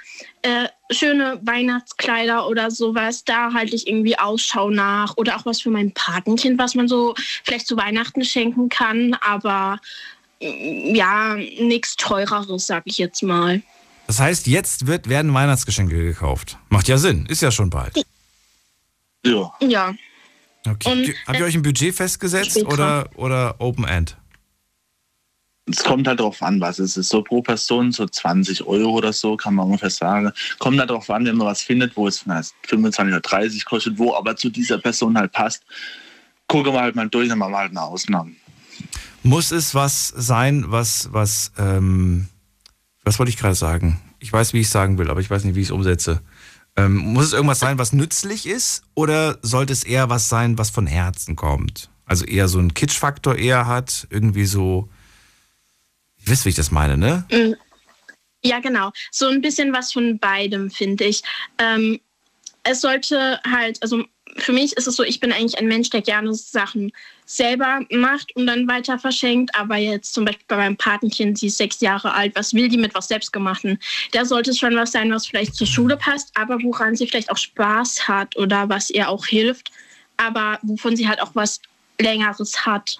[0.42, 3.24] äh, schöne Weihnachtskleider oder sowas.
[3.24, 7.14] Da halte ich irgendwie Ausschau nach oder auch was für mein Patenkind, was man so
[7.44, 9.14] vielleicht zu Weihnachten schenken kann.
[9.20, 9.78] Aber
[10.40, 13.62] ja, nichts teureres, sag ich jetzt mal.
[14.06, 16.58] Das heißt, jetzt wird, werden Weihnachtsgeschenke gekauft.
[16.68, 18.04] Macht ja Sinn, ist ja schon bald.
[19.24, 19.52] Ja.
[19.60, 19.94] Ja.
[20.66, 20.92] Okay.
[20.92, 24.16] Und, Habt ihr euch ein Budget festgesetzt oder, oder Open End?
[25.68, 27.08] Es kommt halt darauf an, was es ist.
[27.08, 30.30] So pro Person so 20 Euro oder so, kann man ungefähr sagen.
[30.60, 33.98] Kommt halt darauf an, wenn man was findet, wo es na, 25 oder 30 kostet,
[33.98, 35.64] wo aber zu dieser Person halt passt.
[36.46, 38.32] Gucken wir halt mal durch, dann machen wir halt eine Ausnahme.
[39.27, 42.28] Muss es was sein, was, was, ähm,
[43.03, 44.01] was wollte ich gerade sagen?
[44.20, 46.23] Ich weiß, wie ich sagen will, aber ich weiß nicht, wie ich es umsetze.
[46.77, 50.70] Ähm, muss es irgendwas sein, was nützlich ist, oder sollte es eher was sein, was
[50.70, 51.90] von Herzen kommt?
[52.05, 54.89] Also eher so einen Kitsch-Faktor eher hat, irgendwie so.
[56.19, 57.24] Ihr wisst, wie ich das meine, ne?
[57.32, 57.55] Mm.
[58.44, 58.93] Ja, genau.
[59.11, 61.23] So ein bisschen was von beidem, finde ich.
[61.59, 61.98] Ähm,
[62.62, 64.05] es sollte halt, also
[64.36, 66.93] für mich ist es so, ich bin eigentlich ein Mensch, der gerne Sachen
[67.27, 69.55] selber macht und dann weiter verschenkt.
[69.55, 72.78] Aber jetzt zum Beispiel bei meinem Patenkind, sie ist sechs Jahre alt, was will die
[72.78, 73.78] mit was Selbstgemachten?
[74.12, 77.31] Da sollte es schon was sein, was vielleicht zur Schule passt, aber woran sie vielleicht
[77.31, 79.73] auch Spaß hat oder was ihr auch hilft,
[80.16, 81.61] aber wovon sie halt auch was
[82.01, 82.98] Längeres hat.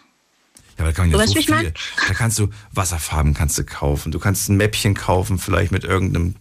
[0.77, 1.55] Ja, aber da kann man ja so ich viel.
[1.55, 1.73] mein?
[2.09, 4.13] Da kannst du Wasserfarben kannst du kaufen.
[4.13, 6.35] Du kannst ein Mäppchen kaufen, vielleicht mit irgendeinem,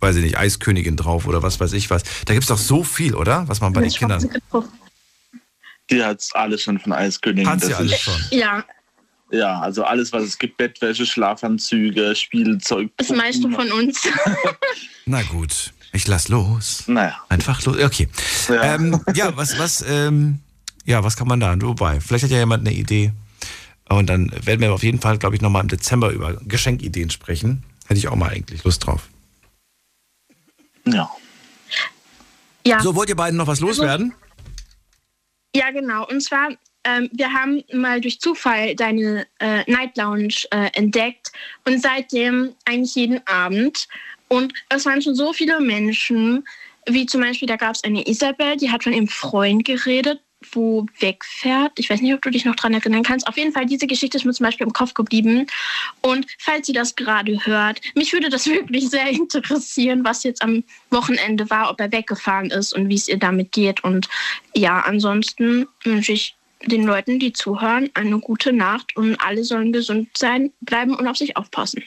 [0.00, 2.02] weiß ich nicht, Eiskönigin drauf oder was weiß ich was.
[2.26, 3.48] Da gibt es doch so viel, oder?
[3.48, 4.28] Was man bei den Kindern.
[5.90, 7.48] Die hat alles schon von Eiskönigin.
[7.48, 8.20] Hat sie Das alles ist- schon.
[8.30, 8.64] Ja,
[9.30, 12.90] Ja, also alles, was es gibt, Bettwäsche, Schlafanzüge, Spielzeug.
[12.96, 14.02] das meiste von uns.
[15.06, 16.84] Na gut, ich lass los.
[16.86, 17.16] Naja.
[17.28, 17.76] Einfach los.
[17.82, 18.08] Okay.
[18.48, 20.38] Ja, ähm, ja was, was, ähm,
[20.84, 21.56] ja, was kann man da?
[21.60, 23.12] Wobei, vielleicht hat ja jemand eine Idee.
[23.88, 27.64] Und dann werden wir auf jeden Fall, glaube ich, nochmal im Dezember über Geschenkideen sprechen.
[27.86, 29.08] Hätte ich auch mal eigentlich Lust drauf.
[30.86, 31.10] Ja.
[32.66, 32.80] Ja.
[32.80, 34.12] So, wollt ihr beiden noch was loswerden?
[35.54, 36.06] Ja, genau.
[36.08, 36.50] Und zwar,
[36.84, 41.32] ähm, wir haben mal durch Zufall deine äh, Night Lounge äh, entdeckt
[41.64, 43.86] und seitdem eigentlich jeden Abend.
[44.28, 46.44] Und es waren schon so viele Menschen,
[46.88, 50.20] wie zum Beispiel, da gab es eine Isabel, die hat von ihrem Freund geredet,
[50.56, 51.72] wo wegfährt.
[51.78, 53.28] Ich weiß nicht, ob du dich noch dran erinnern kannst.
[53.28, 55.46] Auf jeden Fall, diese Geschichte ist mir zum Beispiel im Kopf geblieben.
[56.00, 60.64] Und falls sie das gerade hört, mich würde das wirklich sehr interessieren, was jetzt am
[60.90, 63.84] Wochenende war, ob er weggefahren ist und wie es ihr damit geht.
[63.84, 64.08] Und
[64.54, 66.34] ja, ansonsten wünsche ich
[66.64, 71.16] den Leuten, die zuhören, eine gute Nacht und alle sollen gesund sein, bleiben und auf
[71.16, 71.84] sich aufpassen.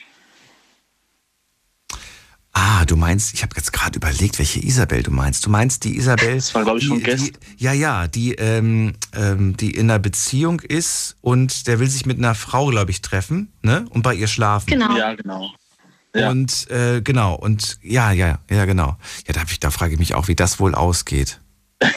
[2.62, 5.46] Ah, du meinst, ich habe jetzt gerade überlegt, welche Isabel du meinst.
[5.46, 6.34] Du meinst die Isabel.
[6.34, 7.40] Das war, glaub ich, die, schon die, gestern.
[7.56, 12.18] Ja, ja, die, ähm, ähm, die in einer Beziehung ist und der will sich mit
[12.18, 13.86] einer Frau, glaube ich, treffen, ne?
[13.88, 14.66] Und bei ihr schlafen.
[14.66, 14.94] Genau.
[14.94, 15.50] Ja, genau.
[16.12, 18.98] Und äh, genau, und ja, ja, ja, genau.
[19.26, 21.40] Ja, da, ich, da frage ich mich auch, wie das wohl ausgeht.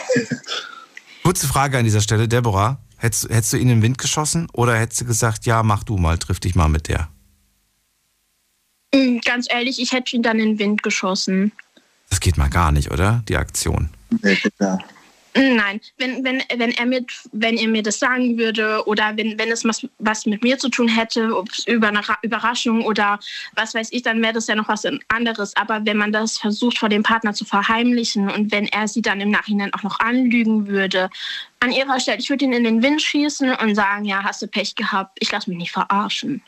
[1.24, 2.78] Kurze Frage an dieser Stelle, Deborah.
[2.96, 5.98] Hättest, hättest du ihn in den Wind geschossen oder hättest du gesagt, ja, mach du
[5.98, 7.10] mal, triff dich mal mit der?
[8.94, 11.52] Mm, Ganz ehrlich, ich hätte ihn dann in den Wind geschossen.
[12.10, 13.22] Das geht mal gar nicht, oder?
[13.28, 13.88] Die Aktion.
[14.60, 14.78] Ja.
[15.36, 19.50] Nein, wenn, wenn, wenn, er mir, wenn er mir das sagen würde oder wenn, wenn
[19.50, 23.18] es was, was mit mir zu tun hätte, ob es über eine Ra- Überraschung oder
[23.56, 25.56] was weiß ich, dann wäre das ja noch was anderes.
[25.56, 29.20] Aber wenn man das versucht, vor dem Partner zu verheimlichen und wenn er sie dann
[29.20, 31.10] im Nachhinein auch noch anlügen würde,
[31.58, 34.46] an ihrer Stelle, ich würde ihn in den Wind schießen und sagen, ja, hast du
[34.46, 36.42] Pech gehabt, ich lasse mich nicht verarschen.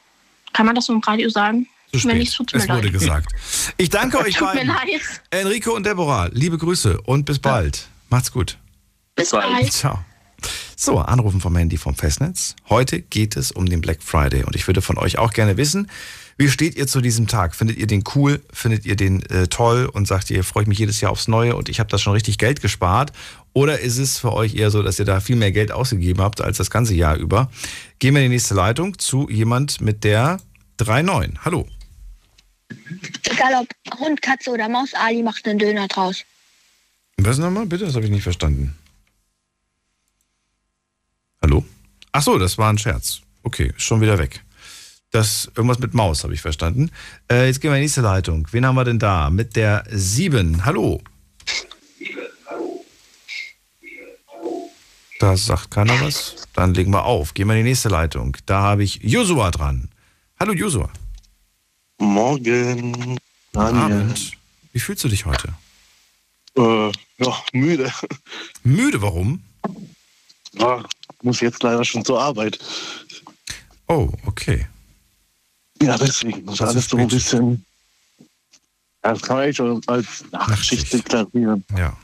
[0.52, 1.66] Kann man das so im Radio sagen?
[1.92, 2.14] Zu spät.
[2.16, 2.92] nicht, mir es wurde leid.
[2.92, 3.32] gesagt.
[3.76, 4.68] Ich danke euch Tut mir beiden.
[4.68, 5.00] leid.
[5.30, 7.88] Enrico und Deborah, liebe Grüße und bis bald.
[8.10, 8.58] Macht's gut.
[9.14, 9.72] Bis bald.
[9.72, 10.04] Ciao.
[10.76, 12.54] So, Anrufen vom Handy vom Festnetz.
[12.68, 15.90] Heute geht es um den Black Friday und ich würde von euch auch gerne wissen,
[16.38, 17.54] wie steht ihr zu diesem Tag?
[17.56, 18.42] Findet ihr den cool?
[18.52, 21.56] Findet ihr den äh, toll und sagt ihr, freue ich mich jedes Jahr aufs Neue
[21.56, 23.12] und ich habe da schon richtig Geld gespart?
[23.54, 26.42] Oder ist es für euch eher so, dass ihr da viel mehr Geld ausgegeben habt
[26.42, 27.50] als das ganze Jahr über?
[27.98, 30.38] Gehen wir in die nächste Leitung zu jemand mit der
[30.78, 31.38] 39.
[31.42, 31.66] Hallo.
[33.24, 36.24] Egal ob Hund, Katze oder Maus, Ali macht einen Döner draus.
[37.18, 37.84] Was nochmal, bitte?
[37.84, 38.76] Das habe ich nicht verstanden.
[41.42, 41.64] Hallo?
[42.12, 43.20] Ach so, das war ein Scherz.
[43.42, 44.42] Okay, schon wieder weg.
[45.10, 46.90] Das irgendwas mit Maus habe ich verstanden.
[47.30, 48.48] Äh, jetzt gehen wir in die nächste Leitung.
[48.50, 49.30] Wen haben wir denn da?
[49.30, 50.64] Mit der 7.
[50.64, 51.00] Hallo.
[55.18, 56.36] Da sagt keiner was.
[56.52, 57.32] Dann legen wir auf.
[57.34, 58.36] Gehen wir in die nächste Leitung.
[58.46, 59.88] Da habe ich Josua dran.
[60.38, 60.90] Hallo Josua.
[61.98, 63.18] Morgen.
[63.54, 64.32] Abend.
[64.72, 65.54] Wie fühlst du dich heute?
[66.56, 67.90] Äh, ja, müde.
[68.62, 69.42] Müde, warum?
[70.52, 70.84] Ja,
[71.22, 72.58] muss jetzt leider schon zur Arbeit.
[73.88, 74.66] Oh, okay.
[75.80, 76.44] Ja, deswegen.
[76.46, 77.64] Das ist alles so ein bisschen.
[79.02, 81.64] Das kann man schon als Nachtschicht deklarieren.
[81.76, 81.96] Ja.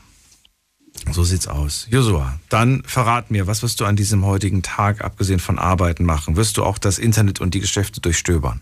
[1.11, 1.87] So sieht's aus.
[1.89, 6.35] Josua, dann verrat mir, was wirst du an diesem heutigen Tag, abgesehen von Arbeiten, machen?
[6.35, 8.61] Wirst du auch das Internet und die Geschäfte durchstöbern?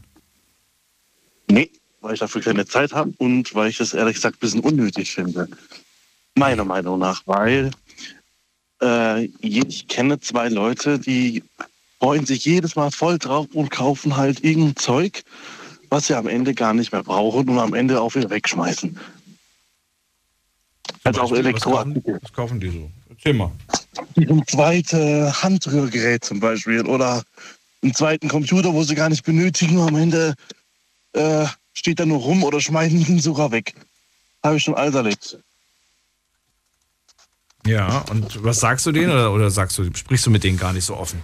[1.51, 1.69] Nee,
[1.99, 5.11] weil ich dafür keine Zeit habe und weil ich das ehrlich gesagt ein bisschen unnötig
[5.11, 5.49] finde.
[6.35, 7.71] Meiner Meinung nach, weil
[8.81, 11.43] äh, ich kenne zwei Leute, die
[11.99, 15.23] freuen sich jedes Mal voll drauf und kaufen halt irgendein Zeug,
[15.89, 18.97] was sie am Ende gar nicht mehr brauchen und am Ende auch wieder wegschmeißen.
[21.03, 22.17] Als auch Elektroartikel.
[22.21, 22.89] Was kaufen die so?
[23.09, 23.51] Erzähl mal.
[24.15, 27.23] Ein zweites Handrührgerät zum Beispiel oder
[27.83, 29.77] einen zweiten Computer, wo sie gar nicht benötigen.
[29.79, 30.33] und Am Ende
[31.13, 33.73] äh, steht er nur rum oder schmeißen ihn sogar weg.
[34.43, 35.37] Habe ich schon alles erlebt.
[37.65, 40.73] Ja, und was sagst du denen oder, oder sagst du, sprichst du mit denen gar
[40.73, 41.21] nicht so offen?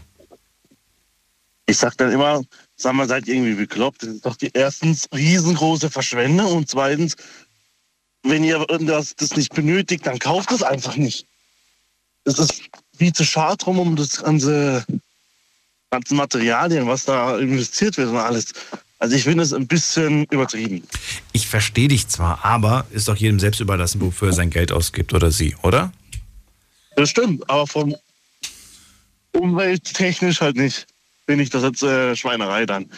[1.65, 2.43] Ich sag dann immer,
[2.75, 4.03] sag mal, seid irgendwie bekloppt.
[4.03, 7.15] Das ist doch die erstens riesengroße Verschwendung und zweitens,
[8.23, 11.25] wenn ihr das, das nicht benötigt, dann kauft es einfach nicht.
[12.23, 12.61] Es ist
[12.97, 14.85] viel zu schade drum um das ganze,
[15.89, 18.53] ganze Materialien, was da investiert wird und alles.
[18.99, 20.83] Also ich finde es ein bisschen übertrieben.
[21.31, 25.13] Ich verstehe dich zwar, aber ist doch jedem selbst überlassen, wofür er sein Geld ausgibt
[25.13, 25.91] oder sie, oder?
[26.95, 27.95] Das stimmt, aber von
[29.33, 30.87] umwelttechnisch halt nicht.
[31.27, 32.89] Finde ich das jetzt äh, Schweinerei dann.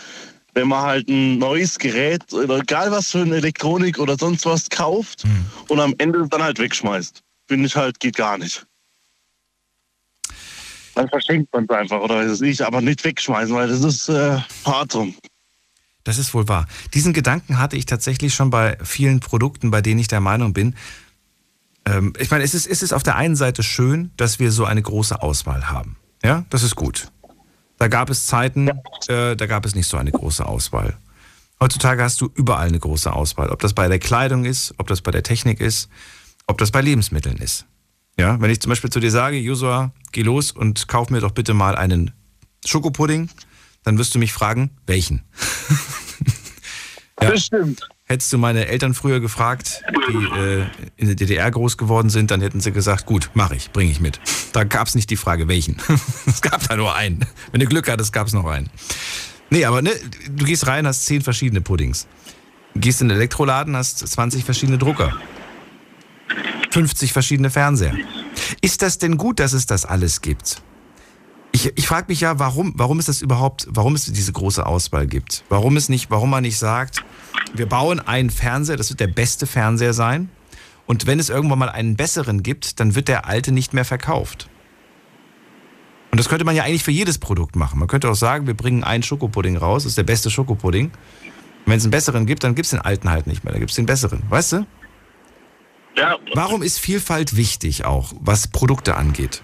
[0.53, 4.69] Wenn man halt ein neues Gerät oder egal was für eine Elektronik oder sonst was
[4.69, 5.23] kauft
[5.67, 8.65] und am Ende dann halt wegschmeißt, finde ich halt, geht gar nicht.
[10.95, 14.09] Dann verschenkt man es einfach oder weiß es nicht, aber nicht wegschmeißen, weil das ist
[14.09, 15.15] äh, hart drum.
[16.09, 16.65] Das ist wohl wahr.
[16.95, 20.73] Diesen Gedanken hatte ich tatsächlich schon bei vielen Produkten, bei denen ich der Meinung bin,
[21.85, 24.65] ähm, ich meine, es ist, es ist auf der einen Seite schön, dass wir so
[24.65, 25.97] eine große Auswahl haben.
[26.23, 27.11] Ja, das ist gut.
[27.77, 28.69] Da gab es Zeiten,
[29.07, 30.97] äh, da gab es nicht so eine große Auswahl.
[31.61, 33.51] Heutzutage hast du überall eine große Auswahl.
[33.51, 35.89] Ob das bei der Kleidung ist, ob das bei der Technik ist,
[36.47, 37.67] ob das bei Lebensmitteln ist.
[38.17, 41.33] Ja, wenn ich zum Beispiel zu dir sage, Josua, geh los und kauf mir doch
[41.33, 42.15] bitte mal einen
[42.65, 43.29] Schokopudding,
[43.83, 45.23] dann wirst du mich fragen, welchen?
[47.21, 47.31] ja.
[47.31, 47.87] Das stimmt.
[48.05, 50.65] Hättest du meine Eltern früher gefragt, die äh,
[50.97, 53.99] in der DDR groß geworden sind, dann hätten sie gesagt, gut, mache ich, bringe ich
[53.99, 54.19] mit.
[54.51, 55.77] Da gab es nicht die Frage, welchen.
[56.25, 57.23] es gab da nur einen.
[57.51, 58.71] Wenn du Glück hattest, gab es noch einen.
[59.51, 59.91] Nee, aber ne,
[60.27, 62.07] du gehst rein, hast zehn verschiedene Puddings.
[62.73, 65.15] Gehst in den Elektroladen, hast 20 verschiedene Drucker.
[66.71, 67.95] 50 verschiedene Fernseher.
[68.61, 70.63] Ist das denn gut, dass es das alles gibt?
[71.51, 75.07] Ich, ich frage mich ja, warum, warum es das überhaupt, warum es diese große Auswahl
[75.07, 75.43] gibt.
[75.49, 77.03] Warum es nicht, warum man nicht sagt,
[77.53, 80.29] wir bauen einen Fernseher, das wird der beste Fernseher sein.
[80.85, 84.49] Und wenn es irgendwann mal einen besseren gibt, dann wird der alte nicht mehr verkauft.
[86.11, 87.79] Und das könnte man ja eigentlich für jedes Produkt machen.
[87.79, 90.91] Man könnte auch sagen, wir bringen einen Schokopudding raus, das ist der beste Schokopudding.
[91.65, 93.71] Wenn es einen besseren gibt, dann gibt es den alten halt nicht mehr, dann gibt
[93.71, 94.23] es den besseren.
[94.29, 94.65] Weißt du?
[95.95, 96.15] Ja.
[96.33, 99.43] Warum ist Vielfalt wichtig auch, was Produkte angeht?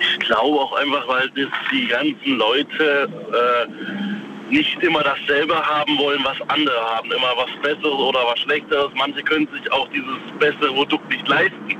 [0.00, 6.22] Ich glaube auch einfach, weil das die ganzen Leute äh, nicht immer dasselbe haben wollen,
[6.24, 7.10] was andere haben.
[7.10, 8.90] Immer was Besseres oder was Schlechteres.
[8.94, 11.76] Manche können sich auch dieses bessere Produkt nicht leisten.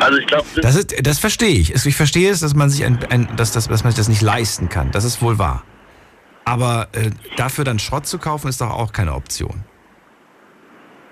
[0.00, 1.74] Also ich glaube, Das, ist, das verstehe ich.
[1.86, 4.22] Ich verstehe es, dass man sich ein, ein, dass, dass, dass man sich das nicht
[4.22, 4.90] leisten kann.
[4.90, 5.64] Das ist wohl wahr.
[6.44, 9.64] Aber äh, dafür dann Schrott zu kaufen, ist doch auch keine Option.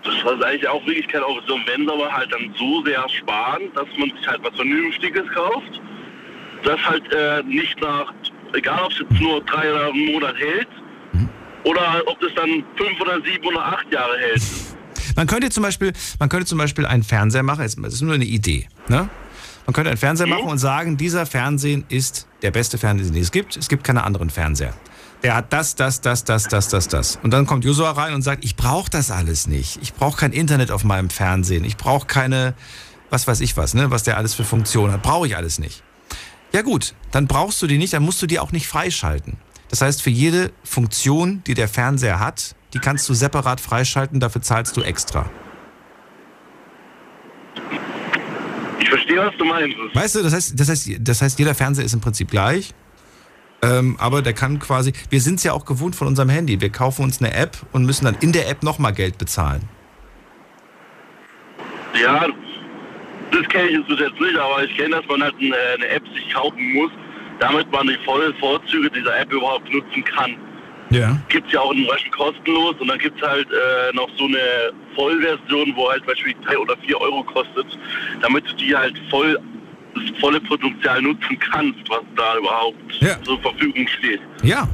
[0.04, 1.60] Das ist eigentlich auch wirklich Option.
[1.66, 5.80] Wenn aber halt dann so sehr sparen, dass man sich halt was Vernünftiges kauft,
[6.64, 8.12] das halt äh, nicht nach,
[8.52, 10.68] egal ob es jetzt nur drei oder einen Monat hält,
[11.64, 14.42] oder ob das dann fünf oder sieben oder acht Jahre hält.
[15.16, 18.24] Man könnte zum Beispiel, man könnte zum Beispiel einen Fernseher machen, das ist nur eine
[18.24, 18.68] Idee.
[18.88, 19.08] Ne?
[19.66, 23.30] Man könnte einen Fernseher machen und sagen, dieser Fernsehen ist der beste Fernseher, den es
[23.30, 23.56] gibt.
[23.56, 24.74] Es gibt keine anderen Fernseher.
[25.22, 27.18] Der hat das, das, das, das, das, das, das.
[27.22, 29.78] Und dann kommt Josua rein und sagt, ich brauche das alles nicht.
[29.80, 31.64] Ich brauche kein Internet auf meinem Fernsehen.
[31.64, 32.54] Ich brauche keine,
[33.10, 33.90] was weiß ich was, ne?
[33.90, 35.02] was der alles für Funktionen hat.
[35.02, 35.84] Brauche ich alles nicht.
[36.52, 39.36] Ja gut, dann brauchst du die nicht, dann musst du die auch nicht freischalten.
[39.70, 44.42] Das heißt, für jede Funktion, die der Fernseher hat, die kannst du separat freischalten, dafür
[44.42, 45.30] zahlst du extra.
[48.80, 49.76] Ich verstehe, was du meinst.
[49.94, 52.74] Weißt du, das heißt, das heißt, das heißt jeder Fernseher ist im Prinzip gleich.
[53.64, 56.60] Ähm, aber der kann quasi, wir sind es ja auch gewohnt von unserem Handy.
[56.60, 59.68] Wir kaufen uns eine App und müssen dann in der App nochmal Geld bezahlen.
[61.94, 62.26] Ja,
[63.30, 65.88] Das kenne ich jetzt bis jetzt nicht, aber ich kenne, dass man halt eine, eine
[65.88, 66.90] App sich kaufen muss,
[67.38, 70.36] damit man die vollen Vorzüge dieser App überhaupt nutzen kann.
[70.90, 71.16] Ja.
[71.28, 74.24] Gibt es ja auch in Deutschland kostenlos und dann gibt es halt äh, noch so
[74.24, 77.78] eine Vollversion, wo halt beispielsweise 3 oder 4 Euro kostet,
[78.20, 79.38] damit du die halt voll
[79.94, 84.20] das volle Potenzial nutzen kannst, was da überhaupt zur Verfügung steht.
[84.42, 84.68] Ja.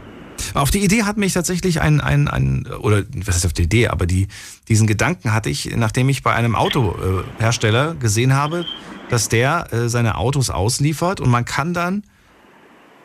[0.55, 3.89] Auf die Idee hat mich tatsächlich ein, ein, ein oder was ist auf die Idee,
[3.89, 4.29] aber die,
[4.69, 8.65] diesen Gedanken hatte ich, nachdem ich bei einem Autohersteller gesehen habe,
[9.11, 12.05] dass der äh, seine Autos ausliefert und man kann dann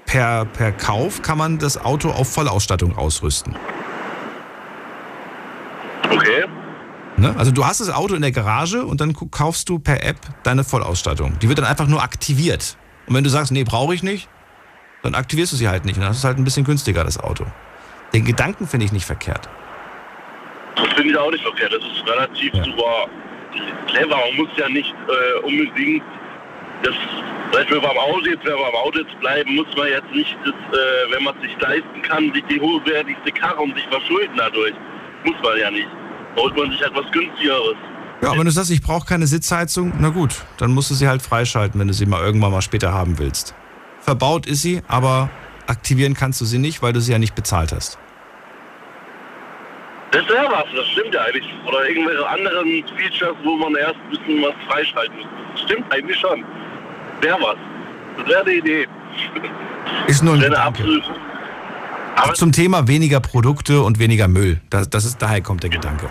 [0.06, 3.56] per, per Kauf kann man das Auto auf Vollausstattung ausrüsten.
[6.12, 6.46] Okay.
[7.24, 7.34] Ne?
[7.38, 10.66] Also du hast das Auto in der Garage und dann kaufst du per App deine
[10.66, 11.40] Vollausstattung.
[11.40, 12.76] Die wird dann einfach nur aktiviert.
[13.08, 14.28] Und wenn du sagst, nee, brauche ich nicht,
[15.04, 15.96] dann aktivierst du sie halt nicht.
[15.96, 17.46] Und dann ist es halt ein bisschen günstiger, das Auto.
[18.14, 19.48] Den Gedanken finde ich nicht verkehrt.
[20.76, 21.72] Das finde ich auch nicht verkehrt.
[21.72, 23.08] Das ist relativ super
[23.88, 24.18] clever.
[24.18, 26.04] Man muss ja nicht äh, unbedingt
[26.84, 26.94] das,
[27.54, 30.36] wenn wir beim Auto jetzt, wenn wir beim Auto jetzt bleiben, muss man jetzt nicht,
[30.44, 34.34] das, äh, wenn man es sich leisten kann, sich die hochwertigste Karre und sich verschulden
[34.36, 34.74] dadurch.
[35.24, 35.88] Muss man ja nicht.
[36.36, 37.76] Holt man sich etwas günstigeres.
[38.22, 41.08] Ja, aber wenn du sagst, ich brauche keine Sitzheizung, na gut, dann musst du sie
[41.08, 43.54] halt freischalten, wenn du sie mal irgendwann mal später haben willst.
[44.00, 45.30] Verbaut ist sie, aber
[45.68, 47.98] aktivieren kannst du sie nicht, weil du sie ja nicht bezahlt hast.
[50.12, 51.46] Das wäre was, das stimmt ja eigentlich.
[51.66, 55.28] Oder irgendwelche anderen Features, wo man erst ein bisschen was freischalten muss.
[55.54, 56.46] Das stimmt eigentlich schon.
[57.22, 57.58] Wäre was.
[58.18, 58.88] Das wäre eine Idee.
[60.08, 60.68] Ist nur ein Gedanke.
[60.68, 61.23] absolute
[62.16, 64.62] Aber Zum Thema weniger Produkte und weniger Müll.
[64.70, 66.10] Das, das ist, daher kommt der Gedanke.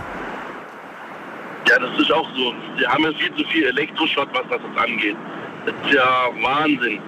[1.69, 2.53] Ja, das ist auch so.
[2.77, 5.17] Wir haben ja viel zu viel Elektroschrott, was das angeht.
[5.65, 6.99] Das ist ja Wahnsinn.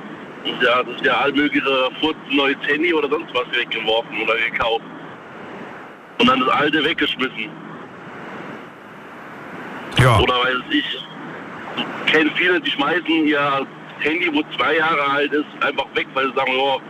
[0.45, 4.23] Das ist ja, das ist ja all mögliche Furz, neues Handy oder sonst was weggeworfen
[4.23, 4.85] oder gekauft.
[6.21, 7.49] Und dann das alte weggeschmissen.
[9.99, 10.19] Ja.
[10.19, 10.85] Oder weiß ich,
[11.77, 13.67] ich kenne viele, die schmeißen ihr
[14.01, 16.81] Handy, wo zwei Jahre alt ist, einfach weg, weil sie sagen, oh,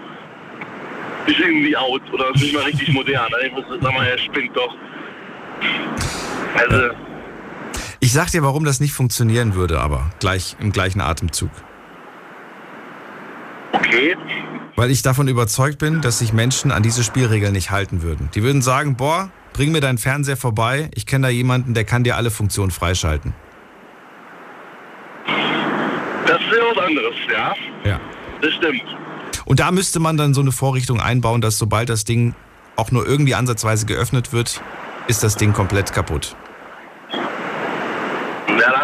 [1.26, 3.30] ist irgendwie out oder ist nicht mal richtig modern.
[3.52, 4.74] Muss ich sagen, er spinnt doch.
[6.56, 6.94] Also,
[8.00, 11.50] Ich sag dir, warum das nicht funktionieren würde, aber gleich im gleichen Atemzug.
[13.72, 14.16] okay.
[14.76, 18.28] Weil ich davon überzeugt bin, dass sich Menschen an diese Spielregeln nicht halten würden.
[18.34, 22.02] Die würden sagen, boah, bring mir deinen Fernseher vorbei, ich kenne da jemanden, der kann
[22.02, 23.34] dir alle Funktionen freischalten.
[26.26, 27.54] Das ist ja was anderes, ja.
[27.84, 28.00] Ja.
[28.40, 28.82] Das stimmt.
[29.44, 32.34] Und da müsste man dann so eine Vorrichtung einbauen, dass sobald das Ding
[32.76, 34.62] auch nur irgendwie ansatzweise geöffnet wird,
[35.06, 36.34] ist das Ding komplett kaputt.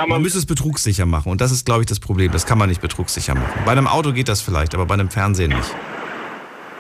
[0.09, 2.33] Man müsste es betrugssicher machen und das ist, glaube ich, das Problem.
[2.33, 3.63] Das kann man nicht betrugssicher machen.
[3.65, 5.75] Bei einem Auto geht das vielleicht, aber bei einem Fernseher nicht.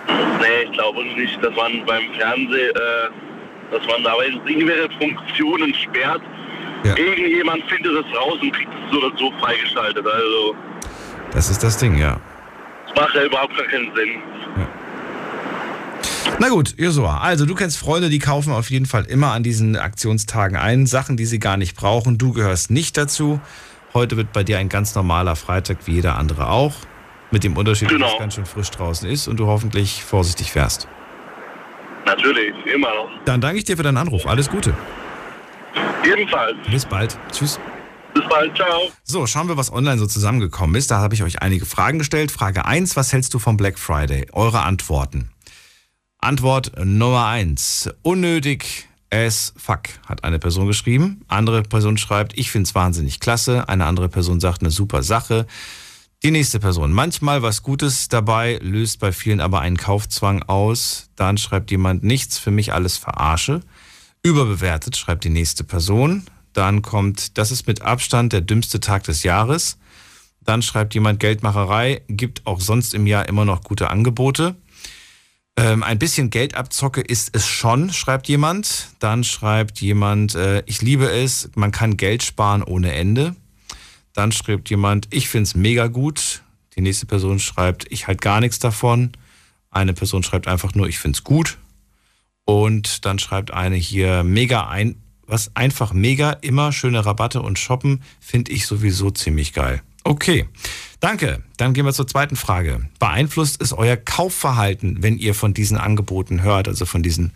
[0.08, 4.14] Nee, ich glaube nicht, dass man beim Fernsehen, äh, dass man da
[4.46, 6.22] irgendwelche Funktionen sperrt.
[6.82, 10.04] Irgendjemand findet es raus und kriegt es so oder so freigeschaltet.
[10.06, 10.54] Also,
[11.32, 12.18] Das ist das Ding, ja.
[12.94, 14.22] Das macht ja überhaupt gar keinen Sinn.
[16.38, 19.76] Na gut, Josua, also du kennst Freunde, die kaufen auf jeden Fall immer an diesen
[19.76, 22.16] Aktionstagen ein, Sachen, die sie gar nicht brauchen.
[22.16, 23.40] Du gehörst nicht dazu.
[23.92, 26.74] Heute wird bei dir ein ganz normaler Freitag wie jeder andere auch.
[27.30, 30.88] Mit dem Unterschied, dass es ganz schön frisch draußen ist und du hoffentlich vorsichtig fährst.
[32.06, 33.10] Natürlich, immer noch.
[33.24, 34.26] Dann danke ich dir für deinen Anruf.
[34.26, 34.74] Alles Gute.
[36.04, 36.56] Ebenfalls.
[36.70, 37.16] Bis bald.
[37.32, 37.60] Tschüss.
[38.14, 38.90] Bis bald, ciao.
[39.04, 40.90] So, schauen wir, was online so zusammengekommen ist.
[40.90, 42.30] Da habe ich euch einige Fragen gestellt.
[42.30, 44.26] Frage 1, was hältst du vom Black Friday?
[44.32, 45.30] Eure Antworten.
[46.18, 47.90] Antwort Nummer 1.
[48.02, 51.22] Unnötig as fuck, hat eine Person geschrieben.
[51.28, 53.68] Andere Person schreibt, ich finde es wahnsinnig klasse.
[53.68, 55.46] Eine andere Person sagt, eine super Sache.
[56.22, 56.92] Die nächste Person.
[56.92, 61.08] Manchmal was Gutes dabei, löst bei vielen aber einen Kaufzwang aus.
[61.16, 63.62] Dann schreibt jemand, nichts für mich alles verarsche.
[64.22, 66.24] Überbewertet, schreibt die nächste Person.
[66.52, 69.78] Dann kommt, das ist mit Abstand der dümmste Tag des Jahres.
[70.40, 74.56] Dann schreibt jemand, Geldmacherei gibt auch sonst im Jahr immer noch gute Angebote.
[75.56, 78.88] Ähm, ein bisschen Geldabzocke ist es schon, schreibt jemand.
[78.98, 83.36] Dann schreibt jemand, äh, ich liebe es, man kann Geld sparen ohne Ende.
[84.12, 86.42] Dann schreibt jemand, ich finde es mega gut.
[86.76, 89.12] Die nächste Person schreibt, ich halt gar nichts davon.
[89.70, 91.58] Eine Person schreibt einfach nur, ich finde es gut.
[92.44, 94.96] Und dann schreibt eine hier, mega ein,
[95.30, 99.82] was einfach mega, immer schöne Rabatte und shoppen, finde ich sowieso ziemlich geil.
[100.02, 100.48] Okay,
[101.00, 101.42] danke.
[101.56, 102.88] Dann gehen wir zur zweiten Frage.
[102.98, 107.32] Beeinflusst es euer Kaufverhalten, wenn ihr von diesen Angeboten hört, also von diesen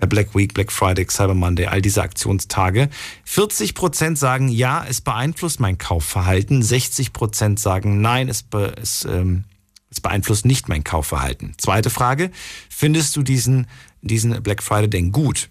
[0.00, 2.88] äh, Black Week, Black Friday, Cyber Monday, all diese Aktionstage?
[3.24, 6.62] 40 Prozent sagen, ja, es beeinflusst mein Kaufverhalten.
[6.62, 9.44] 60 Prozent sagen, nein, es, be es, ähm,
[9.90, 11.54] es beeinflusst nicht mein Kaufverhalten.
[11.56, 12.30] Zweite Frage,
[12.68, 13.68] findest du diesen,
[14.02, 15.48] diesen Black Friday denn gut?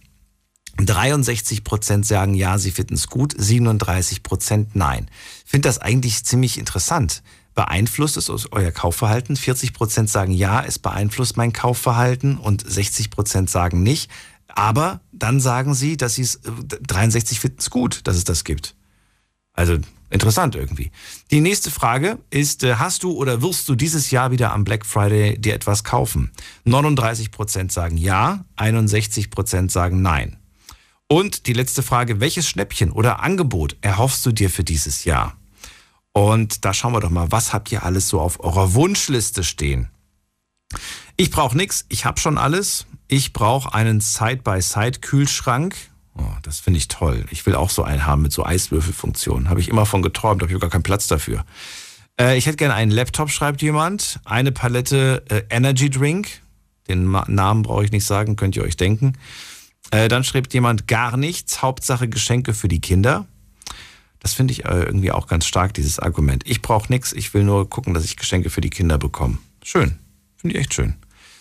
[0.80, 5.08] 63% sagen ja, sie finden es gut, 37% nein.
[5.46, 7.24] Ich finde das eigentlich ziemlich interessant.
[7.56, 9.36] Beeinflusst es euer Kaufverhalten?
[9.36, 14.12] 40% sagen ja, es beeinflusst mein Kaufverhalten und 60% sagen nicht.
[14.48, 18.76] Aber dann sagen sie, dass sie es, 63 finden es gut, dass es das gibt.
[19.54, 19.78] Also
[20.12, 20.92] interessant irgendwie.
[21.32, 24.86] Die nächste Frage ist, äh, hast du oder wirst du dieses Jahr wieder am Black
[24.86, 26.32] Friday dir etwas kaufen?
[26.66, 30.38] 39% sagen ja, 61% sagen nein.
[31.08, 35.38] Und die letzte Frage, welches Schnäppchen oder Angebot erhoffst du dir für dieses Jahr?
[36.12, 39.90] Und da schauen wir doch mal, was habt ihr alles so auf eurer Wunschliste stehen?
[41.16, 42.86] Ich brauche nichts, ich habe schon alles.
[43.08, 45.76] Ich brauche einen Side-by-Side-Kühlschrank.
[46.16, 47.26] Oh, das finde ich toll.
[47.30, 49.50] Ich will auch so einen haben mit so Eiswürfelfunktion.
[49.50, 51.46] Habe ich immer von geträumt, habe ich gar keinen Platz dafür.
[52.20, 54.20] Äh, ich hätte gerne einen Laptop, schreibt jemand.
[54.26, 56.42] Eine Palette äh, Energy Drink.
[56.90, 59.14] Den Ma Namen brauche ich nicht sagen, könnt ihr euch denken.
[59.92, 63.26] Äh, dann schreibt jemand gar nichts, Hauptsache Geschenke für die Kinder.
[64.20, 66.44] Das finde ich äh, irgendwie auch ganz stark, dieses Argument.
[66.46, 69.38] Ich brauche nichts, ich will nur gucken, dass ich Geschenke für die Kinder bekomme.
[69.64, 69.98] Schön,
[70.36, 70.96] finde ich echt schön.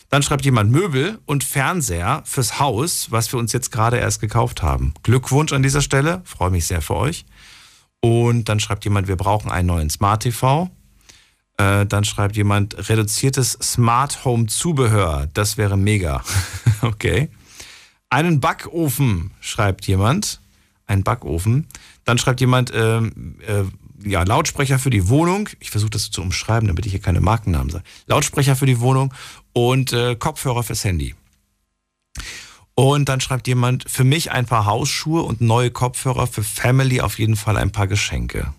[0.08, 4.62] Dann schreibt jemand Möbel und Fernseher fürs Haus, was wir uns jetzt gerade erst gekauft
[4.62, 4.94] haben.
[5.02, 7.26] Glückwunsch an dieser Stelle, freue mich sehr für euch.
[8.00, 10.70] Und dann schreibt jemand, wir brauchen einen neuen Smart TV.
[11.56, 15.28] Äh, dann schreibt jemand reduziertes Smart Home Zubehör.
[15.34, 16.22] Das wäre mega.
[16.82, 17.30] okay.
[18.10, 20.40] Einen Backofen, schreibt jemand.
[20.86, 21.66] Ein Backofen.
[22.04, 23.64] Dann schreibt jemand, äh, äh,
[24.04, 25.48] ja, Lautsprecher für die Wohnung.
[25.58, 27.84] Ich versuche das zu umschreiben, damit ich hier keine Markennamen sage.
[28.06, 29.12] Lautsprecher für die Wohnung
[29.52, 31.14] und äh, Kopfhörer fürs Handy.
[32.74, 37.18] Und dann schreibt jemand, für mich ein paar Hausschuhe und neue Kopfhörer, für Family auf
[37.18, 38.52] jeden Fall ein paar Geschenke.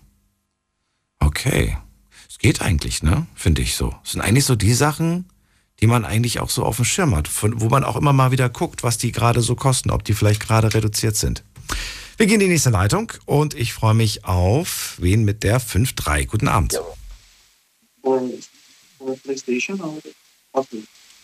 [1.20, 1.78] Okay.
[2.28, 3.26] Es geht eigentlich, ne?
[3.34, 3.94] Finde ich so.
[4.02, 5.26] Das sind eigentlich so die Sachen,
[5.80, 8.30] die man eigentlich auch so auf dem Schirm hat, von, wo man auch immer mal
[8.30, 11.44] wieder guckt, was die gerade so kosten, ob die vielleicht gerade reduziert sind.
[12.16, 16.26] Wir gehen in die nächste Leitung und ich freue mich auf wen mit der 5-3.
[16.26, 16.80] Guten Abend.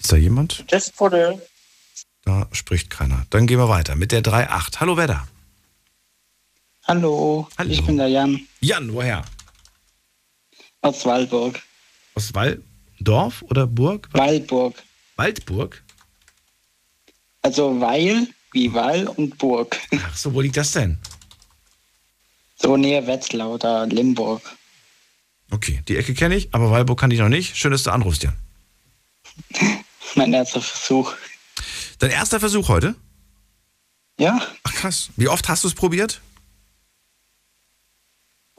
[0.01, 0.65] Ist da jemand?
[0.71, 1.41] Just for the
[2.25, 3.27] Da spricht keiner.
[3.31, 4.79] Dann gehen wir weiter mit der 3-8.
[4.81, 5.29] Hallo, wer da?
[6.87, 7.71] Hallo, Hallo.
[7.71, 9.25] ich bin der Jan Jan, woher?
[10.83, 11.61] aus Waldburg.
[12.15, 12.35] Aus
[12.99, 14.09] Walldorf oder Burg?
[14.13, 14.83] Waldburg.
[15.17, 15.83] Waldburg?
[17.43, 19.79] Also Weil wie Wall und Burg.
[20.07, 20.99] Ach so, wo liegt das denn?
[22.57, 24.43] So näher Wetzlar oder Limburg.
[25.51, 27.57] Okay, die Ecke kenne ich, aber Walburg kann ich noch nicht.
[27.57, 28.37] Schön, dass du anrufst, Jan.
[30.15, 31.13] Mein erster Versuch.
[31.99, 32.95] Dein erster Versuch heute?
[34.19, 34.41] Ja.
[34.63, 35.11] Ach krass.
[35.17, 36.21] Wie oft hast du es probiert?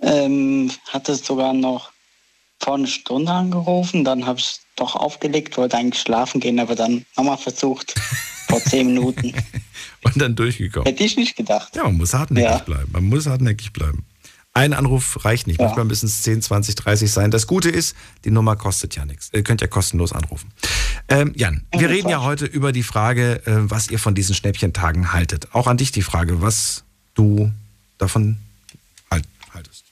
[0.01, 1.94] Ähm, hatte es sogar noch
[2.59, 7.05] vor einer Stunde angerufen, dann habe ich doch aufgelegt, wollte eigentlich schlafen gehen, aber dann
[7.15, 7.95] nochmal versucht.
[8.47, 9.33] vor zehn Minuten.
[10.03, 10.85] Und dann durchgekommen.
[10.85, 11.75] Hätte ich nicht gedacht.
[11.75, 12.57] Ja, man muss hartnäckig Ja.
[12.59, 12.91] bleiben.
[12.91, 14.05] Man muss hartnäckig bleiben.
[14.53, 15.59] Ein Anruf reicht nicht.
[15.59, 15.65] Ja.
[15.65, 17.31] Manchmal müssen es 10, 20, 30 sein.
[17.31, 19.29] Das Gute ist, die Nummer kostet ja nichts.
[19.33, 20.51] Ihr könnt ja kostenlos anrufen.
[21.09, 25.11] Ähm, Jan, wir reden ja heute über die Frage, äh, was ihr von diesen Schnäppchentagen
[25.11, 25.53] haltet.
[25.53, 26.83] Auch an dich die Frage, was
[27.15, 27.51] du
[27.97, 28.37] davon
[29.11, 29.83] halt, haltest.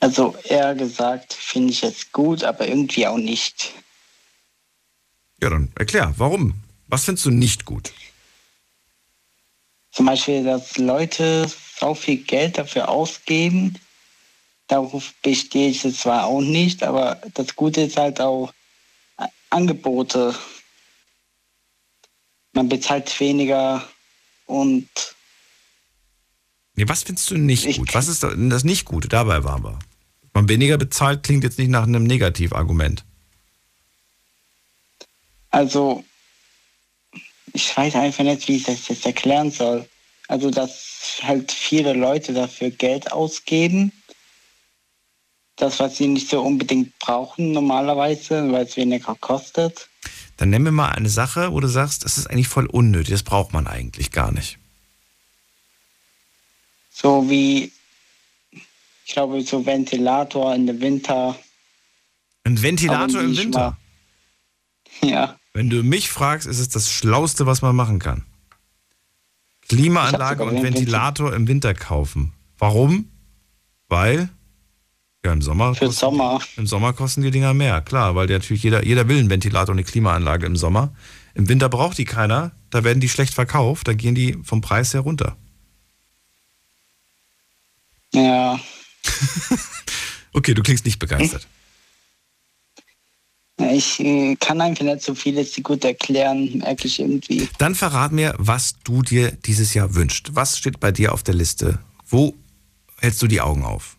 [0.00, 3.72] Also eher gesagt, finde ich es gut, aber irgendwie auch nicht.
[5.42, 6.54] Ja, dann erklär, warum?
[6.88, 7.92] Was findest du nicht gut?
[9.92, 13.78] Zum Beispiel, dass Leute so viel Geld dafür ausgeben.
[14.68, 18.52] Darauf bestehe ich jetzt zwar auch nicht, aber das Gute ist halt auch
[19.16, 20.34] A- Angebote.
[22.52, 23.86] Man bezahlt weniger
[24.46, 24.88] und
[26.76, 27.92] Nee, was findest du nicht gut?
[27.94, 29.08] Was ist das nicht Gute?
[29.08, 29.78] Dabei waren wir.
[30.32, 33.04] Man weniger bezahlt klingt jetzt nicht nach einem Negativargument.
[35.50, 36.04] also
[37.52, 39.88] ich weiß einfach nicht, wie ich das jetzt erklären soll.
[40.28, 43.92] Also, dass halt viele Leute dafür Geld ausgeben.
[45.56, 49.88] Das, was sie nicht so unbedingt brauchen normalerweise, weil es weniger kostet.
[50.36, 53.24] Dann nenn mir mal eine Sache, wo du sagst, das ist eigentlich voll unnötig, das
[53.24, 54.58] braucht man eigentlich gar nicht.
[56.92, 57.72] So wie,
[59.10, 61.36] ich glaube, so Ventilator in der Winter.
[62.44, 63.76] Ein Ventilator im Winter.
[65.02, 65.34] Ja.
[65.52, 68.24] Wenn du mich fragst, ist es das Schlauste, was man machen kann.
[69.68, 72.34] Klimaanlage und Ventilator im Winter kaufen.
[72.56, 73.10] Warum?
[73.88, 74.30] Weil
[75.24, 76.40] ja im Sommer Für kosten, Sommer.
[76.56, 79.72] im Sommer kosten die Dinger mehr, klar, weil der natürlich jeder jeder will einen Ventilator
[79.72, 80.94] und eine Klimaanlage im Sommer.
[81.34, 84.94] Im Winter braucht die keiner, da werden die schlecht verkauft, da gehen die vom Preis
[84.94, 85.36] her runter.
[88.14, 88.60] Ja.
[90.32, 91.46] Okay, du klingst nicht begeistert.
[93.58, 97.48] Ich äh, kann einfach nicht so vieles gut erklären, merke ich irgendwie.
[97.58, 100.34] Dann verrat mir, was du dir dieses Jahr wünschst.
[100.34, 101.78] Was steht bei dir auf der Liste?
[102.06, 102.34] Wo
[102.98, 103.96] hältst du die Augen auf?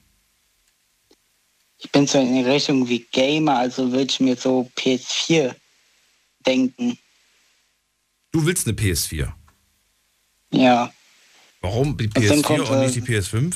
[1.77, 5.53] Ich bin so in die Richtung wie Gamer, also würde ich mir so PS4
[6.45, 6.97] denken.
[8.31, 9.31] Du willst eine PS4.
[10.51, 10.91] Ja.
[11.61, 13.55] Warum die Und dann PS4 kommt, und äh, nicht die PS5?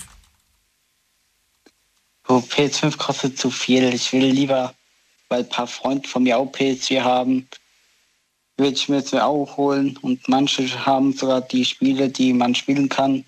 [2.27, 3.93] Oh, PS5 kostet zu viel.
[3.93, 4.73] Ich will lieber,
[5.29, 7.47] weil ein paar Freunde von mir auch PS4 haben,
[8.57, 9.97] will ich mir das auch holen.
[9.97, 13.25] Und manche haben sogar die Spiele, die man spielen kann,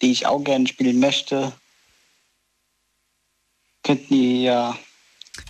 [0.00, 1.52] die ich auch gerne spielen möchte.
[3.82, 4.78] Könnten die ja,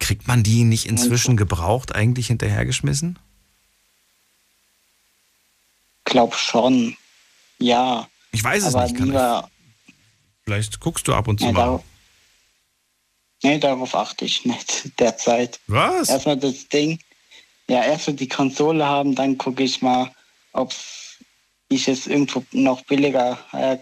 [0.01, 3.19] Kriegt man die nicht inzwischen gebraucht eigentlich hinterhergeschmissen?
[6.15, 6.97] glaub schon.
[7.59, 8.09] Ja.
[8.31, 9.51] Ich weiß es aber nicht, lieber,
[10.45, 11.83] Vielleicht guckst du ab und zu Ja, mal.
[13.45, 15.61] Nee, darauf achte ich nicht derzeit.
[15.69, 16.09] Was?
[16.09, 16.99] Erstmal das Ding,
[17.69, 20.11] ja, erstmal die Konsole haben, dann gucke ich mal,
[20.53, 20.75] ob
[21.69, 23.79] ich es irgendwo noch billiger äh,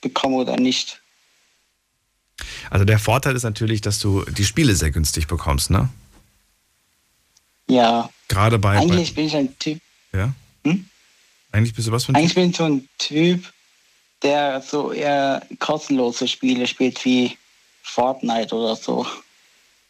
[0.00, 1.00] bekomme oder nicht.
[2.70, 5.88] Also der Vorteil ist natürlich, dass du die Spiele sehr günstig bekommst, ne?
[7.68, 8.10] Ja.
[8.28, 9.80] Gerade bei, Eigentlich bin ich ein Typ,
[10.12, 10.32] bei ja?
[10.64, 10.88] Hm?
[11.52, 12.42] Eigentlich bist du was für ein eigentlich Typ?
[12.42, 13.52] bin ich so ein Typ,
[14.22, 17.36] der so eher kostenlose Spiele spielt wie
[17.84, 19.06] Fortnite oder so.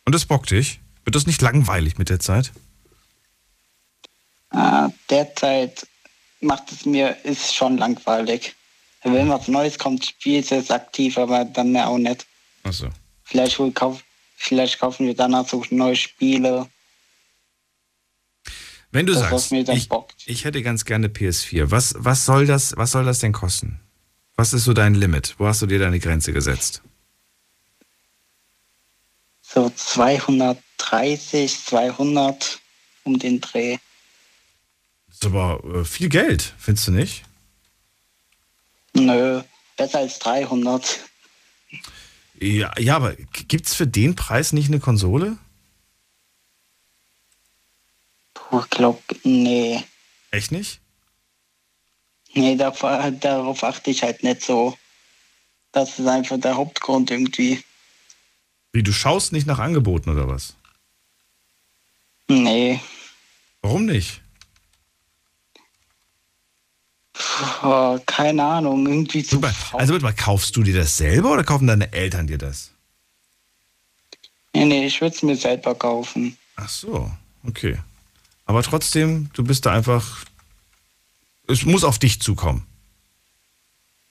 [0.05, 0.81] Und das bockt dich?
[1.05, 2.53] Wird das nicht langweilig mit der Zeit?
[4.51, 5.87] Äh, derzeit
[6.41, 8.55] macht es mir, ist schon langweilig.
[9.03, 12.27] Wenn was Neues kommt, spiele ich es aktiv, aber dann mehr auch nicht.
[12.63, 12.89] Achso.
[13.23, 14.03] Vielleicht, kauf,
[14.37, 16.69] vielleicht kaufen wir danach so neue Spiele.
[18.91, 19.91] Wenn du Das, sagst, ich,
[20.27, 23.81] ich hätte ganz gerne PS4, was, was, soll das, was soll das denn kosten?
[24.37, 25.35] Was ist so dein Limit?
[25.39, 26.83] Wo hast du dir deine Grenze gesetzt?
[29.55, 32.61] So 230, 200
[33.05, 33.79] um den Dreh.
[35.07, 37.23] Das ist aber äh, viel Geld, findest du nicht?
[38.95, 39.43] Nö,
[39.77, 40.99] besser als 300.
[42.41, 45.39] Ja, ja aber gibt es für den Preis nicht eine Konsole?
[48.35, 49.85] Puh, glaub, nee.
[50.33, 50.81] Echt nicht?
[52.33, 52.81] Nee, darauf,
[53.21, 54.77] darauf achte ich halt nicht so.
[55.71, 57.63] Das ist einfach der Hauptgrund irgendwie.
[58.75, 60.57] Wie, du schaust nicht nach Angeboten oder was?
[62.27, 62.81] Nee.
[63.63, 64.21] Warum nicht?
[67.13, 69.81] Puh, keine Ahnung, irgendwie zu faul.
[69.81, 72.73] Also warte mal, kaufst du dir das selber oder kaufen deine Eltern dir das?
[74.53, 76.37] Nee, nee, ich würde es mir selber kaufen.
[76.57, 77.09] Ach so,
[77.47, 77.79] okay.
[78.45, 80.25] Aber trotzdem, du bist da einfach.
[81.47, 82.67] Es muss auf dich zukommen.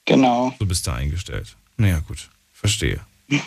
[0.05, 0.55] Genau.
[0.57, 1.57] Du bist da eingestellt.
[1.75, 2.29] Naja, gut.
[2.53, 3.01] Verstehe.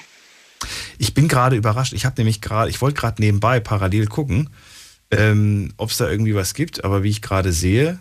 [0.99, 1.93] Ich bin gerade überrascht.
[1.93, 4.51] Ich habe nämlich gerade, ich wollte gerade nebenbei parallel gucken,
[5.11, 6.85] ähm, ob es da irgendwie was gibt.
[6.85, 7.99] Aber wie ich gerade sehe,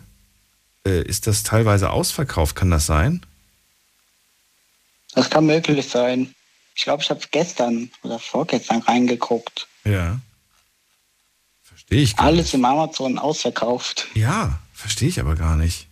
[0.86, 2.56] äh, ist das teilweise ausverkauft.
[2.56, 3.24] Kann das sein?
[5.14, 6.34] Das kann möglich sein.
[6.74, 9.66] Ich glaube, ich habe gestern oder vorgestern reingeguckt.
[9.84, 10.20] Ja.
[11.62, 12.16] Verstehe ich.
[12.16, 14.08] Gar Alles im Amazon ausverkauft.
[14.14, 15.86] Ja, verstehe ich aber gar nicht.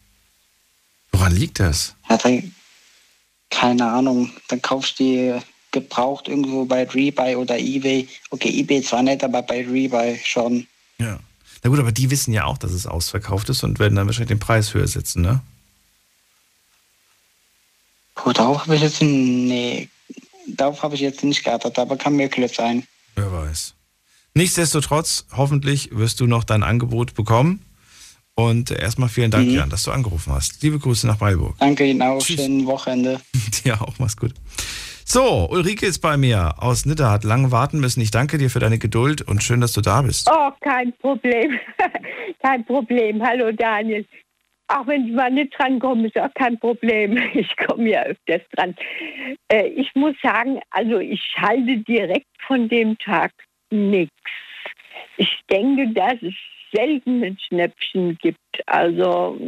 [1.11, 1.95] Woran liegt das?
[2.11, 2.55] Ja, dann,
[3.51, 4.31] keine Ahnung.
[4.49, 5.41] Dann kaufst du die
[5.75, 8.09] gebraucht irgendwo bei Rebuy oder Ebay.
[8.31, 10.67] Okay, Ebay zwar nicht, aber bei Rebuy schon.
[10.99, 11.19] Ja.
[11.63, 14.29] Na gut, aber die wissen ja auch, dass es ausverkauft ist und werden dann wahrscheinlich
[14.29, 15.41] den Preis höher setzen, ne?
[18.15, 19.89] Puh, darauf habe ich jetzt nee,
[20.47, 22.87] darauf habe ich jetzt nicht geachtet, aber kann möglich sein.
[23.17, 23.75] Wer weiß.
[24.35, 27.63] Nichtsdestotrotz, hoffentlich wirst du noch dein Angebot bekommen.
[28.37, 29.55] Und erstmal vielen Dank, Mhm.
[29.55, 30.61] Jan, dass du angerufen hast.
[30.63, 31.57] Liebe Grüße nach Weilburg.
[31.61, 32.21] Danke Ihnen auch.
[32.21, 33.21] Schönen Wochenende.
[33.65, 34.33] Dir auch, mach's gut.
[35.07, 38.01] So, Ulrike ist bei mir aus Nidda, hat lange warten müssen.
[38.01, 40.31] Ich danke dir für deine Geduld und schön, dass du da bist.
[40.33, 41.61] Oh, kein Problem.
[42.43, 43.23] kein Problem.
[43.23, 44.07] Hallo Daniel.
[44.69, 47.19] Auch wenn ich mal nicht drankomme, ist auch kein Problem.
[47.35, 48.75] Ich komme ja öfters dran.
[49.49, 53.31] Äh, ich muss sagen, also ich halte direkt von dem Tag
[53.71, 54.15] nichts.
[55.19, 56.35] Ich denke, dass es
[56.73, 58.39] selten ein Schnäppchen gibt.
[58.67, 59.39] Also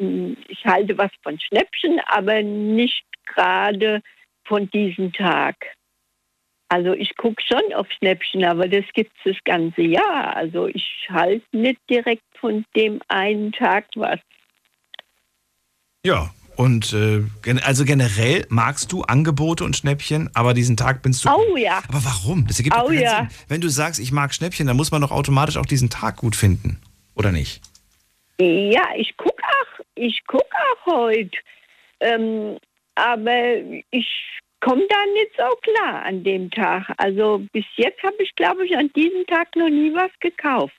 [0.00, 4.02] mm, ich halte was von Schnäppchen, aber nicht gerade
[4.46, 5.56] von diesem Tag.
[6.68, 10.34] Also ich gucke schon auf Schnäppchen, aber das gibt es das ganze Jahr.
[10.34, 14.18] Also ich halte nicht direkt von dem einen Tag was.
[16.04, 17.22] Ja, und äh,
[17.62, 21.28] also generell magst du Angebote und Schnäppchen, aber diesen Tag bist du.
[21.28, 21.82] Oh ja.
[21.88, 22.46] Aber warum?
[22.46, 23.18] Das ergibt Oh ja.
[23.18, 23.28] Sinn.
[23.48, 26.34] Wenn du sagst, ich mag Schnäppchen, dann muss man doch automatisch auch diesen Tag gut
[26.34, 26.80] finden.
[27.14, 27.60] Oder nicht?
[28.40, 31.36] Ja, ich gucke auch, ich guck auch heute.
[32.00, 32.58] Ähm,
[32.96, 33.58] aber
[33.90, 34.08] ich
[34.60, 36.92] komme da nicht so klar an dem Tag.
[36.96, 40.74] Also bis jetzt habe ich, glaube ich, an diesem Tag noch nie was gekauft.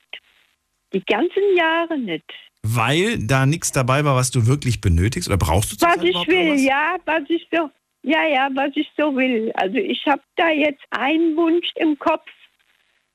[0.92, 2.24] Die ganzen Jahre nicht.
[2.62, 6.26] Weil da nichts dabei war, was du wirklich benötigst oder brauchst du Was zurzeit ich
[6.28, 6.64] will, irgendwas?
[6.64, 7.70] ja, was ich so,
[8.02, 9.52] ja, ja, was ich so will.
[9.54, 12.26] Also ich habe da jetzt einen Wunsch im Kopf,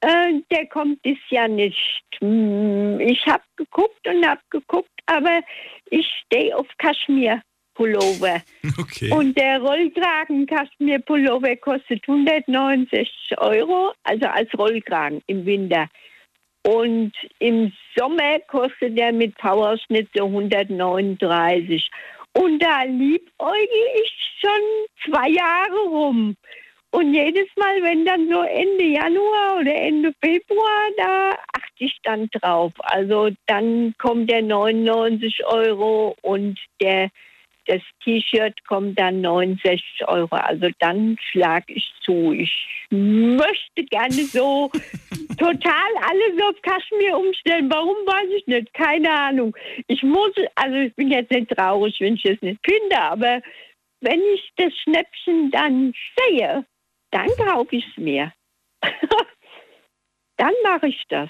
[0.01, 2.03] äh, der kommt dieses Jahr nicht.
[2.19, 5.41] Hm, Ich habe geguckt und habe geguckt, aber
[5.89, 6.67] ich stehe auf
[7.73, 8.41] Kaschmir-Pullover.
[8.79, 9.11] Okay.
[9.11, 15.87] Und der Rollkragen Kaschmir-Pullover kostet 169 Euro, also als Rollkragen im Winter.
[16.65, 21.89] Und im Sommer kostet der mit Powerschnitt so 139.
[22.33, 26.35] Und da liebäugel ich schon zwei Jahre rum.
[26.91, 32.29] Und jedes Mal, wenn dann so Ende Januar oder Ende Februar, da achte ich dann
[32.31, 32.71] drauf.
[32.77, 37.09] Also dann kommt der 99 Euro und der,
[37.65, 40.35] das T-Shirt kommt dann 69 Euro.
[40.35, 42.31] Also dann schlage ich zu.
[42.31, 42.51] Ich
[42.89, 44.69] möchte gerne so
[45.37, 47.69] total alles auf Kaschmir umstellen.
[47.71, 48.73] Warum weiß ich nicht.
[48.73, 49.55] Keine Ahnung.
[49.87, 53.41] Ich muss, also ich bin jetzt nicht traurig, wenn ich es nicht finde, aber
[54.01, 56.65] wenn ich das Schnäppchen dann sehe,
[57.11, 58.33] dann kaufe ich es mir.
[60.37, 61.29] dann mache ich das.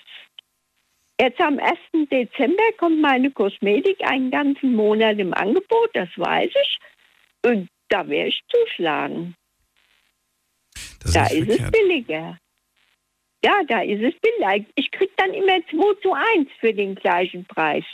[1.23, 2.09] Jetzt am 1.
[2.11, 6.79] Dezember kommt meine Kosmetik einen ganzen Monat im Angebot, das weiß ich.
[7.45, 9.33] Und da werde ich zuschlagen.
[11.13, 12.37] da ist es billiger.
[13.41, 14.65] Ja, da ist es billiger.
[14.75, 17.85] Ich kriege dann immer 2 zu 1 für den gleichen Preis.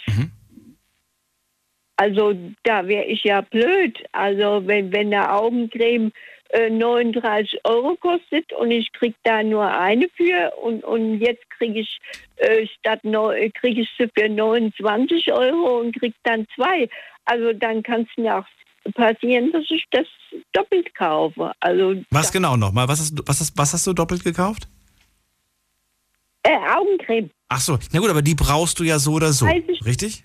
[1.98, 2.34] Also
[2.64, 4.04] da wäre ich ja blöd.
[4.12, 6.12] Also wenn, wenn eine Augencreme
[6.54, 12.00] 39 Euro kostet und ich kriege da nur eine für und, und jetzt kriege ich
[12.38, 16.90] äh, statt kriege ich sie für 29 Euro und kriege dann zwei.
[17.26, 20.08] Also dann kann es mir auch passieren, dass ich das
[20.54, 21.52] doppelt kaufe.
[21.60, 22.88] Also Was genau nochmal?
[22.88, 24.68] Was hast, du, was, hast, was hast du doppelt gekauft?
[26.50, 27.30] äh, Augencreme.
[27.48, 29.48] Ach so, na gut, aber die brauchst du ja so oder so,
[29.86, 30.24] richtig?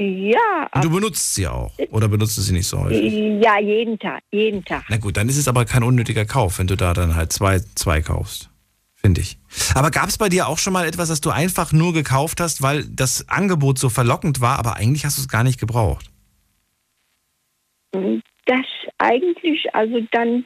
[0.00, 3.12] Ja, Und du benutzt sie auch oder benutzt du sie nicht so häufig?
[3.40, 4.84] ja, jeden Tag, jeden Tag.
[4.88, 7.60] Na gut, dann ist es aber kein unnötiger Kauf, wenn du da dann halt zwei,
[7.76, 8.50] zwei kaufst.
[8.94, 9.38] Finde ich.
[9.74, 12.62] Aber gab es bei dir auch schon mal etwas, das du einfach nur gekauft hast,
[12.62, 16.10] weil das Angebot so verlockend war, aber eigentlich hast du es gar nicht gebraucht?
[17.92, 18.66] Das
[18.98, 20.44] eigentlich, also dann,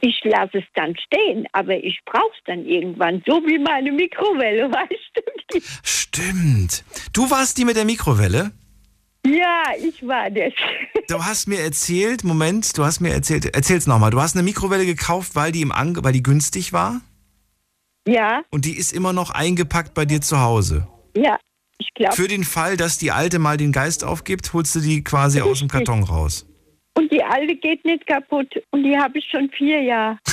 [0.00, 4.70] ich lasse es dann stehen, aber ich brauche es dann irgendwann, so wie meine Mikrowelle,
[4.70, 5.10] weißt
[5.52, 5.60] du?
[5.82, 6.84] Stimmt.
[7.14, 8.50] Du warst die mit der Mikrowelle?
[9.26, 10.52] Ja, ich war das.
[11.08, 14.84] Du hast mir erzählt, Moment, du hast mir erzählt, erzähl's nochmal, du hast eine Mikrowelle
[14.84, 17.00] gekauft, weil die, im Ange weil die günstig war?
[18.08, 20.88] Ja, Und die ist immer noch eingepackt bei dir zu Hause.
[21.16, 21.38] ja,
[21.78, 22.16] ich glaube.
[22.16, 25.60] Für den Fall, dass die alte mal den Geist aufgibt, holst du die quasi aus
[25.60, 26.44] dem Karton raus.
[26.94, 30.18] Und die alte geht nicht kaputt und die habe ich schon vier Jahre.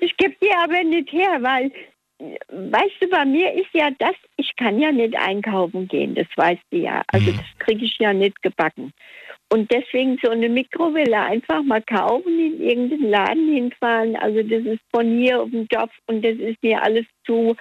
[0.00, 1.70] ich gebe die aber nicht her, weil,
[2.48, 6.62] weißt du, bei mir ist ja das, ich kann ja nicht einkaufen gehen, das weißt
[6.70, 7.02] du ja.
[7.08, 8.92] Also das kriege ich ja nicht gebacken.
[9.52, 14.16] Und deswegen so eine Mikrowelle einfach mal kaufen, in irgendeinen Laden hinfahren.
[14.16, 17.54] Also das ist von hier auf dem Dorf und das ist mir alles zu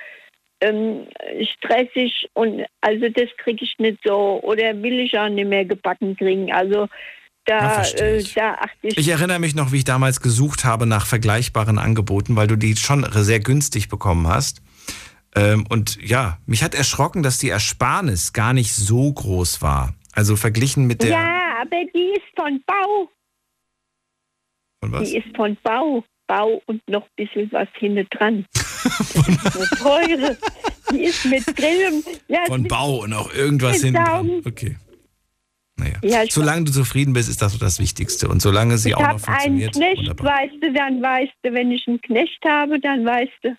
[0.61, 1.07] ähm,
[1.41, 6.15] stressig und also das kriege ich nicht so oder will ich auch nicht mehr gebacken
[6.15, 6.52] kriegen.
[6.52, 6.88] Also
[7.45, 8.98] da, verstehe äh, da achte ich.
[8.98, 12.76] Ich erinnere mich noch, wie ich damals gesucht habe nach vergleichbaren Angeboten, weil du die
[12.76, 14.61] schon sehr günstig bekommen hast.
[15.36, 19.94] Ähm, und ja, mich hat erschrocken, dass die Ersparnis gar nicht so groß war.
[20.14, 21.10] Also verglichen mit der.
[21.10, 23.10] ja, aber die ist von Bau.
[24.82, 25.10] Von was?
[25.10, 26.03] Die ist von Bau.
[26.28, 28.45] Bau und noch ein bisschen was hinten dran.
[29.80, 30.38] teure.
[30.91, 34.41] Die ist mit Grill und ja, Von Bau und auch irgendwas hinten dran.
[34.45, 34.78] Okay.
[35.84, 35.96] Naja.
[36.04, 38.28] Ja, solange du zufrieden bist, ist das so das Wichtigste.
[38.28, 39.74] Und solange sie Ich auch noch habe einen funktioniert.
[39.76, 40.26] Knecht, wunderbar.
[40.38, 43.56] weißt du, dann weißt du, wenn ich einen Knecht habe, dann weißt du,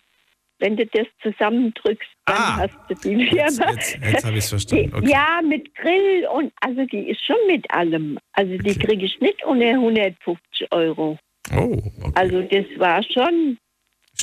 [0.59, 3.65] wenn du das zusammendrückst, dann hast du die Firma.
[3.65, 3.71] Ah.
[3.73, 4.91] Jetzt, jetzt habe ich es verstanden.
[4.95, 5.09] Okay.
[5.11, 8.17] Ja, mit Grill und also die ist schon mit allem.
[8.33, 11.19] Also die kriege ich nicht ohne 150 Euro.
[11.55, 11.77] Oh,
[12.15, 13.57] Also das war schon,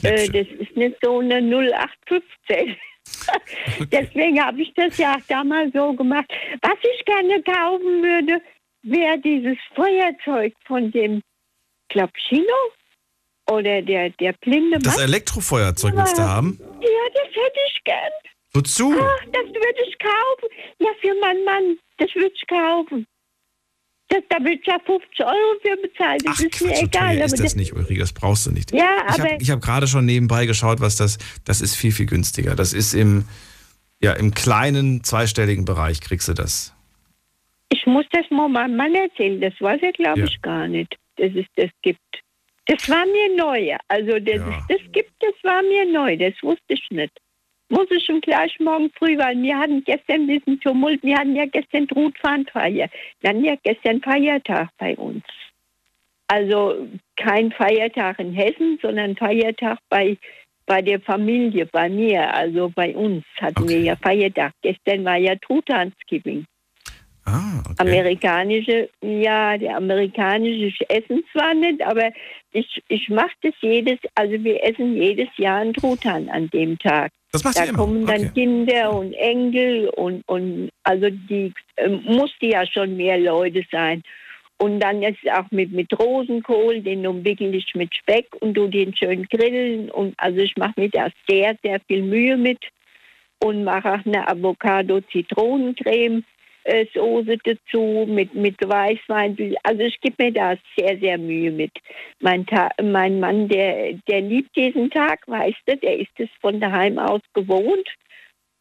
[0.03, 2.77] äh, das ist nicht so eine 0815.
[3.93, 6.31] Deswegen habe ich das ja auch damals so gemacht.
[6.63, 8.41] Was ich gerne kaufen würde,
[8.83, 11.23] wäre dieses Feuerzeug von dem
[11.89, 12.55] Klapschino
[13.51, 15.05] oder der, der blinde Das Mann.
[15.05, 16.59] Elektrofeuerzeug willst du haben?
[16.61, 18.13] Ja, das hätte ich gern.
[18.55, 18.95] Wozu?
[18.99, 20.49] Ach, das würde ich kaufen.
[20.79, 23.07] Ja, für meinen Mann, das würde ich kaufen.
[24.13, 26.23] Das, da wird ja 50 Euro für bezahlt.
[26.27, 27.17] Das ist mir So egal.
[27.17, 28.73] aber ist das nicht, Ulrike, das brauchst du nicht.
[28.73, 32.07] Ja, ich aber- habe hab gerade schon nebenbei geschaut, was das, das ist viel, viel
[32.07, 32.55] günstiger.
[32.55, 33.25] Das ist im,
[34.03, 36.75] ja, im kleinen zweistelligen Bereich kriegst du das.
[37.71, 39.41] Ich muss das mal meinem Mann erzählen.
[39.41, 40.27] Das weiß er, glaube Ja.
[40.27, 42.01] ich, gar nicht, dass es das gibt.
[42.67, 43.77] Das war mir neu.
[43.89, 44.67] Also, dass Ja.
[44.69, 46.17] es das gibt, das war mir neu.
[46.19, 47.13] Das wusste ich nicht.
[47.73, 51.03] Muss ich schon gleich morgen früh, weil wir hatten gestern ein bisschen Tumult.
[51.03, 52.91] Wir hatten ja gestern Trutfahnfeier.
[53.21, 55.25] Wir hatten ja gestern Feiertag bei uns.
[56.27, 56.87] Also
[57.17, 60.19] kein Feiertag in Hessen, sondern Feiertag bei,
[60.67, 64.53] bei der Familie, bei mir, also bei uns hatten wir ja Feiertag.
[64.61, 66.45] Gestern war ja Truthahnsgiving.
[67.25, 72.11] Ah, Amerikanische, ja, der amerikanische ich essen zwar nicht, aber
[72.53, 77.13] ich, ich mache das jedes, also wir essen jedes Jahr einen Truthahn an dem Tag.
[77.31, 77.79] Das macht da immer?
[77.79, 78.31] kommen dann Okay.
[78.35, 84.03] Kinder und Enkel und, und also die äh, musste ja schon mehr Leute sein.
[84.59, 88.69] Und dann ist es auch mit, mit Rosenkohl, den umwickel ich mit Speck und du
[88.69, 89.91] den schön grillen.
[89.91, 92.61] Und also ich mache mir da sehr, sehr viel Mühe mit
[93.43, 96.23] und mache auch eine Avocado-Zitronencreme.
[96.65, 99.37] Äh, Soße dazu mit, mit Weißwein.
[99.63, 101.73] Also ich gebe mir da sehr, sehr Mühe mit.
[102.21, 106.61] Mein, Ta mein Mann, der, der liebt diesen Tag, weißt du, der ist es von
[106.61, 107.89] daheim aus gewohnt.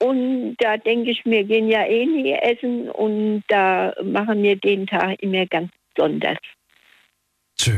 [0.02, 4.88] Und da denke ich, wir gehen ja eh nie essen und da machen wir den
[4.88, 6.40] Tag immer ganz besonders.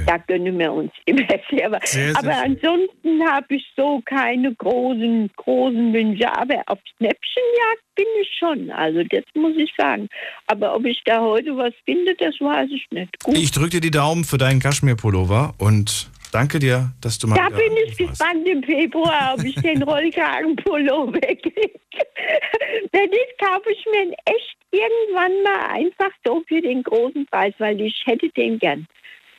[0.06, 1.28] Da gönnen wir uns immer.
[1.50, 2.58] Sehr, sehr Aber schön.
[2.64, 6.32] ansonsten habe ich so keine großen, großen Wünsche.
[6.32, 8.72] Aber auf Schnäppchenjagd bin ich schon.
[8.72, 10.08] Also das muss ich sagen.
[10.48, 13.20] Aber ob ich da heute was finde, das weiß ich nicht.
[13.24, 13.38] Gut.
[13.38, 17.50] Ich drücke dir die Daumen für deinen Kaschmir-Pullover und danke dir, dass du mal Da
[17.50, 21.80] bin ich gespannt im Februar, ob ich den Rollkragenpullover kriege.
[22.92, 27.54] Wenn nicht, kaufe ich mir ihn echt irgendwann mal einfach so für den großen Preis,
[27.60, 28.88] weil ich hätte den gern.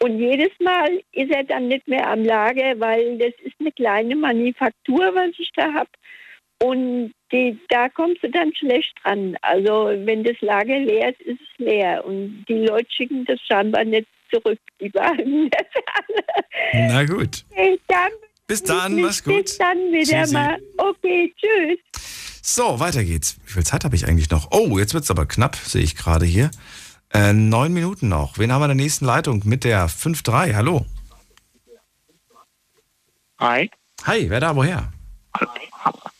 [0.04, 4.14] Und jedes Mal ist er dann nicht mehr am Lager, weil das ist eine kleine
[4.14, 5.88] Manufaktur, was ich da habe.
[6.62, 9.34] Und die, da kommst du dann schlecht dran.
[9.40, 12.04] Also wenn das Lager leer ist, ist es leer.
[12.04, 14.58] Und die Leute schicken das scheinbar nicht zurück.
[14.78, 15.48] Die waren.
[16.74, 17.42] Na gut.
[17.52, 18.12] Okay, dann
[18.46, 19.44] Bis dann, mach's gut.
[19.44, 20.34] Bis dann wieder Tschüssi.
[20.34, 20.58] mal.
[20.76, 21.78] Okay, tschüss.
[22.42, 23.38] So, weiter geht's.
[23.46, 24.50] Wie viel Zeit habe ich eigentlich noch?
[24.50, 26.50] Oh, jetzt wird's aber knapp, sehe ich gerade hier.
[27.14, 28.38] Äh, neun Minuten noch.
[28.38, 29.42] Wen haben wir in der nächsten Leitung?
[29.44, 30.54] Mit der 5-3.
[30.54, 30.84] Hallo.
[33.38, 33.70] Hi.
[34.04, 34.92] Hi, wer da, woher?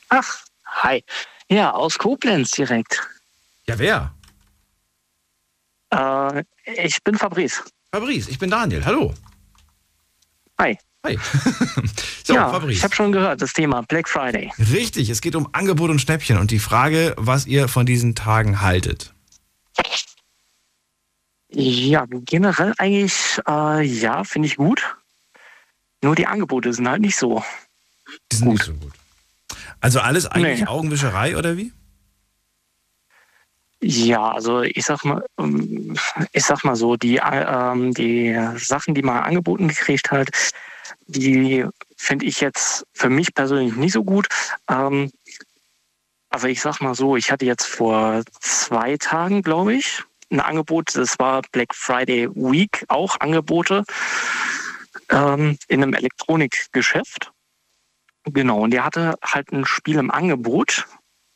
[0.09, 1.03] Ach, hi.
[1.49, 3.03] Ja, aus Koblenz direkt.
[3.67, 4.15] Ja, wer?
[5.91, 6.45] Äh,
[6.85, 7.65] ich bin Fabrice.
[7.93, 8.85] Fabrice, ich bin Daniel.
[8.85, 9.13] Hallo.
[10.61, 10.79] Hi.
[11.05, 11.19] Hi.
[12.25, 12.79] so, ja, Fabrice.
[12.79, 14.53] ich habe schon gehört, das Thema Black Friday.
[14.59, 18.61] Richtig, es geht um Angebot und Schnäppchen und die Frage, was ihr von diesen Tagen
[18.61, 19.14] haltet.
[21.55, 24.97] Ja, generell eigentlich, äh, ja, finde ich gut.
[26.03, 27.45] Nur die Angebote sind halt nicht so.
[28.33, 28.93] Die sind nicht so gut.
[29.81, 30.67] Also alles eigentlich Nee.
[30.67, 31.73] Augenwischerei oder wie?
[33.81, 35.97] Ja, also ich sag mal, ähm,
[36.33, 40.29] ich sag mal so, die, äh, ähm, die Sachen, die man angeboten gekriegt hat,
[41.07, 41.67] die
[41.97, 44.27] finde ich jetzt für mich persönlich nicht so gut.
[44.69, 45.13] Ähm,
[46.31, 50.03] also ich sag mal so, ich hatte jetzt vor zwei Tagen, glaube ich,
[50.35, 53.85] ein Angebot, das war Black Friday Week, auch Angebote
[55.11, 57.33] ähm, in einem Elektronikgeschäft.
[58.25, 60.87] Genau, und der hatte halt ein Spiel im Angebot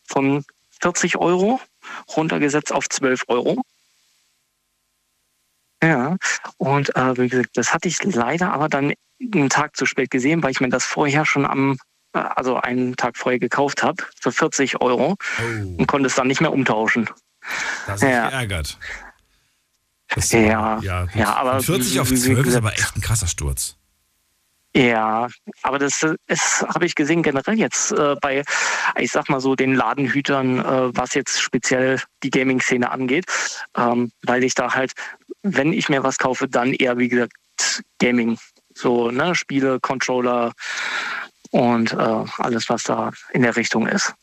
[0.06, 0.44] von
[0.80, 1.60] 40 Euro,
[2.16, 3.62] runtergesetzt auf 12 Euro.
[5.82, 6.16] Ja,
[6.56, 10.42] und äh, wie gesagt, das hatte ich leider aber dann einen Tag zu spät gesehen,
[10.42, 11.78] weil ich mir das vorher schon am,
[12.14, 15.16] äh, also einen Tag vorher gekauft habe, für 40 Euro
[15.78, 17.08] und konnte es dann nicht mehr umtauschen.
[17.86, 18.28] Da ist ja.
[18.30, 18.78] Geärgert.
[20.14, 21.14] Das, Ja, ja, gut.
[21.14, 23.76] ja, aber Von 40 auf wie- wie 12 ist aber echt ein krasser Sturz.
[24.74, 25.28] Ja,
[25.62, 28.42] aber das ist, habe ich gesehen generell jetzt äh, bei,
[28.98, 33.24] ich sag mal so, den Ladenhütern, äh, was jetzt speziell die Gaming-Szene angeht,
[33.76, 34.92] ähm, weil ich da halt,
[35.42, 37.32] wenn ich mir was kaufe, dann eher, wie gesagt,
[37.98, 38.38] Gaming.
[38.74, 40.52] So, ne, Spiele, Controller
[41.50, 44.14] und äh, alles, was da in der Richtung ist.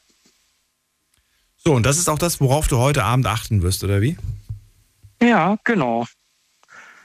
[1.68, 4.18] So, und das ist auch das, worauf du heute Abend achten wirst, oder wie?
[5.22, 6.06] Ja, genau.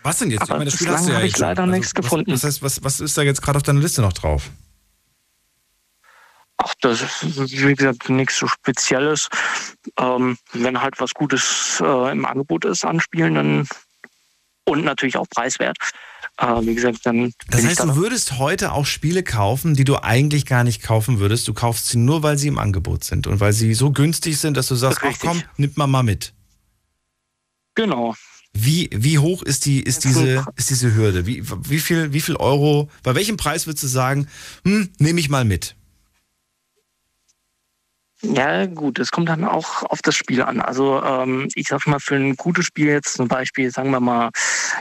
[0.02, 0.42] Was denn jetzt?
[0.42, 2.30] Aber ich meine, das Spiel hast du ja habe ich jetzt leider nichts was, gefunden.
[2.30, 4.50] Das heißt, was, was ist da jetzt gerade auf deiner Liste noch drauf?
[6.58, 9.30] Ach, das ist, wie gesagt, nichts so Spezielles.
[9.98, 13.68] Ähm, wenn halt was Gutes äh, im Angebot ist an Spielen, dann
[14.66, 15.78] und natürlich auch preiswert.
[16.38, 20.46] Äh, wie gesagt, dann Das heißt, du würdest heute auch Spiele kaufen, die du eigentlich
[20.46, 21.46] gar nicht kaufen würdest.
[21.48, 24.56] Du kaufst sie nur, weil sie im Angebot sind und weil sie so günstig sind,
[24.56, 26.32] dass du sagst, ach komm, nimm mal mal mit.
[27.74, 28.14] Genau.
[28.52, 31.24] Wie, wie hoch ist, die, ist, diese, ist diese Hürde?
[31.24, 34.26] Wie, wie, viel, wie viel Euro, bei welchem Preis würdest du sagen,
[34.64, 35.76] hm, nehme ich mal mit?
[38.22, 40.60] Ja, gut, es kommt dann auch auf das Spiel an.
[40.60, 44.30] Also ähm, ich sag mal, für ein gutes Spiel jetzt zum Beispiel, sagen wir mal,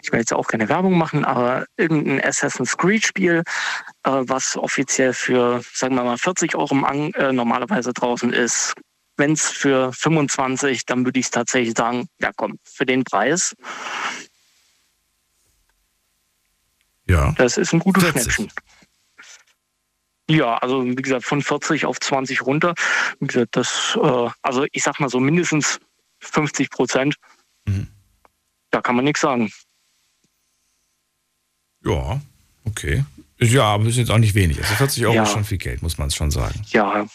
[0.04, 3.44] ich will jetzt auch keine Werbung machen, aber irgendein Assassin's Creed-Spiel,
[4.04, 8.74] äh, was offiziell für, sagen wir mal, 40 Euro im An äh, normalerweise draußen ist.
[9.16, 13.56] Wenn es für 25, dann würde ich es tatsächlich sagen, ja komm, für den Preis.
[17.08, 17.34] Ja.
[17.38, 18.34] Das ist ein gutes 40.
[18.34, 18.52] Schnäppchen.
[20.30, 22.76] Ja, also wie gesagt, von 40 auf 20 runter.
[23.20, 25.80] Wie gesagt, das, äh, also ich sag mal so mindestens
[26.20, 27.16] 50 Prozent.
[28.72, 29.52] Da kann man nichts sagen.
[31.84, 32.22] Ja,
[32.66, 33.04] okay.
[33.40, 34.60] Ja, aber ist jetzt auch nicht wenig.
[34.62, 35.24] Also 40 Euro Ja.
[35.24, 36.62] ist schon viel Geld, muss man es schon sagen.
[36.70, 37.06] Ja,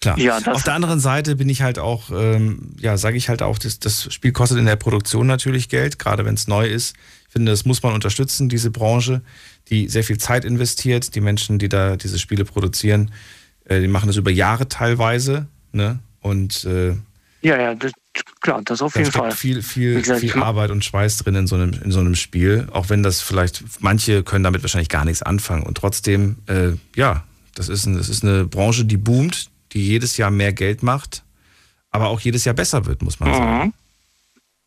[0.00, 0.18] Klar.
[0.18, 3.58] Ja, Auf der anderen Seite bin ich halt auch, ähm, ja, sage ich halt auch,
[3.58, 6.94] das, das Spiel kostet in der Produktion natürlich Geld, gerade wenn es neu ist.
[7.34, 9.20] Ich finde, das muss man unterstützen, diese Branche,
[9.68, 11.16] die sehr viel Zeit investiert.
[11.16, 13.10] Die Menschen, die da diese Spiele produzieren,
[13.64, 15.48] äh, die machen das über Jahre teilweise.
[15.72, 15.98] Ne?
[16.20, 16.94] Und äh,
[17.42, 17.90] ja, ja, das,
[18.40, 19.32] klar, das auf jeden Fall.
[19.32, 22.68] viel, viel, gesagt, viel Arbeit und Schweiß drin in so, einem, in so einem Spiel.
[22.70, 25.64] Auch wenn das vielleicht, manche können damit wahrscheinlich gar nichts anfangen.
[25.64, 27.24] Und trotzdem, äh, ja,
[27.56, 31.24] das ist, ein, das ist eine Branche, die boomt, die jedes Jahr mehr Geld macht,
[31.90, 33.74] aber auch jedes Jahr besser wird, muss man sagen.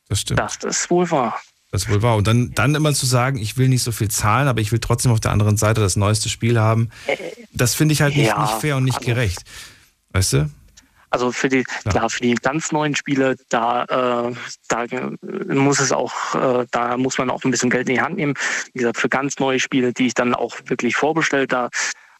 [0.10, 0.41] Das stimmt.
[0.41, 1.39] Das ist wohl wahr.
[1.72, 2.15] Das ist wohl wahr.
[2.15, 4.80] Und dann, dann immer zu sagen, ich will nicht so viel zahlen, aber ich will
[4.80, 6.89] trotzdem auf der anderen Seite das neueste Spiel haben,
[7.52, 9.41] das finde ich halt nicht, Ja, nicht fair und nicht also- gerecht.
[10.11, 10.49] Weißt du?
[11.10, 14.34] Also für die, klar, für die ganz neuen Spiele, da, äh,
[14.68, 14.85] da
[15.48, 18.34] muss es auch, äh, da muss man auch ein bisschen Geld in die Hand nehmen.
[18.73, 21.69] Wie gesagt, für ganz neue Spiele, die ich dann auch wirklich vorbestellt, da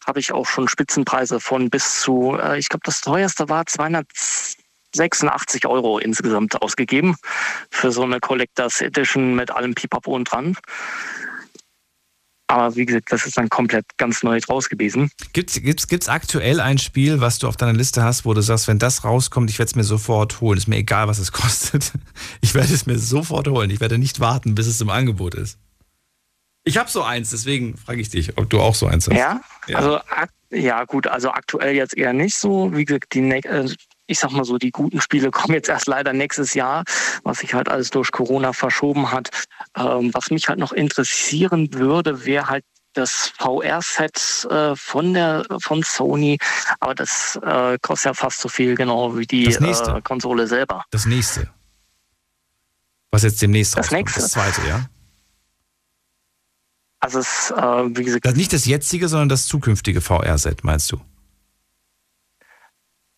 [0.06, 3.66] habe ich auch schon Spitzenpreise von bis zu, äh, ich glaube, das teuerste war
[4.94, 7.16] 286 Euro insgesamt ausgegeben
[7.70, 10.56] für so eine Collectors Edition mit allem Pipapo und dran.
[12.50, 15.10] Aber wie gesagt, das ist dann komplett ganz neu draus gewesen.
[15.34, 18.68] Gibt's, gibt's, gibt's aktuell ein Spiel, was du auf deiner Liste hast, wo du sagst,
[18.68, 20.56] wenn das rauskommt, ich werde es mir sofort holen.
[20.56, 21.92] Ist mir egal, was es kostet.
[22.40, 23.68] Ich werde es mir sofort holen.
[23.68, 25.58] Ich werde nicht warten, bis es im Angebot ist.
[26.64, 29.16] Ich habe so eins, deswegen frage ich dich, ob du auch so eins hast.
[29.16, 29.40] Ja,
[29.72, 32.74] also ak ja gut, also aktuell jetzt eher nicht so.
[32.74, 33.68] Wie gesagt, die ne äh,
[34.08, 36.82] ich sag mal so, die guten Spiele kommen jetzt erst leider nächstes Jahr,
[37.22, 39.30] was sich halt alles durch Corona verschoben hat.
[39.76, 42.64] Ähm, was mich halt noch interessieren würde, wäre halt
[42.94, 46.38] das VR-Set äh, von der von Sony,
[46.80, 50.84] aber das äh, kostet ja fast so viel, genau wie die äh, Konsole selber.
[50.90, 51.48] Das nächste.
[53.10, 54.00] Was jetzt demnächst Das rauskommt.
[54.00, 54.20] nächste.
[54.20, 54.86] Das zweite, ja?
[57.00, 61.00] Also es, äh, wie gesagt, Das, nicht das jetzige, sondern das zukünftige VR-Set, meinst du?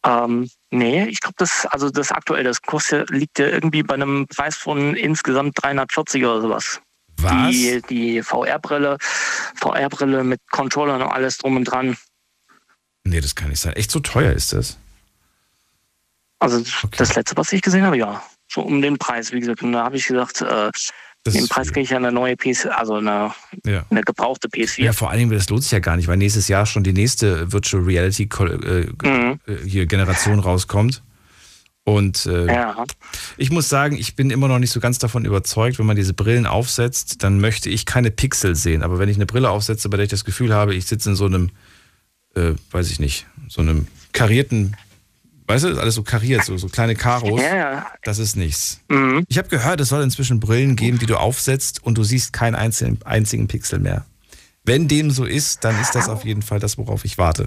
[0.05, 4.27] Ähm, nee, ich glaube, das, also das aktuelle, das kostet, liegt ja irgendwie bei einem
[4.27, 6.81] Preis von insgesamt 340 oder sowas.
[7.18, 7.51] Was?
[7.51, 8.97] Die, die VR-Brille,
[9.56, 11.97] VR-Brille mit Controllern und alles drum und dran.
[13.05, 13.74] Nee, das kann nicht sein.
[13.74, 14.78] Echt so teuer ist das?
[16.39, 16.64] Also
[16.97, 18.22] das letzte, was ich gesehen habe, ja.
[18.48, 19.62] So um den Preis, wie gesagt.
[19.62, 20.70] Und da habe ich gesagt, äh,
[21.26, 23.32] den Preis kriege ich ja eine neue PS, also eine,
[23.66, 23.84] Ja.
[23.90, 24.84] eine gebrauchte PS4.
[24.84, 26.92] Ja, vor allen Dingen, das lohnt sich ja gar nicht, weil nächstes Jahr schon die
[26.94, 29.38] nächste Virtual Reality äh, Mhm.
[29.47, 31.02] äh, hier Generation rauskommt.
[31.84, 32.84] Und äh, Ja.
[33.36, 36.14] ich muss sagen, ich bin immer noch nicht so ganz davon überzeugt, wenn man diese
[36.14, 38.82] Brillen aufsetzt, dann möchte ich keine Pixel sehen.
[38.82, 41.16] Aber wenn ich eine Brille aufsetze, bei der ich das Gefühl habe, ich sitze in
[41.16, 41.51] so einem,
[42.34, 44.76] äh, weiß ich nicht, so einem karierten,
[45.51, 47.86] weißt du, alles so kariert, so, so kleine Karos, Ja, ja.
[48.05, 48.81] das ist nichts.
[48.89, 49.24] Mhm.
[49.28, 52.55] Ich habe gehört, es soll inzwischen Brillen geben, die du aufsetzt und du siehst keinen
[52.55, 54.06] einzigen, einzigen Pixel mehr.
[54.64, 57.47] Wenn dem so ist, dann ist das auf jeden Fall das, worauf ich warte.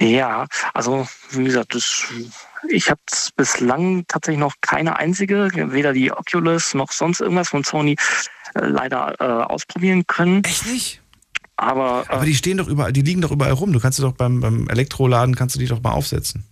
[0.00, 2.06] Ja, also wie gesagt, das,
[2.68, 3.00] ich habe
[3.36, 7.96] bislang tatsächlich noch keine einzige, weder die Oculus noch sonst irgendwas von Sony
[8.54, 10.42] äh, leider äh, ausprobieren können.
[10.44, 11.01] Echt nicht?
[11.62, 13.72] Aber, äh, Aber die stehen doch überall, die liegen doch überall rum.
[13.72, 16.44] Du kannst sie doch beim, beim Elektroladen kannst du die doch mal aufsetzen.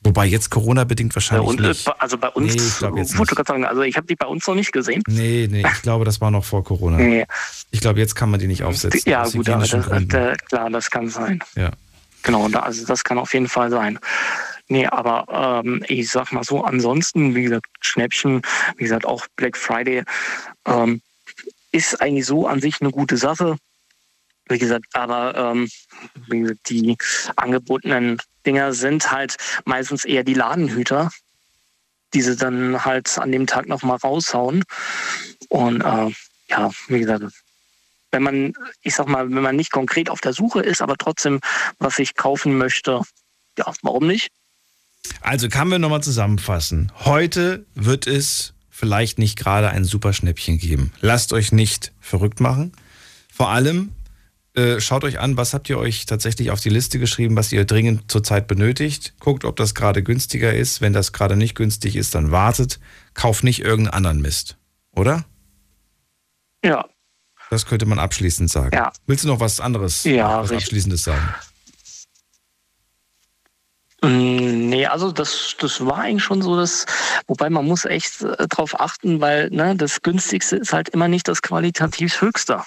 [0.00, 2.00] Wobei jetzt Corona-bedingt bei wahrscheinlich uns, nicht.
[2.00, 4.26] also bei uns, Nee, ich glaub jetzt wollte gerade sagen, also ich habe die bei
[4.26, 5.02] uns noch nicht gesehen.
[5.08, 6.96] Nee, nee, ich glaube, das war noch vor Corona.
[7.08, 7.26] Nee.
[7.70, 9.02] Ich glaube, jetzt kann man die nicht aufsetzen.
[9.06, 11.40] Ja, gut, aber hygienischen das, äh, klar, das kann sein.
[11.56, 11.70] Ja.
[12.22, 13.98] Genau, also das kann auf jeden Fall sein.
[14.68, 18.42] Nee, aber ähm, ich sag mal so, ansonsten, wie gesagt, Schnäppchen,
[18.76, 20.04] wie gesagt, auch Black Friday
[20.66, 21.00] ähm,
[21.72, 23.56] ist eigentlich so an sich eine gute Sache.
[24.48, 25.68] Wie gesagt, aber ähm,
[26.28, 26.96] wie gesagt, die
[27.36, 31.10] angebotenen Dinger sind halt meistens eher die Ladenhüter,
[32.14, 34.64] die sie dann halt an dem Tag nochmal raushauen.
[35.48, 36.10] Und äh,
[36.48, 37.24] ja, wie gesagt,
[38.10, 41.40] wenn man, ich sag mal, wenn man nicht konkret auf der Suche ist, aber trotzdem
[41.78, 43.02] was ich kaufen möchte,
[43.58, 44.28] ja, warum nicht?
[45.20, 46.92] Also kann wir nochmal zusammenfassen.
[47.04, 50.92] Heute wird es vielleicht nicht gerade ein super Schnäppchen geben.
[51.00, 52.72] Lasst euch nicht verrückt machen.
[53.32, 53.92] Vor allem
[54.58, 57.64] äh, schaut euch an, was habt ihr euch tatsächlich auf die Liste geschrieben, was ihr
[57.64, 59.14] dringend zurzeit benötigt.
[59.20, 60.80] Guckt, ob das gerade günstiger ist.
[60.80, 62.80] Wenn das gerade nicht günstig ist, dann wartet.
[63.14, 64.58] Kauft nicht irgendeinen anderen Mist.
[64.94, 65.24] Oder?
[66.64, 66.84] Ja.
[67.50, 68.76] Das könnte man abschließend sagen.
[68.76, 68.92] Ja.
[69.06, 70.52] Willst du noch was anderes, Ja, was.
[70.52, 71.34] Abschließendes sagen?
[74.02, 76.84] Mm, Nee, also das, das war eigentlich schon so, dass,
[77.26, 81.26] wobei man muss echt äh, drauf achten, weil ne, das günstigste ist halt immer nicht
[81.26, 82.62] das qualitativ höchste.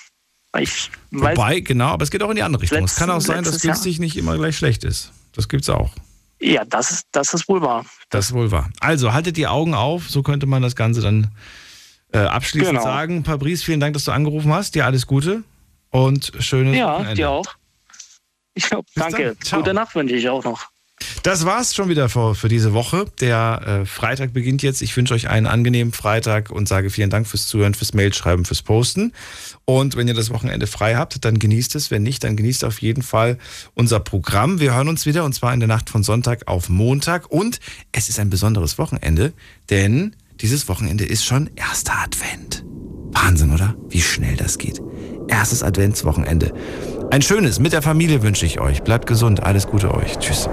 [0.59, 2.83] Ich, weil, Wobei, genau, aber es geht auch in die andere Richtung.
[2.83, 5.11] es kann auch sein, dass Jahr- günstig nicht immer gleich schlecht ist.
[5.33, 5.91] Das gibt's auch.
[6.41, 7.85] ja, das ist, das ist wohl wahr.
[8.09, 8.69] Das ist wohl wahr.
[8.81, 11.31] Also haltet die Augen auf, so könnte man das Ganze dann
[12.11, 12.83] äh, abschließend Genau.
[12.83, 13.23] sagen.
[13.23, 14.75] Fabrice, vielen Dank, dass du angerufen hast.
[14.75, 15.43] Dir alles Gute
[15.89, 17.15] und schönes Ja, Wochenende.
[17.15, 17.45] dir auch.
[18.57, 19.23] Ja, danke.
[19.27, 19.41] dann.
[19.41, 19.61] Ciao.
[19.61, 20.65] Gute Nacht wünsche ich auch noch.
[21.23, 23.05] Das war's schon wieder für, für diese Woche.
[23.19, 24.81] Der äh, Freitag beginnt jetzt.
[24.81, 28.61] Ich wünsche euch einen angenehmen Freitag und sage vielen Dank fürs Zuhören, fürs Mailschreiben, fürs
[28.61, 29.13] Posten.
[29.65, 31.91] Und wenn ihr das Wochenende frei habt, dann genießt es.
[31.91, 33.37] Wenn nicht, dann genießt auf jeden Fall
[33.73, 34.59] unser Programm.
[34.59, 37.31] Wir hören uns wieder und zwar in der Nacht von Sonntag auf Montag.
[37.31, 37.59] Und
[37.91, 39.33] es ist ein besonderes Wochenende,
[39.69, 42.63] denn dieses Wochenende ist schon erster Advent.
[43.11, 43.75] Wahnsinn, oder?
[43.89, 44.81] Wie schnell das geht.
[45.27, 46.53] Erstes Adventswochenende.
[47.11, 48.83] Ein schönes mit der Familie wünsche ich euch.
[48.83, 49.43] Bleibt gesund.
[49.43, 50.17] Alles Gute euch.
[50.17, 50.49] Tschüss.